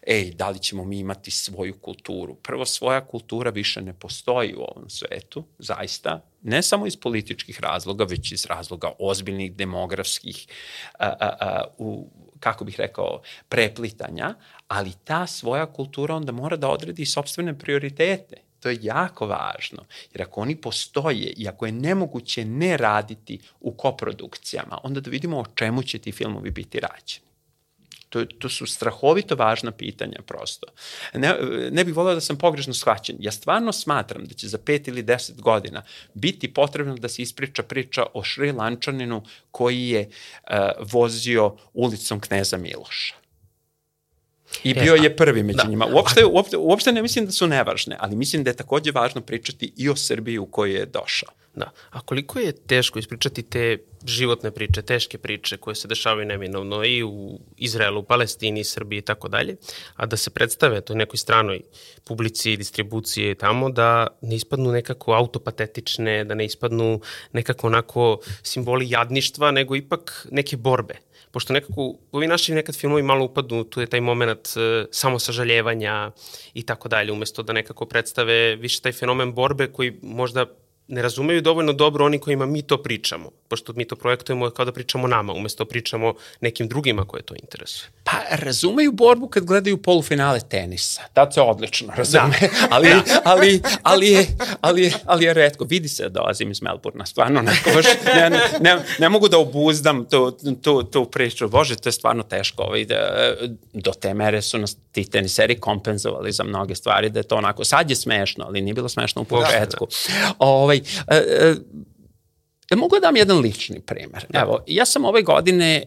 [0.07, 2.35] ej, da li ćemo mi imati svoju kulturu?
[2.35, 8.05] Prvo, svoja kultura više ne postoji u ovom svetu, zaista, ne samo iz političkih razloga,
[8.05, 10.47] već iz razloga ozbiljnih demografskih,
[10.99, 12.11] a, a, a, u,
[12.41, 14.35] kako bih rekao, preplitanja,
[14.69, 20.23] ali ta svoja kultura onda mora da odredi sobstvene prioritete To je jako važno, jer
[20.23, 25.45] ako oni postoje i ako je nemoguće ne raditi u koprodukcijama, onda da vidimo o
[25.55, 27.29] čemu će ti filmovi biti rađeni.
[28.09, 30.67] To, to su strahovito važna pitanja prosto.
[31.15, 31.35] Ne,
[31.71, 33.17] ne bih volio da sam pogrešno shvaćen.
[33.21, 35.83] Ja stvarno smatram da će za pet ili deset godina
[36.15, 40.57] biti potrebno da se ispriča priča o Šri Lančaninu koji je uh,
[40.93, 43.28] vozio ulicom kneza Miloša.
[44.65, 45.69] I bio e, je prvi među da.
[45.69, 45.87] njima.
[45.93, 49.73] Uopšte, uopšte, uopšte ne mislim da su nevažne, ali mislim da je takođe važno pričati
[49.77, 51.29] i o Srbiji u kojoj je došao.
[51.55, 51.71] Da.
[51.91, 57.03] A koliko je teško ispričati te životne priče, teške priče koje se dešavaju neminovno i
[57.03, 59.57] u Izraelu, Palestini, Srbiji i tako dalje,
[59.97, 61.61] a da se predstave toj nekoj stranoj
[62.05, 67.01] publici, distribucije tamo, da ne ispadnu nekako autopatetične, da ne ispadnu
[67.33, 70.95] nekako onako simboli jadništva, nego ipak neke borbe
[71.31, 76.11] pošto nekako ovi naši nekad filmovi malo upadnu, tu je taj moment uh, samosažaljevanja
[76.55, 80.47] i tako dalje, umesto da nekako predstave više taj fenomen borbe koji možda
[80.89, 84.73] ne razumeju dovoljno dobro oni kojima mi to pričamo, pošto mi to projektujemo kao da
[84.73, 87.91] pričamo nama, umesto da pričamo nekim drugima koje to interesuje.
[88.05, 91.03] Pa razumeju borbu kad gledaju polufinale tenisa.
[91.13, 92.39] Tad se odlično razume.
[92.41, 92.49] Da.
[92.77, 93.03] ali, da.
[93.25, 94.27] ali, ali, je,
[94.61, 95.65] ali, je, ali je redko.
[95.65, 97.07] Vidi se da dolazim iz Melburna.
[97.07, 101.49] Stvarno, neko baš, ne, ne, ne mogu da obuzdam tu, tu, tu priču.
[101.49, 102.63] Bože, to je stvarno teško.
[102.63, 103.35] Ovaj, da,
[103.73, 107.65] do te mere su nas ti teniseri kompenzovali za mnoge stvari, da je to onako,
[107.65, 109.87] sad je smešno, ali nije bilo smešno u da, početku.
[109.87, 110.35] Da, da.
[110.39, 110.78] Ovaj,
[111.09, 111.55] e, e,
[112.71, 114.27] e, mogu da dam jedan lični primer.
[114.29, 114.41] Da.
[114.41, 115.83] Evo, ja sam ove godine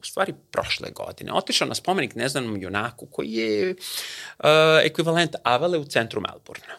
[0.00, 4.46] u stvari prošle godine, otišao na spomenik neznanom junaku koji je uh,
[4.82, 6.74] ekvivalent Avale u centru Melbourna.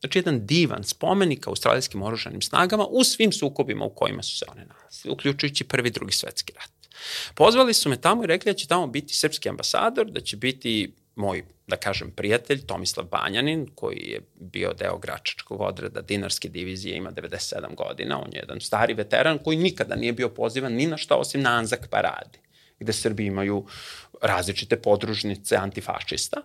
[0.00, 4.64] Znači, jedan divan spomenik australijskim oružanim snagama u svim sukobima u kojima su se one
[4.64, 6.70] nalazili, uključujući prvi i drugi svetski rat.
[7.34, 10.94] Pozvali su me tamo i rekli da će tamo biti srpski ambasador, da će biti
[11.18, 17.12] moj, da kažem, prijatelj Tomislav Banjanin, koji je bio deo Gračačkog odreda Dinarske divizije, ima
[17.12, 21.14] 97 godina, on je jedan stari veteran koji nikada nije bio pozivan ni na šta
[21.14, 22.38] osim na Anzak paradi
[22.80, 23.66] gde Srbi imaju
[24.22, 26.42] različite podružnice antifašista.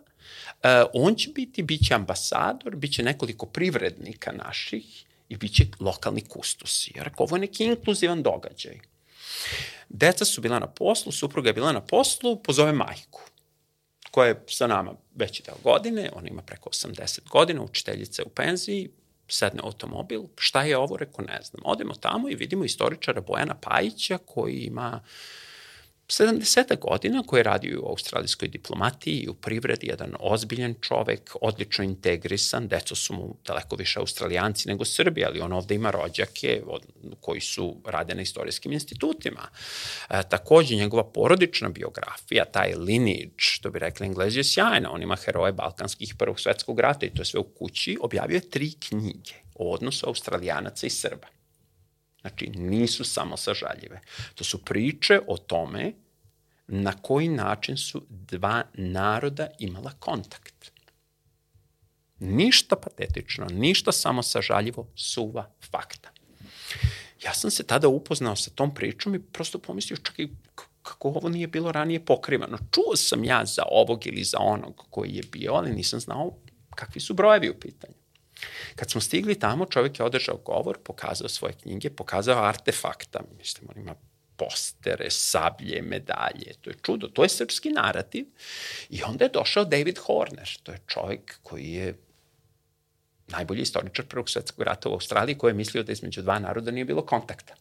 [0.64, 5.66] E, on će biti, bit će ambasador, bit će nekoliko privrednika naših i bit će
[5.80, 6.90] lokalni kustus.
[6.96, 8.80] Jer ovo je neki inkluzivan događaj.
[9.90, 13.22] Deca su bila na poslu, supruga je bila na poslu, pozove majku
[14.14, 18.90] koja je sa nama veći deo godine, ona ima preko 80 godina, učiteljica u penziji,
[19.28, 21.62] sedne automobil, šta je ovo, reko ne znam.
[21.66, 25.10] Odemo tamo i vidimo istoričara Bojana Pajića koji ima uh,
[26.20, 26.80] 70.
[26.80, 32.68] godina koji je radio u australijskoj diplomatiji i u privredi, jedan ozbiljan čovek, odlično integrisan,
[32.68, 36.82] deco su mu daleko više australijanci nego Srbi, ali on ovde ima rođake od,
[37.22, 39.42] koji su rade na istorijskim institutima.
[40.10, 44.92] E, takođe, njegova porodična biografija, taj lineage, što bi rekli englezi, je sjajna.
[44.92, 47.98] On ima heroje balkanskih prvog svetskog rata i to je sve u kući.
[48.02, 51.28] Objavio je tri knjige o odnosu australijanaca i Srba.
[52.22, 54.02] Znači, nisu samo sažaljive.
[54.36, 55.94] To su priče o tome
[56.68, 60.72] na koji način su dva naroda imala kontakt.
[62.20, 66.10] Ništa patetično, ništa samo sažaljivo, suva fakta.
[67.24, 70.30] Ja sam se tada upoznao sa tom pričom i prosto pomislio čak i
[70.84, 72.58] kako ovo nije bilo ranije pokrivano.
[72.72, 76.38] Čuo sam ja za ovog ili za onog koji je bio, ali nisam znao
[76.76, 77.94] kakvi su brojevi u pitanju.
[78.76, 83.82] Kad smo stigli tamo, čovjek je održao govor, pokazao svoje knjige, pokazao artefakta, mislim, on
[83.82, 83.96] ima
[84.44, 86.54] postere, sablje, medalje.
[86.62, 88.26] To je čudo, to je srpski narativ.
[88.90, 91.98] I onda je došao David Horner, to je čovjek koji je
[93.28, 96.86] najbolji istoričar Prvog svetskog rata u Australiji koji je mislio da između dva naroda nije
[96.86, 97.56] bilo kontakta.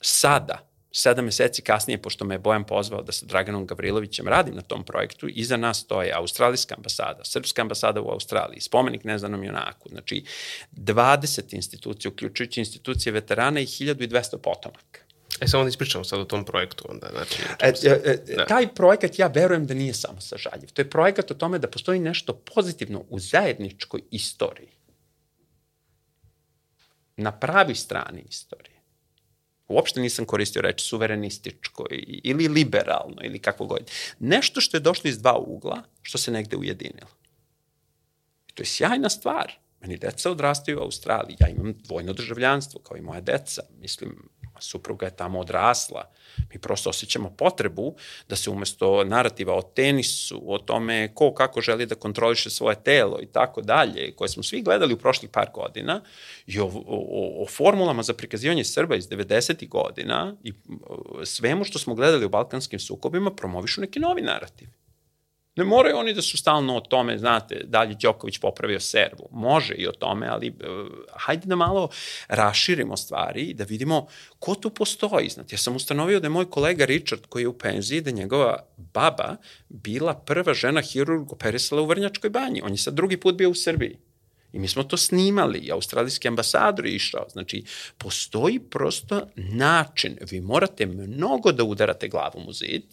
[0.00, 0.66] Sada,
[0.96, 4.84] sedam meseci kasnije, pošto me je Bojan pozvao da sa Draganom Gavrilovićem radim na tom
[4.84, 10.24] projektu, iza nas stoje Australijska ambasada, Srpska ambasada u Australiji, spomenik neznanom junaku, znači
[10.72, 15.00] 20 institucija, uključujući institucije veterana i 1200 potomaka.
[15.40, 16.84] E, samo da ispričamo sad o tom projektu.
[16.88, 18.46] Onda, znači, e, e, e, da.
[18.46, 20.68] Taj projekat ja verujem da nije samo sažaljiv.
[20.72, 24.70] To je projekat o tome da postoji nešto pozitivno u zajedničkoj istoriji.
[27.16, 28.73] Na pravi strani istorije
[29.68, 31.86] Uopšte nisam koristio reč suverenističko
[32.24, 33.90] ili liberalno ili kako god.
[34.18, 37.10] Nešto što je došlo iz dva ugla, što se negde ujedinilo.
[38.48, 39.52] I to je sjajna stvar.
[39.80, 41.36] Meni deca odrastaju u Australiji.
[41.40, 43.62] Ja imam dvojno državljanstvo, kao i moja deca.
[43.80, 44.28] Mislim,
[44.60, 46.10] supruga je tamo odrasla.
[46.52, 47.94] Mi prosto osjećamo potrebu
[48.28, 53.18] da se umesto narativa o tenisu, o tome ko kako želi da kontroliše svoje telo
[53.22, 56.00] i tako dalje, koje smo svi gledali u prošlih par godina,
[56.46, 59.68] i o, o, o formulama za prikazivanje Srba iz 90.
[59.68, 60.52] godina i
[61.24, 64.68] svemu što smo gledali u balkanskim sukobima promovišu neki novi narativ.
[65.56, 69.28] Ne moraju oni da su stalno o tome, znate, da li Đoković popravio servu.
[69.30, 70.56] Može i o tome, ali uh,
[71.12, 71.88] hajde da malo
[72.28, 74.06] raširimo stvari i da vidimo
[74.38, 75.28] ko tu postoji.
[75.28, 78.56] Znate, ja sam ustanovio da je moj kolega Richard, koji je u penziji, da njegova
[78.76, 79.36] baba
[79.68, 82.62] bila prva žena hirurg operisala u Vrnjačkoj banji.
[82.62, 83.98] On je sad drugi put bio u Srbiji.
[84.52, 87.26] I mi smo to snimali, i australijski ambasador je išao.
[87.32, 87.64] Znači,
[87.98, 90.18] postoji prosto način.
[90.30, 92.84] Vi morate mnogo da udarate glavom u zid,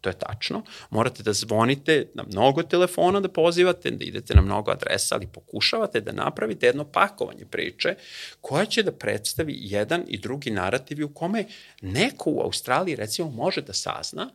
[0.00, 0.62] to je tačno.
[0.90, 6.00] Morate da zvonite na mnogo telefona da pozivate, da idete na mnogo adresa, ali pokušavate
[6.00, 7.94] da napravite jedno pakovanje priče
[8.40, 11.44] koja će da predstavi jedan i drugi narativ u kome
[11.82, 14.30] neko u Australiji recimo može da sazna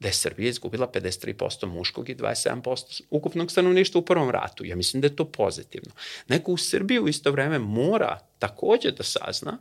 [0.00, 4.64] da je Srbija izgubila 53% muškog i 27% ukupnog stanovništva u prvom ratu.
[4.64, 5.90] Ja mislim da je to pozitivno.
[6.28, 9.58] Neko u Srbiji u isto vreme mora takođe da sazna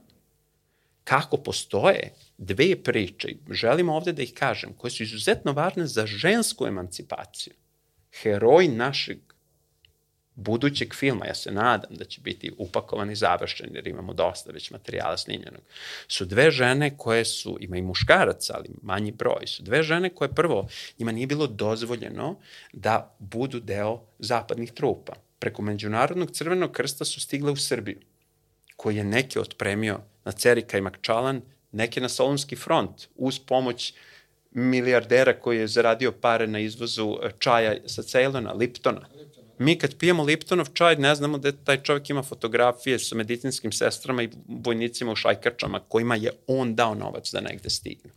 [1.09, 6.67] kako postoje dve priče, želimo ovde da ih kažem, koje su izuzetno važne za žensku
[6.67, 7.53] emancipaciju.
[8.21, 9.17] Heroj našeg
[10.35, 14.71] budućeg filma, ja se nadam da će biti upakovan i završen, jer imamo dosta već
[14.71, 15.61] materijala snimljenog,
[16.07, 20.35] su dve žene koje su, ima i muškaraca, ali manji broj, su dve žene koje
[20.35, 20.67] prvo,
[20.99, 22.39] njima nije bilo dozvoljeno
[22.73, 25.13] da budu deo zapadnih trupa.
[25.39, 27.99] Preko Međunarodnog crvenog krsta su stigle u Srbiju,
[28.79, 31.41] koji je neke otpremio na Cerika i Makčalan,
[31.71, 33.93] neke na Solunski front, uz pomoć
[34.51, 39.01] milijardera koji je zaradio pare na izvozu čaja sa Ceylona, Liptona.
[39.57, 44.23] Mi kad pijemo Liptonov čaj ne znamo da taj čovjek ima fotografije sa medicinskim sestrama
[44.23, 48.11] i vojnicima u šajkačama kojima je on dao novac da negde stignu.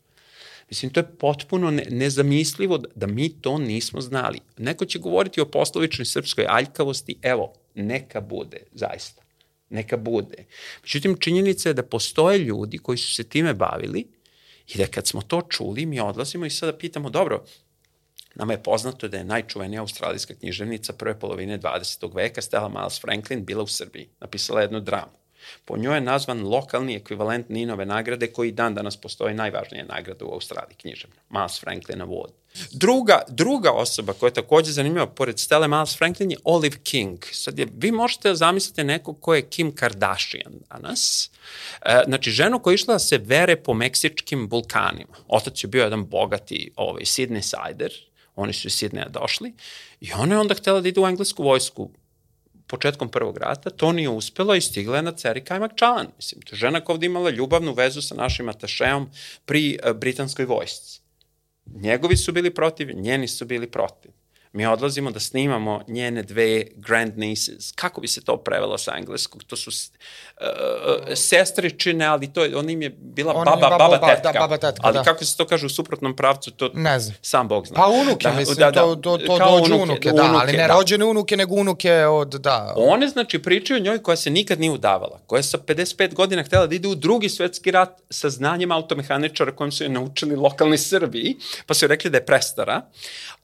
[0.71, 4.39] Mislim, to je potpuno ne, nezamislivo da, da mi to nismo znali.
[4.59, 9.22] Neko će govoriti o poslovičnoj srpskoj aljkavosti, evo, neka bude, zaista.
[9.73, 10.45] Neka bude.
[10.83, 14.07] Međutim, činjenica je da postoje ljudi koji su se time bavili
[14.75, 17.45] i da kad smo to čuli, mi odlazimo i sada pitamo, dobro,
[18.35, 22.15] Nama je poznato da je najčuvenija australijska književnica prve polovine 20.
[22.15, 24.09] veka Stella Miles Franklin bila u Srbiji.
[24.21, 25.22] Napisala jednu dramu.
[25.65, 30.33] Po njoj je nazvan lokalni ekvivalent Ninove nagrade koji dan danas postoji najvažnija nagrada u
[30.33, 31.17] Australiji književna.
[31.31, 32.33] Miles Franklin Award.
[32.71, 37.19] Druga, druga osoba koja je takođe zanimljiva pored Stella Miles Franklin je Olive King.
[37.33, 41.31] Sad je, vi možete zamislite nekog ko je Kim Kardashian danas.
[41.83, 45.15] E, znači, ženu koja je išla da se vere po meksičkim vulkanima.
[45.29, 47.93] Otac je bio jedan bogati ovaj, Sidney Sider,
[48.37, 49.53] Oni su iz Sidneja došli
[50.01, 51.91] i ona je onda htela da ide u englesku vojsku
[52.73, 56.07] početkom prvog rata, to nije uspelo i stigla je na Ceri Kajmak Čalan.
[56.17, 59.11] Mislim, to je žena koja ovde imala ljubavnu vezu sa našim atašeom
[59.45, 61.01] pri uh, britanskoj vojsci.
[61.67, 64.22] Njegovi su bili protiv, njeni su bili protiv
[64.53, 67.73] mi odlazimo da snimamo njene dve grand nieces.
[67.73, 69.45] Kako bi se to prevelo sa engleskog?
[69.45, 70.47] To su uh,
[71.15, 74.33] sestričine, ali to je, on im je bila baba, baba, baba, baba, tetka.
[74.33, 74.81] Da, baba tetka.
[74.85, 75.03] Ali da.
[75.03, 77.17] kako se to kaže u suprotnom pravcu, to ne znam.
[77.23, 77.77] sam Bog zna.
[77.77, 80.67] Pa unuke, da, mislim, da, da, to, to, to dođu unuke, unuke, da, ali ne
[80.67, 80.75] da.
[80.75, 82.75] rođene unuke, nego unuke od, da.
[82.77, 86.43] One, znači, pričaju o njoj koja se nikad nije udavala, koja je sa 55 godina
[86.43, 90.79] htela da ide u drugi svetski rat sa znanjem automehaničara kojim su je naučili lokalni
[90.79, 92.83] Srbiji, pa su joj rekli da je prestara,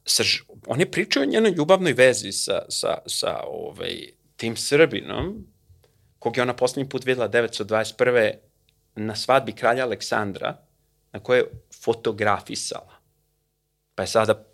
[0.09, 0.23] sa,
[0.67, 5.47] oni pričaju o njenoj ljubavnoj vezi sa, sa, sa ovaj, tim Srbinom,
[6.19, 8.33] kog je ona poslednji put videla 921.
[8.97, 10.57] na svadbi kralja Aleksandra,
[11.13, 11.51] na koje je
[11.85, 12.99] fotografisala.
[13.95, 14.45] Pa je sada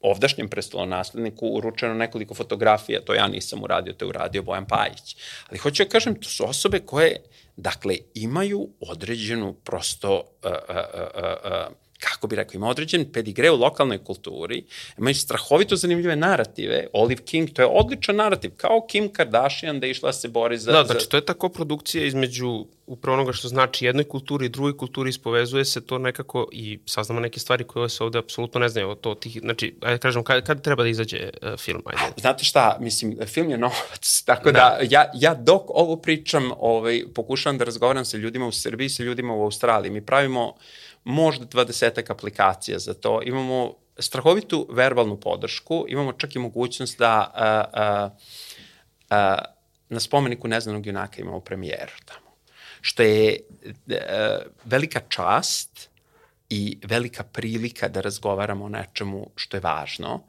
[0.00, 5.16] ovdašnjem prestolonasledniku uručeno nekoliko fotografija, to ja nisam uradio, to je uradio Bojan Pajić.
[5.48, 7.22] Ali hoću da kažem, to su osobe koje,
[7.56, 13.56] dakle, imaju određenu prosto uh, uh, uh, uh, kako bi rekao, ima određen pedigre u
[13.56, 14.64] lokalnoj kulturi,
[14.98, 16.86] imaju strahovito zanimljive narative.
[16.92, 20.58] Olive King, to je odličan narativ, kao Kim Kardashian da je išla da se bori
[20.58, 20.72] za...
[20.72, 24.76] Da, znači to je tako produkcija između upravo onoga što znači jednoj kulturi i drugoj
[24.76, 28.94] kulturi ispovezuje se to nekako i saznamo neke stvari koje se ovde apsolutno ne znaju.
[28.94, 31.82] To tih, znači, ajde kažem, kad, kad treba da izađe uh, film?
[31.84, 32.20] Ajde.
[32.20, 37.02] Znate šta, mislim, film je novac, tako da, da ja, ja dok ovo pričam, ovaj,
[37.14, 39.92] pokušavam da razgovaram sa ljudima u Srbiji, sa ljudima u Australiji.
[39.92, 40.54] Mi pravimo uh,
[41.04, 43.22] možda dvadesetak aplikacija za to.
[43.22, 48.10] Imamo strahovitu verbalnu podršku, imamo čak i mogućnost da a, a,
[49.10, 49.38] a,
[49.88, 52.26] na spomeniku neznanog junaka imamo premijeru tamo.
[52.80, 53.36] Što je
[53.90, 55.90] a, velika čast
[56.48, 60.22] i velika prilika da razgovaramo o nečemu što je važno.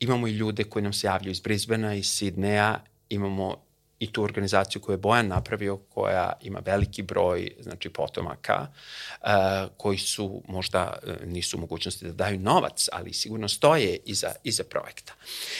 [0.00, 3.69] Imamo i ljude koji nam se javljaju iz Brisbanea, iz Sidneja, imamo
[4.00, 8.66] i tu organizaciju koju je Bojan napravio, koja ima veliki broj znači, potomaka,
[9.20, 9.28] uh,
[9.76, 14.64] koji su možda uh, nisu u mogućnosti da daju novac, ali sigurno stoje iza, iza
[14.64, 15.12] projekta.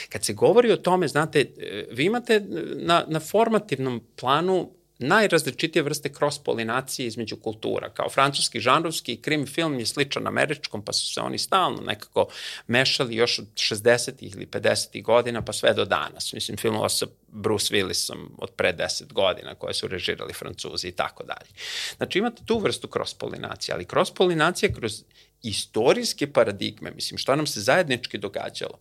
[0.09, 2.41] Kad se govori o tome, znate, e, vi imate
[2.77, 4.71] na, na formativnom planu
[5.01, 7.91] najrazličitije vrste cross-polinacije između kultura.
[7.91, 12.29] Kao francuski žanrovski krim film je sličan američkom, pa su se oni stalno nekako
[12.67, 14.11] mešali još od 60.
[14.21, 15.03] ili 50.
[15.03, 16.33] godina, pa sve do danas.
[16.33, 21.25] Mislim, filmova sa Bruce Willisom od pre 10 godina koje su režirali francuzi i tako
[21.25, 21.51] dalje.
[21.97, 25.03] Znači imate tu vrstu cross-polinacije, ali cross-polinacija kroz
[25.43, 28.79] istorijske paradigme, mislim, šta nam se zajednički događalo,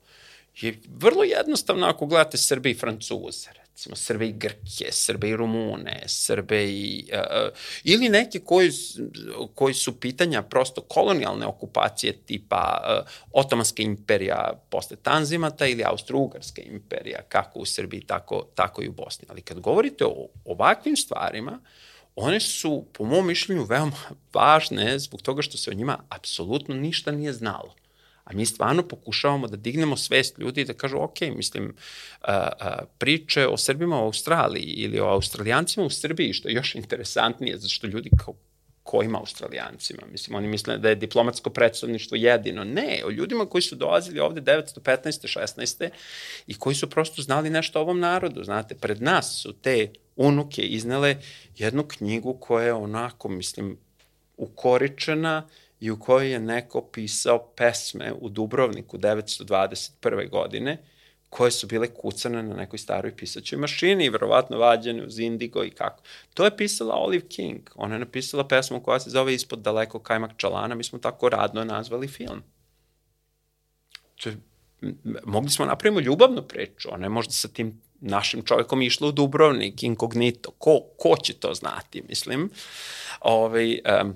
[0.61, 3.49] je vrlo jednostavno ako gledate Srbe i Francuze,
[3.79, 7.09] recimo Srbe i Grke, Srbe i Rumune, Srbe i...
[7.13, 7.49] Uh,
[7.83, 8.71] ili neke koji,
[9.55, 17.21] koji su pitanja prosto kolonijalne okupacije tipa uh, Otomanska imperija posle Tanzimata ili Austro-Ugarska imperija,
[17.29, 19.25] kako u Srbiji, tako, tako i u Bosni.
[19.29, 21.59] Ali kad govorite o ovakvim stvarima,
[22.15, 23.97] one su, po mom mišljenju, veoma
[24.33, 27.75] važne zbog toga što se o njima apsolutno ništa nije znalo.
[28.29, 31.75] A mi stvarno pokušavamo da dignemo svest ljudi i da kažu, ok, mislim,
[32.21, 36.75] a, a, priče o Srbima u Australiji ili o Australijancima u Srbiji, što je još
[36.75, 38.33] interesantnije, zato što ljudi kao
[38.83, 40.01] kojim australijancima?
[40.11, 42.63] Mislim, oni misle da je diplomatsko predstavništvo jedino.
[42.63, 45.39] Ne, o ljudima koji su dolazili ovde 915.
[45.39, 45.89] 16.
[46.47, 48.43] i koji su prosto znali nešto o ovom narodu.
[48.43, 51.15] Znate, pred nas su te unuke iznele
[51.57, 53.77] jednu knjigu koja je onako, mislim,
[54.37, 55.47] ukoričena
[55.79, 60.29] i u kojoj je neko pisao pesme u Dubrovniku 921.
[60.29, 60.83] godine
[61.29, 65.69] koje su bile kucane na nekoj staroj pisaćoj mašini i verovatno vađene uz indigo i
[65.69, 66.03] kako.
[66.33, 67.69] To je pisala Olive King.
[67.75, 70.75] Ona je napisala pesmu koja se zove Ispod daleko kajmak čalana.
[70.75, 72.43] Mi smo tako radno nazvali film.
[74.15, 74.37] To je,
[75.25, 76.89] mogli smo napravimo ljubavnu priču.
[76.91, 80.51] Ona je možda sa tim našim čovekom išla u Dubrovnik, inkognito.
[80.51, 82.49] Ko, ko će to znati, mislim.
[83.21, 84.13] Ove, ovaj, um,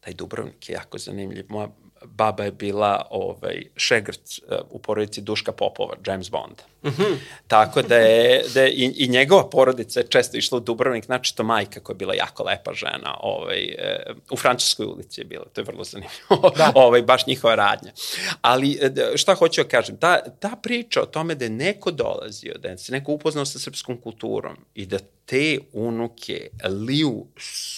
[0.00, 1.44] taj Dubrovnik je jako zanimljiv.
[1.48, 1.68] Moja
[2.04, 6.62] baba je bila ovaj, šegrt uh, u porodici Duška Popova, James Bond.
[6.84, 7.16] Mm -hmm.
[7.46, 11.36] Tako da je, da je i, i njegova porodica je često išla u Dubrovnik, znači
[11.36, 13.74] to majka koja je bila jako lepa žena, ovaj,
[14.08, 16.72] uh, u Francuskoj ulici je bila, to je vrlo zanimljivo, da.
[16.84, 17.92] ovaj, baš njihova radnja.
[18.40, 22.54] Ali e, šta hoću da kažem, ta, ta priča o tome da je neko dolazio,
[22.58, 26.48] da se neko upoznao sa srpskom kulturom i da te unuke
[26.88, 27.26] liju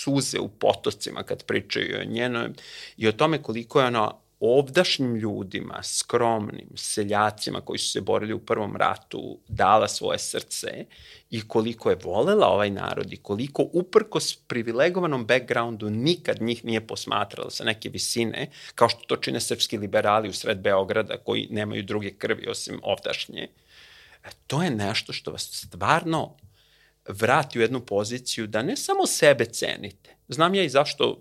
[0.03, 2.49] suze u potocima kad pričaju o njenoj
[2.97, 4.11] i o tome koliko je ona
[4.41, 10.85] ovdašnjim ljudima, skromnim seljacima koji su se borili u prvom ratu, dala svoje srce
[11.31, 17.51] i koliko je volela ovaj narod i koliko uprkos privilegovanom backgroundu nikad njih nije posmatrala
[17.51, 22.11] sa neke visine, kao što to čine srpski liberali u sred Beograda koji nemaju druge
[22.11, 23.49] krvi osim ovdašnje.
[24.25, 26.37] E, to je nešto što vas stvarno
[27.09, 30.17] vrati u jednu poziciju da ne samo sebe cenite.
[30.29, 31.21] Znam ja i zašto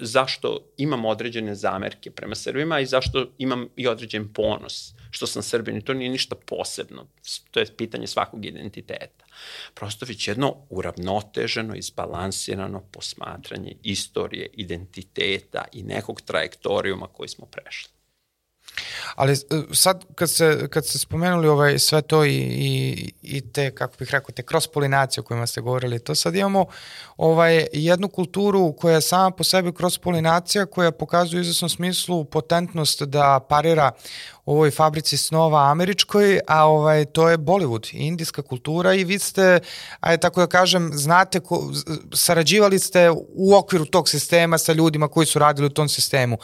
[0.00, 5.76] zašto imam određene zamerke prema Srbima i zašto imam i određen ponos što sam Srbin
[5.76, 7.06] i to nije ništa posebno.
[7.50, 9.24] To je pitanje svakog identiteta.
[9.74, 17.97] Prosto već jedno uravnoteženo, izbalansirano posmatranje istorije, identiteta i nekog trajektorijuma koji smo prešli.
[19.14, 19.36] Ali e,
[19.72, 24.10] sad kad se, kad ste spomenuli ovaj, sve to i, i, i te, kako bih
[24.10, 26.66] rekao, te cross-polinacije o kojima ste govorili, to sad imamo
[27.16, 33.02] ovaj, jednu kulturu koja je sama po sebi cross-polinacija koja pokazuje u izvesnom smislu potentnost
[33.02, 33.92] da parira
[34.48, 39.60] ovoj fabrici snova američkoj, a ovaj to je Bollywood, indijska kultura i vi ste,
[40.00, 41.72] aj tako da kažem, znate, ko,
[42.12, 46.38] sarađivali ste u okviru tog sistema sa ljudima koji su radili u tom sistemu.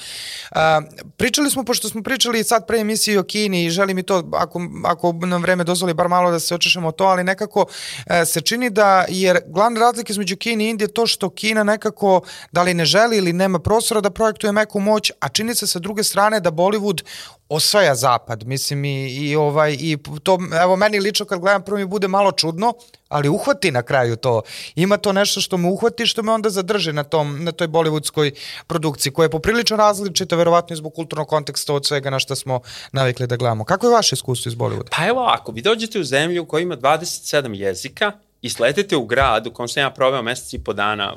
[0.50, 0.80] A,
[1.16, 4.60] pričali smo, pošto smo pričali sad pre emisiji o Kini i želim i to, ako,
[4.84, 7.66] ako nam vreme dozvoli bar malo da se očešemo to, ali nekako
[8.06, 11.64] e, se čini da, jer glavna razlika između Kine i Indije je to što Kina
[11.64, 12.20] nekako,
[12.52, 15.78] da li ne želi ili nema prostora da projektuje meku moć, a čini se sa
[15.78, 17.02] druge strane da Bollywood
[17.48, 21.84] osvaja zapad, mislim i, i ovaj i to evo meni lično kad gledam prvo mi
[21.84, 22.74] bude malo čudno,
[23.08, 24.42] ali uhvati na kraju to.
[24.74, 28.34] Ima to nešto što me uhvati što me onda zadrži na tom na toj bollywoodskoj
[28.66, 32.60] produkciji koja je poprilično različita verovatno zbog kulturnog konteksta od svega na što smo
[32.92, 33.64] navikli da gledamo.
[33.64, 34.88] Kako je vaše iskustvo iz Bollywooda?
[34.96, 38.12] Pa evo ako vi dođete u zemlju koja ima 27 jezika
[38.42, 41.16] i sletete u grad u kom sam ja proveo mesec i po dana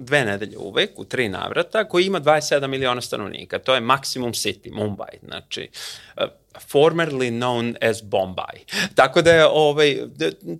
[0.00, 3.58] dve nedelje uvek, u tri navrata, koji ima 27 miliona stanovnika.
[3.58, 5.18] To je Maximum City, Mumbai.
[5.22, 5.70] Znači,
[6.16, 6.24] uh,
[6.72, 8.64] formerly known as Bombay.
[8.94, 9.98] Tako da je, ovaj,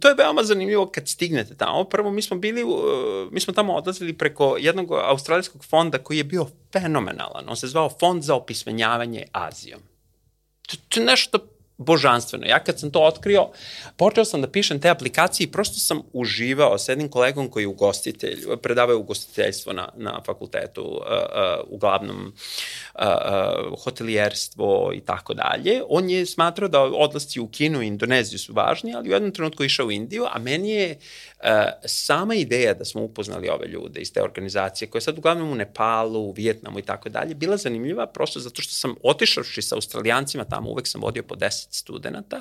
[0.01, 1.85] to je veoma zanimljivo kad stignete tamo.
[1.85, 2.73] Prvo, mi smo bili, uh,
[3.33, 7.45] mi smo tamo odlazili preko jednog australijskog fonda koji je bio fenomenalan.
[7.49, 9.81] On se zvao Fond za opismenjavanje Azijom.
[10.67, 11.39] To, to je nešto
[11.81, 12.47] božanstveno.
[12.47, 13.49] Ja kad sam to otkrio,
[13.97, 17.69] počeo sam da pišem te aplikacije i prosto sam uživao sa jednim kolegom koji je
[17.69, 25.83] ugostitelj, predavao ugostiteljstvo na, na fakultetu, uh, uh, uglavnom uh, uh, hotelijerstvo i tako dalje.
[25.89, 29.65] On je smatrao da odlasci u Kinu i Indoneziju su važni, ali u jednom trenutku
[29.65, 30.99] išao u Indiju, a meni je
[31.85, 36.21] sama ideja da smo upoznali ove ljude iz te organizacije, koje sad uglavnom u Nepalu,
[36.21, 40.71] u Vijetnamu i tako dalje, bila zanimljiva prosto zato što sam otišavši sa australijancima tamo,
[40.71, 42.41] uvek sam vodio po 10 studenta,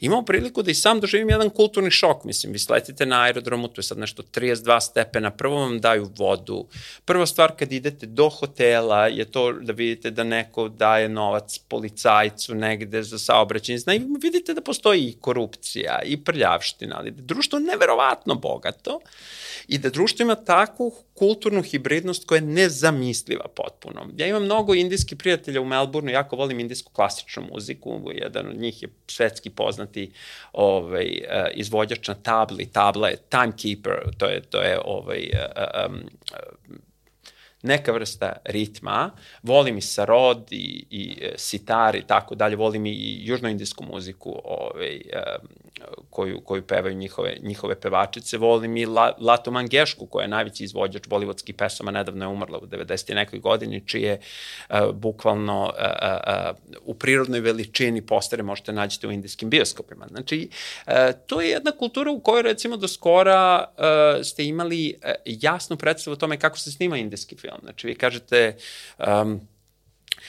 [0.00, 3.78] imao priliku da i sam doživim jedan kulturni šok, mislim, vi sletite na aerodromu, to
[3.78, 6.66] je sad nešto 32 stepena, prvo vam daju vodu,
[7.04, 12.54] prva stvar kad idete do hotela je to da vidite da neko daje novac policajcu
[12.54, 18.35] negde za saobraćenje, zna, i vidite da postoji i korupcija i prljavština, ali društvo neverovatno
[18.36, 19.00] bogato
[19.68, 24.08] i da društvo ima takvu kulturnu hibridnost koja je nezamisliva potpuno.
[24.16, 28.82] Ja imam mnogo indijskih prijatelja u Melbourneu, jako volim indijsku klasičnu muziku, jedan od njih
[28.82, 30.10] je svetski poznati
[30.52, 36.00] ovaj, uh, izvođač na tabli, tabla je timekeeper, to je, to je ovaj, uh, um,
[37.62, 39.10] neka vrsta ritma.
[39.42, 45.00] Volim i sarod i, i sitar i tako dalje, volim i južnoindijsku muziku, ovaj,
[46.10, 48.38] koju, koju pevaju njihove, njihove pevačice.
[48.38, 52.66] Volim i La, Lato Mangešku, koja je najveći izvođač bollywoodskih pesama, nedavno je umrla u
[52.66, 53.14] 90.
[53.14, 54.20] nekoj godini, čije
[54.70, 55.70] uh, bukvalno uh,
[56.72, 60.06] uh, u prirodnoj veličini postere možete nađete u indijskim bioskopima.
[60.10, 60.48] Znači,
[60.86, 60.92] uh,
[61.26, 66.12] to je jedna kultura u kojoj recimo do skora uh, ste imali uh, jasnu predstavu
[66.12, 67.58] o tome kako se snima indijski film.
[67.62, 68.56] Znači, vi kažete
[68.98, 69.40] um,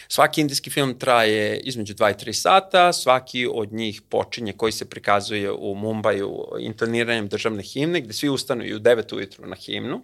[0.07, 4.89] Svaki indijski film traje između 2 i 3 sata, svaki od njih počinje koji se
[4.89, 10.01] prikazuje u Mumbaju intoniranjem državne himne, gde svi ustanu i u 9 ujutru na himnu.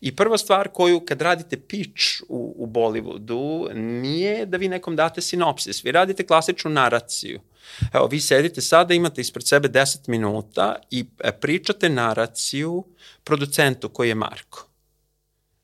[0.00, 5.20] I prva stvar koju kad radite pitch u, u Bollywoodu nije da vi nekom date
[5.20, 7.40] sinopsis, vi radite klasičnu naraciju.
[7.92, 12.84] Evo, vi sedite sada, imate ispred sebe 10 minuta i e, pričate naraciju
[13.24, 14.67] producentu koji je Marko.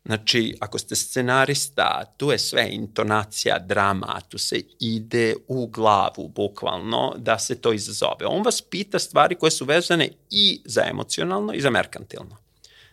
[0.05, 7.14] Znači, ako ste scenarista, tu je sve intonacija, drama, tu se ide u glavu, bukvalno,
[7.16, 8.26] da se to izazove.
[8.26, 12.36] On vas pita stvari koje su vezane i za emocionalno i za merkantilno.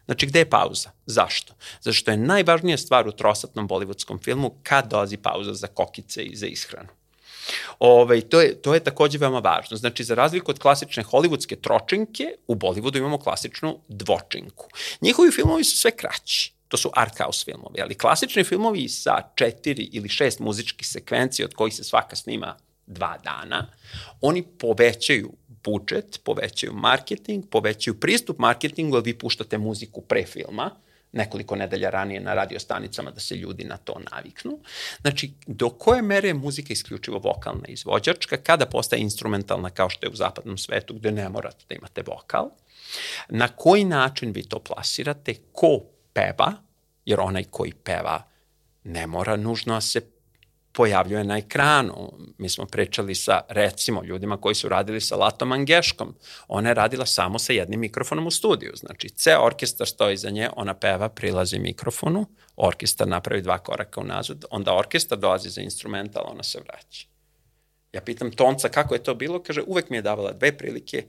[0.06, 0.90] Znači, gde je pauza?
[1.06, 1.54] Zašto?
[1.82, 6.48] Zašto je najvažnija stvar u trosatnom bollywoodskom filmu kad dolazi pauza za kokice i za
[6.48, 6.90] ishranu.
[7.80, 9.78] Ove, ovaj, to, je, to je takođe veoma važno.
[9.78, 14.68] Znači, za razliku od klasične hollywoodske tročinke, u Bollywoodu imamo klasičnu dvočinku.
[15.02, 19.90] Njihovi filmovi su sve kraći to su art house filmovi, ali klasični filmovi sa četiri
[19.92, 22.58] ili šest muzičkih sekvencija od kojih se svaka snima
[22.88, 23.68] dva dana,
[24.22, 25.34] oni povećaju
[25.64, 30.72] budžet, povećaju marketing, povećaju pristup marketingu, jer vi puštate muziku pre filma,
[31.12, 34.60] nekoliko nedelja ranije na radio stanicama da se ljudi na to naviknu.
[35.02, 40.12] Znači, do koje mere je muzika isključivo vokalna izvođačka, kada postaje instrumentalna kao što je
[40.12, 42.50] u zapadnom svetu, gde ne morate da imate vokal,
[43.30, 45.80] na koji način vi to plasirate, ko
[46.14, 46.54] peva,
[47.06, 48.24] jer onaj koji peva
[48.84, 50.02] ne mora nužno da se
[50.72, 52.14] pojavljuje na ekranu.
[52.38, 56.16] Mi smo pričali sa, recimo, ljudima koji su radili sa Latom Angeškom.
[56.48, 58.72] Ona je radila samo sa jednim mikrofonom u studiju.
[58.76, 62.26] Znači, ceo orkestar stoji za nje, ona peva, prilazi mikrofonu,
[62.56, 67.08] orkestar napravi dva koraka unazad, onda orkestar dolazi za instrumental, ona se vraća.
[67.94, 71.06] Ja pitam Tonca kako je to bilo, kaže, uvek mi je davala dve prilike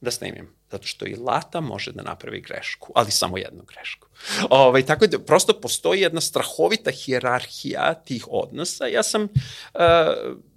[0.00, 0.55] da snimim.
[0.70, 4.08] Zato što i Lata može da napravi grešku, ali samo jednu grešku.
[4.50, 8.86] Ovaj, tako da prosto postoji jedna strahovita hijerarhija tih odnosa.
[8.86, 9.80] Ja sam uh,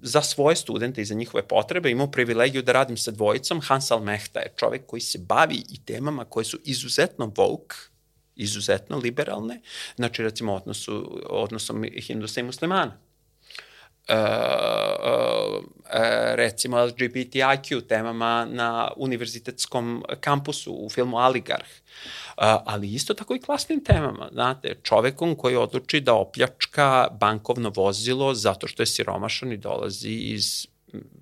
[0.02, 3.62] za svoje studente i za njihove potrebe imao privilegiju da radim sa dvojicom.
[3.62, 7.90] Hans Almehta je čovek koji se bavi i temama koje su izuzetno woke,
[8.36, 9.62] izuzetno liberalne,
[9.96, 13.09] znači recimo odnosu, odnosom hindusa i muslimana
[14.10, 15.66] uh,
[16.36, 21.68] recimo LGBTIQ temama na univerzitetskom kampusu u filmu Aligarh,
[22.38, 28.68] ali isto tako i klasnim temama, znate, čovekom koji odluči da opljačka bankovno vozilo zato
[28.68, 30.68] što je siromašan i dolazi iz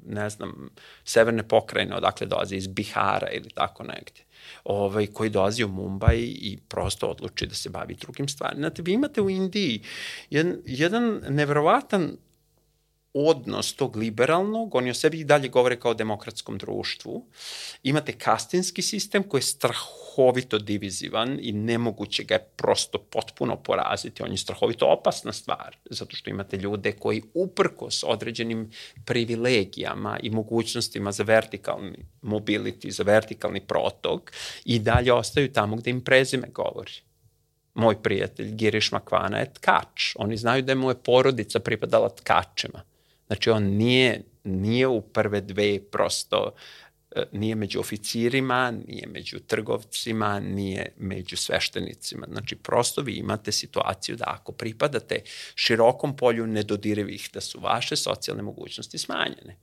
[0.05, 0.69] ne znam,
[1.03, 4.27] severne pokrajine, odakle dolazi iz Bihara ili tako negde
[4.63, 8.59] ovaj, koji dolazi u Mumbai i prosto odluči da se bavi drugim stvarima.
[8.59, 9.81] Znate, vi imate u Indiji
[10.29, 12.17] jedan, jedan nevrovatan
[13.13, 17.25] odnos tog liberalnog, oni o sebi i dalje govore kao demokratskom društvu.
[17.83, 24.23] Imate kastinski sistem koji je strahovito divizivan i nemoguće ga je prosto potpuno poraziti.
[24.23, 28.71] On je strahovito opasna stvar, zato što imate ljude koji uprkos određenim
[29.05, 34.31] privilegijama i mogućnostima za vertikalni mobility, za vertikalni protok
[34.65, 36.91] i dalje ostaju tamo gde im prezime govori
[37.77, 40.15] moj prijatelj Giriš Makvana je tkač.
[40.15, 42.81] Oni znaju da je moja porodica pripadala tkačima.
[43.27, 46.51] Znači on nije, nije u prve dve prosto
[47.31, 52.27] nije među oficirima, nije među trgovcima, nije među sveštenicima.
[52.31, 55.19] Znači, prosto vi imate situaciju da ako pripadate
[55.55, 59.55] širokom polju nedodirivih, da su vaše socijalne mogućnosti smanjene.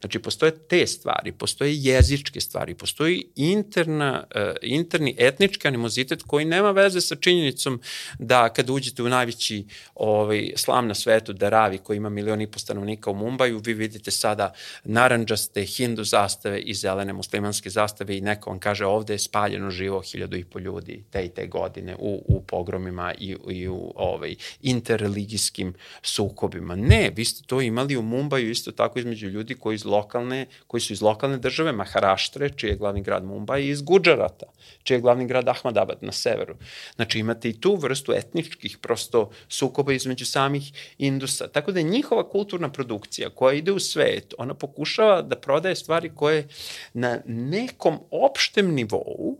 [0.00, 6.70] Znači, postoje te stvari, postoje jezičke stvari, postoji interna, uh, interni etnički animozitet koji nema
[6.70, 7.80] veze sa činjenicom
[8.18, 12.58] da kada uđete u najveći ovaj, slam na svetu, Daravi, koji ima milion i po
[12.58, 14.52] stanovnika u Mumbaju, vi vidite sada
[14.84, 20.00] naranđaste hindu zastave iz zelene muslimanske zastave i neko vam kaže ovde je spaljeno živo
[20.00, 24.34] hiljadu i po ljudi te i te godine u, u pogromima i, i u ovaj,
[24.62, 26.76] interreligijskim sukobima.
[26.76, 30.80] Ne, vi ste to imali u Mumbaju isto tako između ljudi koji, iz lokalne, koji
[30.80, 34.46] su iz lokalne države, Maharaštre, čiji je glavni grad Mumbai, i iz Guđarata,
[34.82, 36.56] čiji je glavni grad Ahmadabad na severu.
[36.96, 41.48] Znači imate i tu vrstu etničkih prosto sukoba između samih Indusa.
[41.48, 46.48] Tako da njihova kulturna produkcija koja ide u svet, ona pokušava da prodaje stvari koje
[46.92, 49.38] na nekom opštem nivou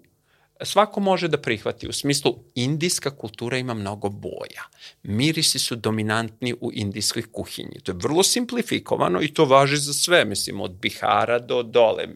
[0.65, 1.89] svako može da prihvati.
[1.89, 4.63] U smislu, indijska kultura ima mnogo boja.
[5.03, 7.81] Mirisi su dominantni u indijskoj kuhinji.
[7.83, 12.09] To je vrlo simplifikovano i to važi za sve, mislim, od Bihara do dole.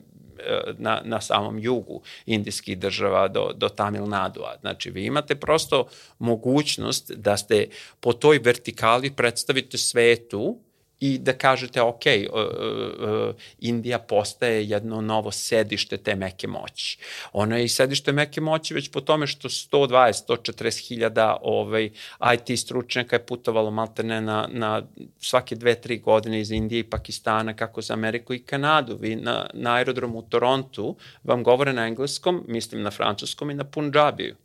[0.79, 4.57] na, na samom jugu indijskih država do, do Tamil Nadua.
[4.61, 5.87] Znači, vi imate prosto
[6.19, 7.69] mogućnost da ste
[8.01, 10.59] po toj vertikali predstavite svetu
[11.03, 12.03] i da kažete, ok,
[12.33, 16.99] uh, uh, Indija postaje jedno novo sedište te meke moći.
[17.33, 21.91] Ona je i sedište meke moći već po tome što 120, 140 hiljada ovaj,
[22.35, 24.83] IT stručnjaka je putovalo maltene na, na
[25.21, 28.97] svake dve, tri godine iz Indije i Pakistana, kako za Ameriku i Kanadu.
[29.01, 33.65] Vi na, na aerodromu u Torontu vam govore na engleskom, mislim na francuskom i na
[33.65, 34.37] punđabiju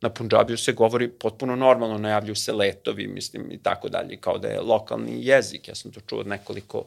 [0.00, 4.48] na Punjabiju se govori potpuno normalno, najavljuju se letovi, mislim, i tako dalje, kao da
[4.48, 5.68] je lokalni jezik.
[5.68, 6.84] Ja sam to čuo od nekoliko,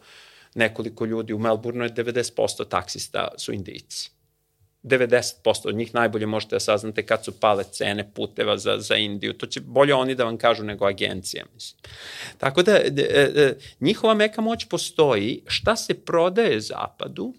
[0.55, 1.33] nekoliko ljudi.
[1.33, 4.11] U Melbourneu je 90% taksista su indijci.
[4.83, 9.33] 90% od njih najbolje možete da saznate kad su pale cene puteva za, za Indiju.
[9.33, 11.81] To će bolje oni da vam kažu nego agencija, mislim.
[12.37, 15.43] Tako da, de, de, njihova meka moć postoji.
[15.47, 17.33] Šta se prodaje zapadu?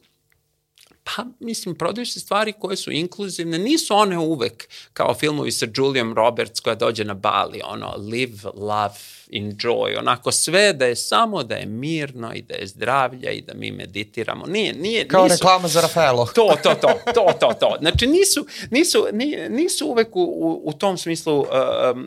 [1.05, 6.15] Pa, mislim, prodaju se stvari koje su inkluzivne, nisu one uvek kao filmovi sa Julian
[6.15, 8.95] Roberts koja dođe na Bali, ono, live, love,
[9.33, 13.55] enjoy, onako sve da je samo da je mirno i da je zdravlja i da
[13.55, 14.47] mi meditiramo.
[14.47, 16.27] Nije, nije, Kao nisu, reklama za Rafaelo.
[16.35, 17.77] To, to, to, to, to, to.
[17.81, 19.07] Znači nisu, nisu,
[19.49, 22.01] nisu uvek u, u, u tom smislu uh, uh,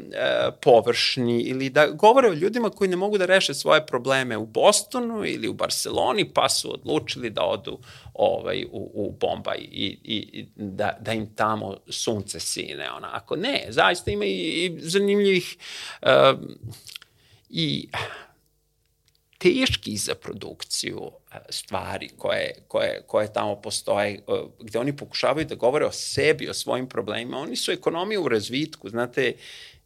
[0.62, 5.26] površni ili da govore o ljudima koji ne mogu da reše svoje probleme u Bostonu
[5.26, 7.80] ili u Barceloni pa su odlučili da odu
[8.16, 13.36] ovaj, u, u Bombaj i, i da, da im tamo sunce sine, onako.
[13.36, 15.58] Ne, zaista ima i, i zanimljivih
[16.02, 16.40] uh,
[17.50, 17.88] i
[19.38, 24.20] teški za produkciju e, stvari koje, koje, koje tamo postoje, e,
[24.60, 27.38] gde oni pokušavaju da govore o sebi, o svojim problemima.
[27.38, 29.34] Oni su ekonomija u razvitku, znate,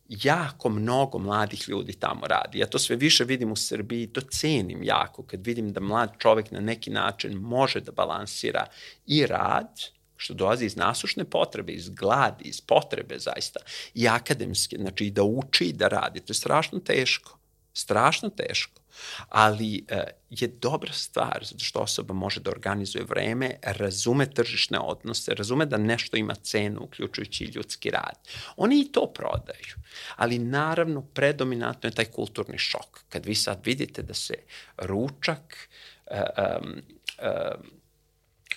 [0.10, 2.60] jako mnogo mladih ljudi tamo radi.
[2.60, 6.52] Ja to sve više vidim u Srbiji, to cenim jako, kad vidim da mlad čovek
[6.52, 8.66] na neki način može da balansira
[9.06, 9.82] i rad,
[10.16, 13.60] što dolazi iz nasušne potrebe, iz gladi, iz potrebe zaista,
[13.94, 16.20] i akademske, znači i da uči i da radi.
[16.20, 17.40] To je strašno teško
[17.74, 18.82] strašno teško,
[19.30, 25.34] ali e, je dobra stvar zato što osoba može da organizuje vreme, razume tržišne odnose,
[25.34, 28.20] razume da nešto ima cenu, uključujući ljudski rad.
[28.58, 29.76] Oni i to prodaju,
[30.16, 33.00] ali naravno predominantno je taj kulturni šok.
[33.10, 34.34] Kad vi sad vidite da se
[34.78, 35.70] ručak
[36.12, 37.80] um, um,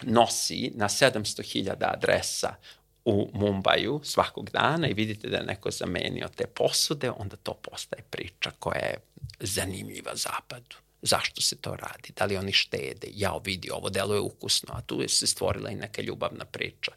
[0.02, 2.55] nosi na 700.000 adresa
[3.04, 8.02] u Mumbaju svakog dana i vidite da je neko zamenio te posude, onda to postaje
[8.10, 8.96] priča koja je
[9.40, 10.76] zanimljiva zapadu.
[11.02, 12.12] Zašto se to radi?
[12.16, 13.08] Da li oni štede?
[13.14, 16.92] Jao, vidi, ovo deluje ukusno, a tu je se stvorila i neka ljubavna priča.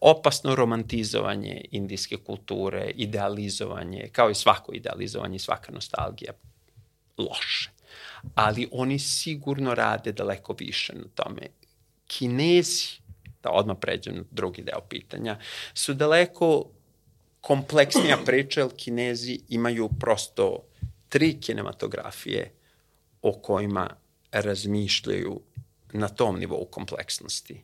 [0.00, 6.32] Opasno romantizovanje indijske kulture, idealizovanje, kao i svako idealizovanje svaka nostalgija,
[7.18, 7.70] loše.
[8.34, 11.48] Ali oni sigurno rade daleko više na tome.
[12.06, 13.01] Kinezi,
[13.42, 15.38] da odmah pređem na drugi deo pitanja,
[15.74, 16.64] su daleko
[17.40, 20.64] kompleksnija priča, jer Kinezi imaju prosto
[21.08, 22.52] tri kinematografije
[23.22, 23.90] o kojima
[24.32, 25.40] razmišljaju
[25.92, 27.62] na tom nivou kompleksnosti.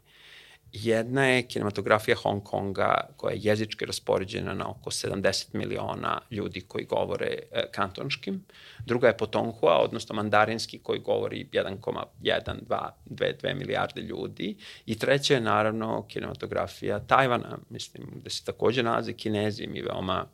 [0.72, 6.84] Jedna je kinematografija Hong Konga koja je jezički raspoređena na oko 70 miliona ljudi koji
[6.84, 8.44] govore e, kantonškim.
[8.86, 14.56] Druga je Potonghua, odnosno mandarinski koji govori 1,1, 2, 2, 2 milijarde ljudi.
[14.86, 19.66] I treća je naravno kinematografija Tajvana, mislim, gde se takođe nalaze kinezi.
[19.66, 20.26] Mi veoma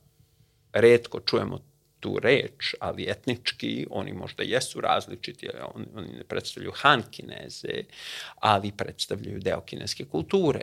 [0.72, 1.73] redko čujemo
[2.04, 7.84] tu reč, ali etnički oni možda jesu različiti, oni, oni ne predstavljaju Han kineze,
[8.40, 10.60] ali predstavljaju deo kineske kulture.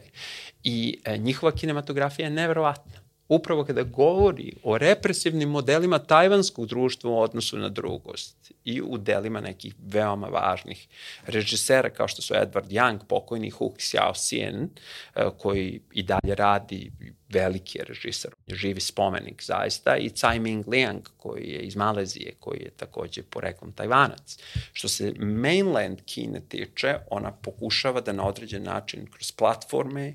[0.64, 3.01] I e, njihova kinematografija je neverovatna
[3.32, 9.42] upravo kada govori o represivnim modelima tajvanskog društva u odnosu na drugost i u delima
[9.42, 10.88] nekih veoma važnih
[11.28, 14.68] režisera kao što su Edward Young, pokojni Hu Xiaoxian,
[15.16, 16.92] eh, koji i dalje radi
[17.30, 22.60] veliki je režiser, živi spomenik zaista, i Tsai Ming Liang, koji je iz Malezije, koji
[22.60, 24.38] je takođe poreklom Tajvanac.
[24.74, 30.14] Što se mainland Kine tiče, ona pokušava da na određen način kroz platforme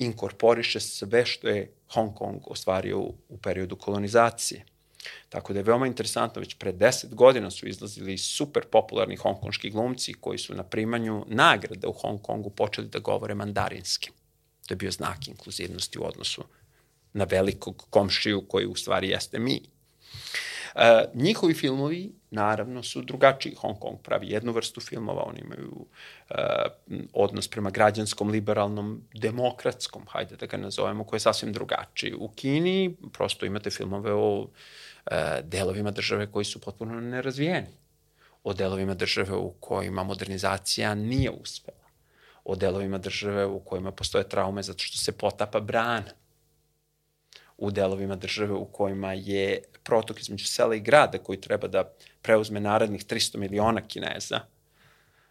[0.00, 4.64] inkorporiše sve što je Hong Kong ostvario u, u periodu kolonizacije.
[5.28, 10.14] Tako da je veoma interesantno, već pre deset godina su izlazili super popularni hongkonški glumci
[10.14, 14.10] koji su na primanju nagrade u Hong Kongu počeli da govore mandarinski.
[14.66, 16.44] To je bio znak inkluzivnosti u odnosu
[17.12, 19.62] na velikog komšiju koji u stvari jeste mi.
[20.74, 23.54] E, njihovi filmovi, naravno, su drugačiji.
[23.54, 25.86] Hong Kong pravi jednu vrstu filmova, oni imaju
[26.30, 26.34] e,
[27.12, 32.14] odnos prema građanskom, liberalnom, demokratskom, hajde da ga nazovemo, koji je sasvim drugačiji.
[32.14, 34.48] U Kini prosto imate filmove o
[35.06, 37.76] e, delovima države koji su potpuno nerazvijeni,
[38.44, 41.80] o delovima države u kojima modernizacija nije uspela
[42.44, 46.10] o delovima države u kojima postoje traume zato što se potapa brana
[47.60, 51.92] u delovima države u kojima je protok između sela i grada koji treba da
[52.22, 54.40] preuzme narednih 300 miliona kineza,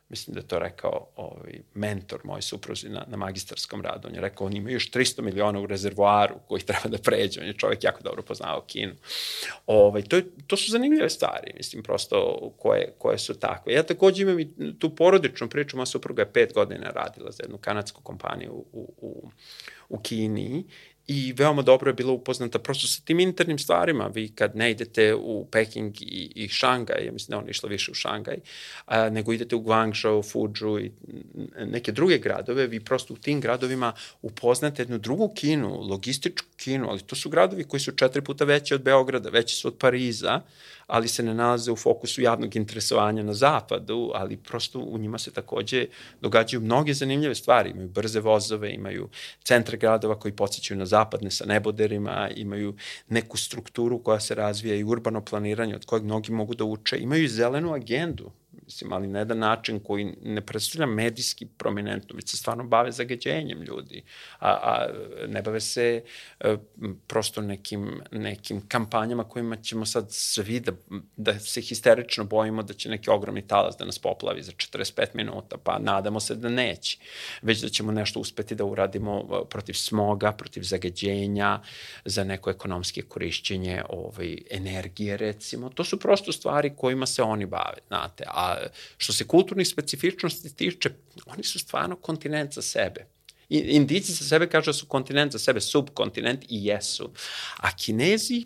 [0.09, 4.07] mislim da je to rekao ovaj, mentor moj supruzi na, na magistarskom radu.
[4.07, 7.41] On je rekao, on ima još 300 miliona u rezervoaru koji treba da pređe.
[7.41, 8.93] On je čovek jako dobro poznao Kinu.
[9.65, 13.73] Ovaj, to, je, to su zanimljive stvari, mislim, prosto koje, koje su takve.
[13.73, 14.49] Ja takođe imam i
[14.79, 15.77] tu porodičnu priču.
[15.77, 19.29] Moja supruga je pet godina radila za jednu kanadsku kompaniju u, u,
[19.89, 20.63] u Kini
[21.09, 24.07] i veoma dobro je bila upoznata prosto sa tim internim stvarima.
[24.07, 27.91] Vi kad ne idete u Peking i, i Šangaj, ja mislim da on išla više
[27.91, 28.37] u Šangaj,
[28.85, 30.91] a, nego idete u Guangzhou, Fuju i
[31.65, 37.01] neke druge gradove, vi prosto u tim gradovima upoznate jednu drugu Kinu, logističku Kinu, ali
[37.01, 40.41] to su gradovi koji su četiri puta veći od Beograda, veći su od Pariza,
[40.89, 45.31] ali se ne nalaze u fokusu javnog interesovanja na zapadu, ali prosto u njima se
[45.31, 45.85] takođe
[46.21, 47.69] događaju mnoge zanimljive stvari.
[47.69, 49.09] Imaju brze vozove, imaju
[49.43, 52.75] centre gradova koji podsjećaju na zapadne sa neboderima, imaju
[53.09, 57.23] neku strukturu koja se razvija i urbano planiranje od kojeg mnogi mogu da uče, imaju
[57.23, 58.31] i zelenu agendu
[58.69, 63.61] mislim, ali na jedan način koji ne predstavlja medijski prominentno, već se stvarno bave zagađenjem
[63.61, 64.03] ljudi,
[64.39, 64.87] a, a
[65.27, 66.03] ne bave se
[66.39, 66.57] e,
[67.07, 70.71] prosto nekim, nekim kampanjama kojima ćemo sad svi da,
[71.17, 75.57] da se histerično bojimo da će neki ogromni talas da nas poplavi za 45 minuta,
[75.63, 76.97] pa nadamo se da neće,
[77.41, 81.59] već da ćemo nešto uspeti da uradimo e, protiv smoga, protiv zagađenja,
[82.05, 85.69] za neko ekonomske korišćenje ovaj, energije, recimo.
[85.69, 88.58] To su prosto stvari kojima se oni bave, znate, a
[88.97, 90.89] što se kulturnih specifičnosti tiče,
[91.25, 93.05] oni su stvarno kontinent za sebe.
[93.49, 97.11] Indici za sebe kažu da su kontinent za sebe, subkontinent i jesu.
[97.57, 98.45] A Kinezi,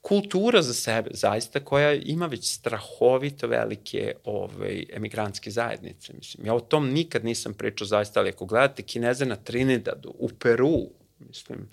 [0.00, 6.12] kultura za sebe, zaista, koja ima već strahovito velike ovaj, emigrantske zajednice.
[6.12, 10.28] Mislim, ja o tom nikad nisam pričao zaista, ali ako gledate Kineze na Trinidadu, u
[10.28, 11.68] Peru, mislim,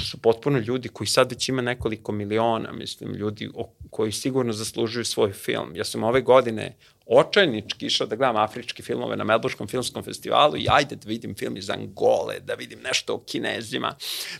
[0.00, 5.04] su potpuno ljudi koji sad već ima nekoliko miliona, mislim, ljudi o, koji sigurno zaslužuju
[5.04, 5.76] svoj film.
[5.76, 10.66] Ja sam ove godine očajnički išao da gledam afričke filmove na Melbournekom filmskom festivalu i
[10.70, 13.96] ajde da vidim film iz Angole, da vidim nešto o kinezima.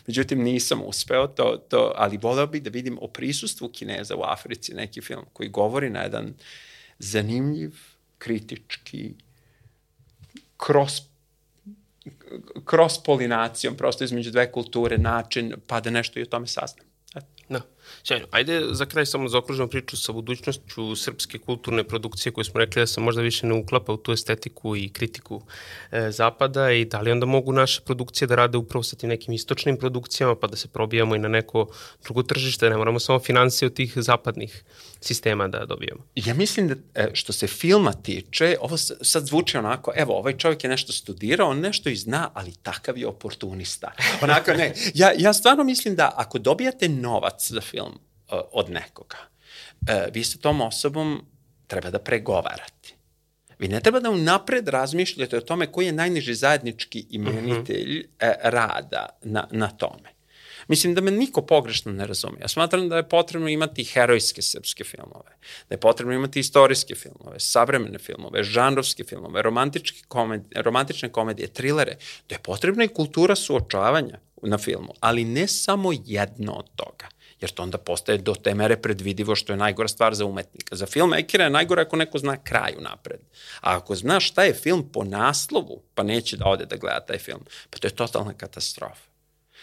[0.07, 4.73] Međutim, nisam uspeo to, to ali voleo bih da vidim o prisustvu kineza u Africi
[4.73, 6.33] neki film koji govori na jedan
[6.99, 7.71] zanimljiv,
[8.17, 9.13] kritički,
[10.65, 11.10] cross
[12.65, 16.85] kroz polinacijom, prosto između dve kulture, način, pa da nešto i o tome saznam.
[17.49, 17.61] Da.
[18.03, 18.27] Sjajno.
[18.31, 22.87] Ajde za kraj samo zaokružimo priču sa budućnošću srpske kulturne produkcije koje smo rekli da
[22.87, 25.41] se možda više ne uklapa u tu estetiku i kritiku
[25.91, 29.33] e, zapada i da li onda mogu naše produkcije da rade upravo sa tim nekim
[29.33, 31.67] istočnim produkcijama pa da se probijamo i na neko
[32.03, 34.63] drugo tržište, ne moramo samo financije od tih zapadnih
[35.01, 36.05] sistema da dobijemo.
[36.15, 40.63] Ja mislim da e, što se filma tiče, ovo sad zvuči onako, evo, ovaj čovjek
[40.63, 43.91] je nešto studirao, on nešto i zna, ali takav je oportunista.
[44.21, 49.17] Onako, ne, ja, ja stvarno mislim da ako dobijate novac za film uh, od nekoga,
[49.17, 51.21] uh, vi sa tom osobom
[51.67, 52.97] treba da pregovarate.
[53.59, 58.35] Vi ne treba da unapred razmišljate o tome koji je najniži zajednički imenitelj uh -huh.
[58.43, 60.09] rada na, na tome.
[60.67, 62.37] Mislim da me niko pogrešno ne razume.
[62.41, 65.37] Ja smatram da je potrebno imati herojske srpske filmove,
[65.69, 71.97] da je potrebno imati istorijske filmove, savremene filmove, žanrovske filmove, romantičke komedije, romantične komedije, trilere,
[72.29, 77.07] da je potrebna i kultura suočavanja na filmu, ali ne samo jedno od toga
[77.41, 80.75] jer to onda postaje do te mere predvidivo što je najgora stvar za umetnika.
[80.75, 83.19] Za filmmakera je najgore ako neko zna kraju napred.
[83.61, 87.17] A ako zna šta je film po naslovu, pa neće da ode da gleda taj
[87.17, 89.11] film, pa to je totalna katastrofa.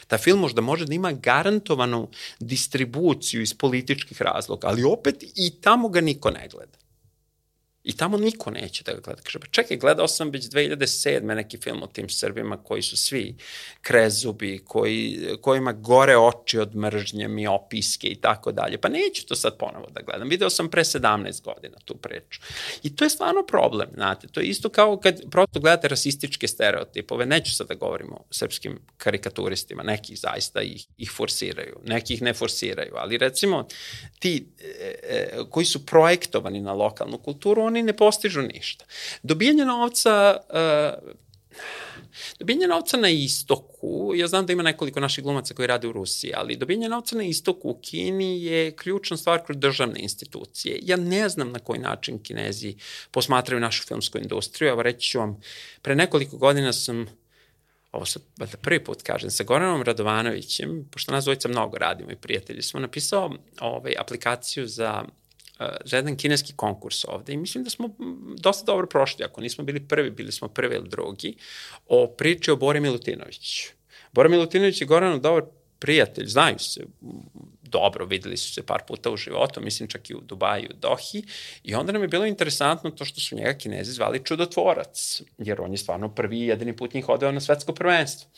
[0.07, 2.09] Ta film možda može da ima garantovanu
[2.41, 6.79] distribuciju iz političkih razloga, ali opet i tamo ga niko ne gleda.
[7.89, 9.23] I tamo niko neće da ga gleda.
[9.23, 11.35] Kaže, pa čekaj, gledao sam već 2007.
[11.35, 13.37] neki film o tim Srbima koji su svi
[13.83, 18.79] krezubi, koji, kojima gore oči od mržnje, mi opiske i tako dalje.
[18.79, 20.29] Pa neću to sad ponovo da gledam.
[20.29, 22.41] Video sam pre 17 godina tu priču.
[22.83, 24.29] I to je stvarno problem, znate.
[24.29, 27.27] To je isto kao kad prosto gledate rasističke stereotipove.
[27.27, 29.83] Neću sad da govorimo o srpskim karikaturistima.
[29.83, 32.93] Nekih zaista ih, ih forsiraju, nekih ne forsiraju.
[32.97, 33.67] Ali recimo
[34.19, 38.85] ti e, e, koji su projektovani na lokalnu kulturu, oni ne postižu ništa.
[39.23, 41.13] Dobijanje novca uh,
[42.39, 46.33] Dobijanje novca na istoku, ja znam da ima nekoliko naših glumaca koji rade u Rusiji,
[46.35, 50.79] ali dobijanje novca na istoku u Kini je ključna stvar kroz državne institucije.
[50.83, 52.75] Ja ne znam na koji način Kinezi
[53.11, 54.69] posmatraju našu filmsku industriju.
[54.69, 55.41] Evo reći ću vam,
[55.83, 57.07] pre nekoliko godina sam
[57.93, 58.23] ovo sad
[58.63, 63.35] prvi put kažem, sa Goranom Radovanovićem, pošto nas dvojica mnogo radimo i prijatelji, smo napisao
[63.61, 65.05] ovaj, aplikaciju za
[65.85, 67.91] za jedan kineski konkurs ovde i mislim da smo
[68.39, 71.37] dosta dobro prošli, ako nismo bili prvi, bili smo prvi ili drugi,
[71.87, 73.69] o priči o Bori Milutinoviću.
[74.13, 75.43] Bora Milutinović je Goranov dobar
[75.79, 76.85] prijatelj, znaju se
[77.71, 81.23] dobro, videli su se par puta u životu, mislim čak i u Dubaju, u Dohi,
[81.63, 85.73] i onda nam je bilo interesantno to što su njega kinezi zvali čudotvorac, jer on
[85.73, 88.31] je stvarno prvi i jedini put njih odeo na svetsko prvenstvo.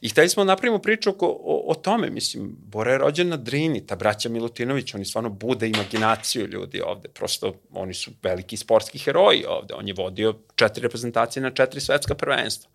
[0.00, 3.36] I hteli smo da napravimo priču o, o, o tome, mislim, Bora je rođen na
[3.36, 8.98] Drini, ta braća Milutinović, oni stvarno bude imaginaciju ljudi ovde, prosto oni su veliki sportski
[8.98, 12.70] heroji ovde, on je vodio četiri reprezentacije na četiri svetska prvenstva.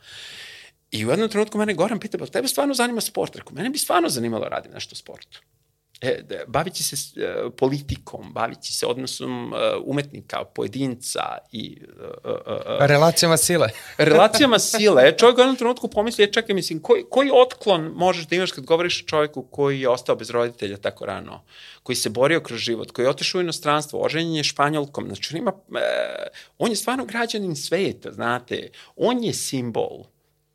[0.92, 3.36] I u jednom trenutku mene Goran pita, pa tebe stvarno zanima sport?
[3.36, 5.42] Rekao, mene bi stvarno zanimalo da radim nešto u sportu.
[6.02, 11.22] E, baviti se e, politikom, baviti se odnosom e, umetnika, pojedinca
[11.52, 11.78] i...
[12.80, 13.70] Relacijama sile.
[13.98, 15.18] relacijama sile.
[15.18, 18.66] Čovjek u jednom trenutku pomisli, je, čekaj, mislim, koji, koji otklon možeš da imaš kad
[18.66, 21.44] govoriš o čovjeku koji je ostao bez roditelja tako rano,
[21.84, 25.38] koji se borio kroz život, koji je otišao u inostranstvo, oženjen je španjolkom, znači on
[25.38, 25.52] ima,
[26.58, 30.04] on je stvarno građanin sveta, znate, on je simbol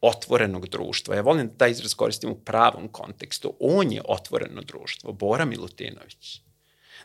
[0.01, 1.15] otvorenog društva.
[1.15, 3.55] Ja volim da taj izraz koristim u pravom kontekstu.
[3.61, 6.41] On je otvoreno društvo, Bora Milutinović.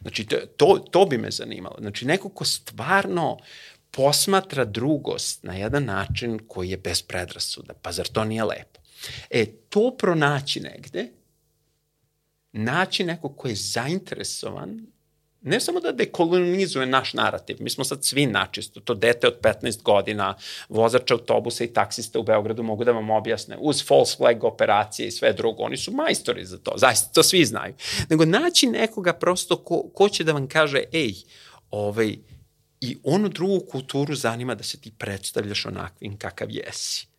[0.01, 0.27] Znači,
[0.57, 1.76] to, to bi me zanimalo.
[1.80, 3.38] Znači, neko ko stvarno
[3.91, 7.73] posmatra drugost na jedan način koji je bez predrasuda.
[7.73, 8.80] Pa zar to nije lepo?
[9.30, 11.11] E, to pronaći negde,
[12.51, 14.88] naći neko ko je zainteresovan
[15.41, 19.81] ne samo da dekolonizuje naš narativ, mi smo sad svi načisto, to dete od 15
[19.81, 20.35] godina,
[20.69, 25.11] vozač autobusa i taksista u Beogradu mogu da vam objasne, uz false flag operacije i
[25.11, 27.73] sve drugo, oni su majstori za to, zaista to svi znaju.
[28.09, 31.13] Nego naći nekoga prosto ko, ko će da vam kaže, ej,
[31.72, 32.15] ovaj,
[32.81, 37.10] i onu drugu kulturu zanima da se ti predstavljaš onakvim kakav jesi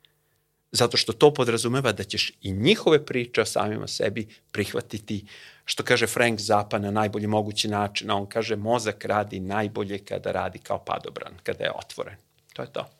[0.73, 5.25] zato što to podrazumeva da ćeš i njihove priče o samima sebi prihvatiti,
[5.65, 10.33] što kaže Frank Zappa na najbolji mogući način, a on kaže mozak radi najbolje kada
[10.33, 12.17] radi kao padobran, kada je otvoren.
[12.53, 12.91] To je to.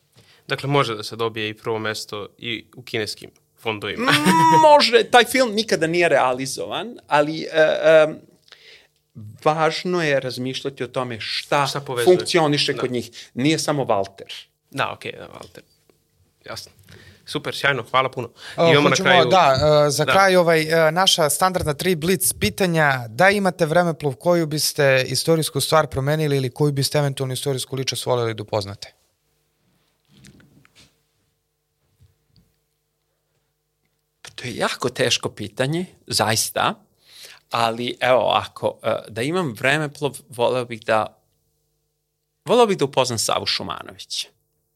[0.49, 4.13] Dakle, može da se dobije i prvo mesto i u kineskim fondovima.
[4.73, 8.17] može, taj film nikada nije realizovan, ali uh, um,
[9.45, 12.81] važno je razmišljati o tome šta, šta funkcioniše da.
[12.81, 13.31] kod njih.
[13.35, 14.47] Nije samo Walter.
[14.71, 15.61] Da, okej, okay, da, Walter.
[16.45, 16.73] Jasno.
[17.25, 18.31] Super, sjajno, hvala puno.
[18.57, 19.31] Imamo Hoćemo, na kraju...
[19.31, 20.13] Da, uh, za da.
[20.13, 23.09] kraj ovaj, uh, naša standardna tri blitz pitanja.
[23.09, 28.35] Da imate vremeplov koju biste istorijsku stvar promenili ili koju biste eventualno istorijsku ličnost voljeli
[28.35, 28.93] da upoznate?
[34.23, 36.75] Pa to je jako teško pitanje, zaista,
[37.51, 41.19] ali evo ako, uh, da imam vremeplov, voleo bih da
[42.45, 44.29] voleo bih da upoznam Savu Šumanovića.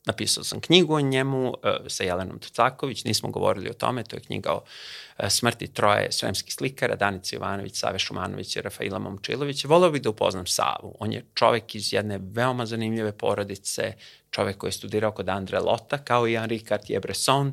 [0.06, 1.54] Napisao sam knjigu o njemu uh,
[1.88, 6.54] sa Jelenom Tucaković, nismo govorili o tome, to je knjiga o uh, smrti troje svemskih
[6.54, 9.64] slikara, Danica Jovanović, Save Šumanović i Rafaila Momčilović.
[9.64, 10.96] Volao bih da upoznam Savu.
[11.00, 13.92] On je čovek iz jedne veoma zanimljive porodice,
[14.30, 17.52] čovek koji je studirao kod Andre Lota, kao i Henri Cartier-Bresson,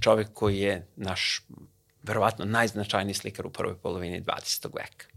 [0.00, 1.42] čovek koji je naš
[2.02, 4.68] verovatno najznačajniji slikar u prvoj polovini 20.
[4.74, 5.11] veka.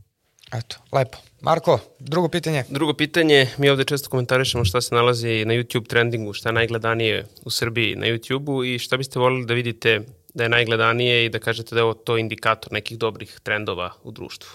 [0.53, 1.17] Eto, lepo.
[1.41, 2.63] Marko, drugo pitanje.
[2.69, 7.25] Drugo pitanje, mi ovde često komentarišemo šta se nalazi na YouTube trendingu, šta je najgledanije
[7.45, 10.01] u Srbiji na YouTube-u i šta biste volili da vidite
[10.33, 14.11] da je najgledanije i da kažete da je ovo to indikator nekih dobrih trendova u
[14.11, 14.49] društvu?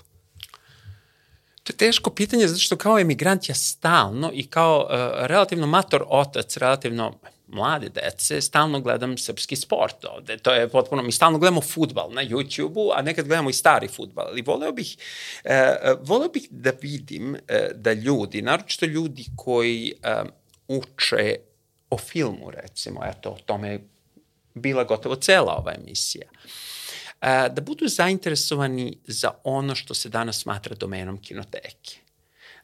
[1.63, 6.05] To je teško pitanje zato što kao emigrant ja stalno i kao uh, relativno mator
[6.09, 7.19] otac, relativno
[7.53, 10.37] mlade dece, stalno gledam srpski sport ovde.
[10.37, 14.27] To je potpuno, mi stalno gledamo futbal na YouTube-u, a nekad gledamo i stari futbal.
[14.27, 14.97] Ali voleo bih,
[15.45, 15.51] uh,
[16.09, 17.39] voleo bih da vidim uh,
[17.75, 20.29] da ljudi, naročito ljudi koji uh,
[20.69, 21.37] uče
[21.91, 23.89] o filmu, recimo, eto, o tome je
[24.55, 30.75] bila gotovo cela ova emisija, uh, da budu zainteresovani za ono što se danas smatra
[30.75, 32.10] domenom kinoteke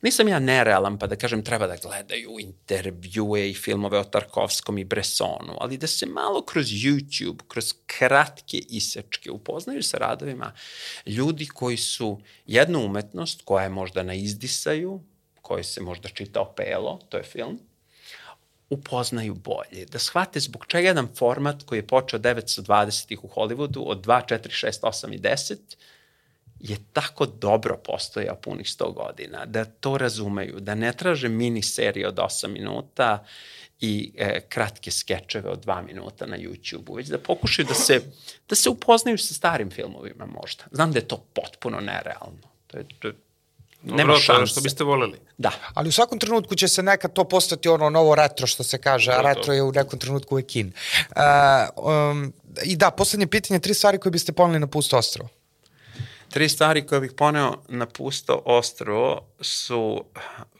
[0.07, 4.85] Nisam ja nerealan pa da kažem treba da gledaju intervjue i filmove o Tarkovskom i
[4.85, 10.53] Bressonu, ali da se malo kroz YouTube, kroz kratke isečke upoznaju sa radovima
[11.07, 15.01] ljudi koji su jednu umetnost koja je možda na izdisaju,
[15.43, 17.59] koji se možda čita opelo, to je film,
[18.70, 24.07] upoznaju bolje, da shvate zbog čega jedan format koji je počeo 920-ih u Hollywoodu od
[24.07, 25.57] 2, 4, 6, 8 i 10
[26.61, 32.09] je tako dobro postojao punih 100 godina, da to razumeju, da ne traže mini serije
[32.09, 33.24] od 8 minuta
[33.81, 38.01] i e, kratke skečeve od 2 minuta na YouTube-u, već da pokušaju da se,
[38.49, 40.65] da se upoznaju sa starim filmovima možda.
[40.70, 42.49] Znam da je to potpuno nerealno.
[42.66, 43.15] To je, to je
[43.83, 44.53] Dobro, nema šanse.
[44.53, 45.19] što biste voleli.
[45.39, 45.53] Da.
[45.74, 49.12] Ali u svakom trenutku će se nekad to postati ono novo retro što se kaže,
[49.12, 50.73] a retro je u nekom trenutku uvek in.
[51.16, 52.33] Uh, um,
[52.65, 55.28] I da, poslednje pitanje, tri stvari koje biste poneli na pusto ostrovo
[56.37, 60.05] tri stvari koje bih poneo na pusto ostrovo su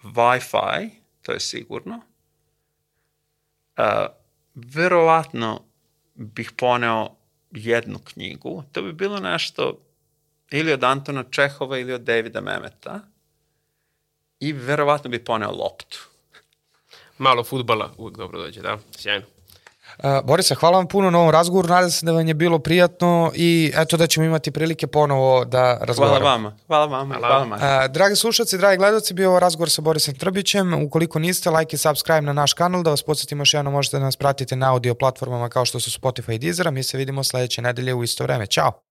[0.03, 0.90] Wi-Fi,
[1.23, 2.01] to je sigurno.
[3.78, 3.85] Uh,
[4.55, 5.61] verovatno
[6.15, 7.09] bih poneo
[7.51, 8.62] jednu knjigu.
[8.73, 9.78] To bi bilo nešto
[10.51, 13.01] ili od Antona Čehova ili od Davida Memeta.
[14.40, 15.98] I verovatno bih poneo loptu.
[17.19, 18.78] Malo futbala uvek dobro dođe, da?
[18.98, 19.27] Sjajno.
[19.98, 23.32] Uh, Borisa, hvala vam puno na ovom razgovoru, nadam se da vam je bilo prijatno
[23.35, 26.20] i eto da ćemo imati prilike ponovo da razgovaramo.
[26.20, 29.82] Hvala vama, hvala vama, hvala, hvala Uh, dragi slušalci, dragi gledalci, bio ovo razgovor sa
[29.82, 30.85] Borisom Trbićem.
[30.85, 34.05] Ukoliko niste, like i subscribe na naš kanal, da vas podsjetimo još jedno možete da
[34.05, 37.62] nas pratite na audio platformama kao što su Spotify i Deezer, mi se vidimo sledeće
[37.62, 38.47] nedelje u isto vreme.
[38.47, 38.85] Ćao!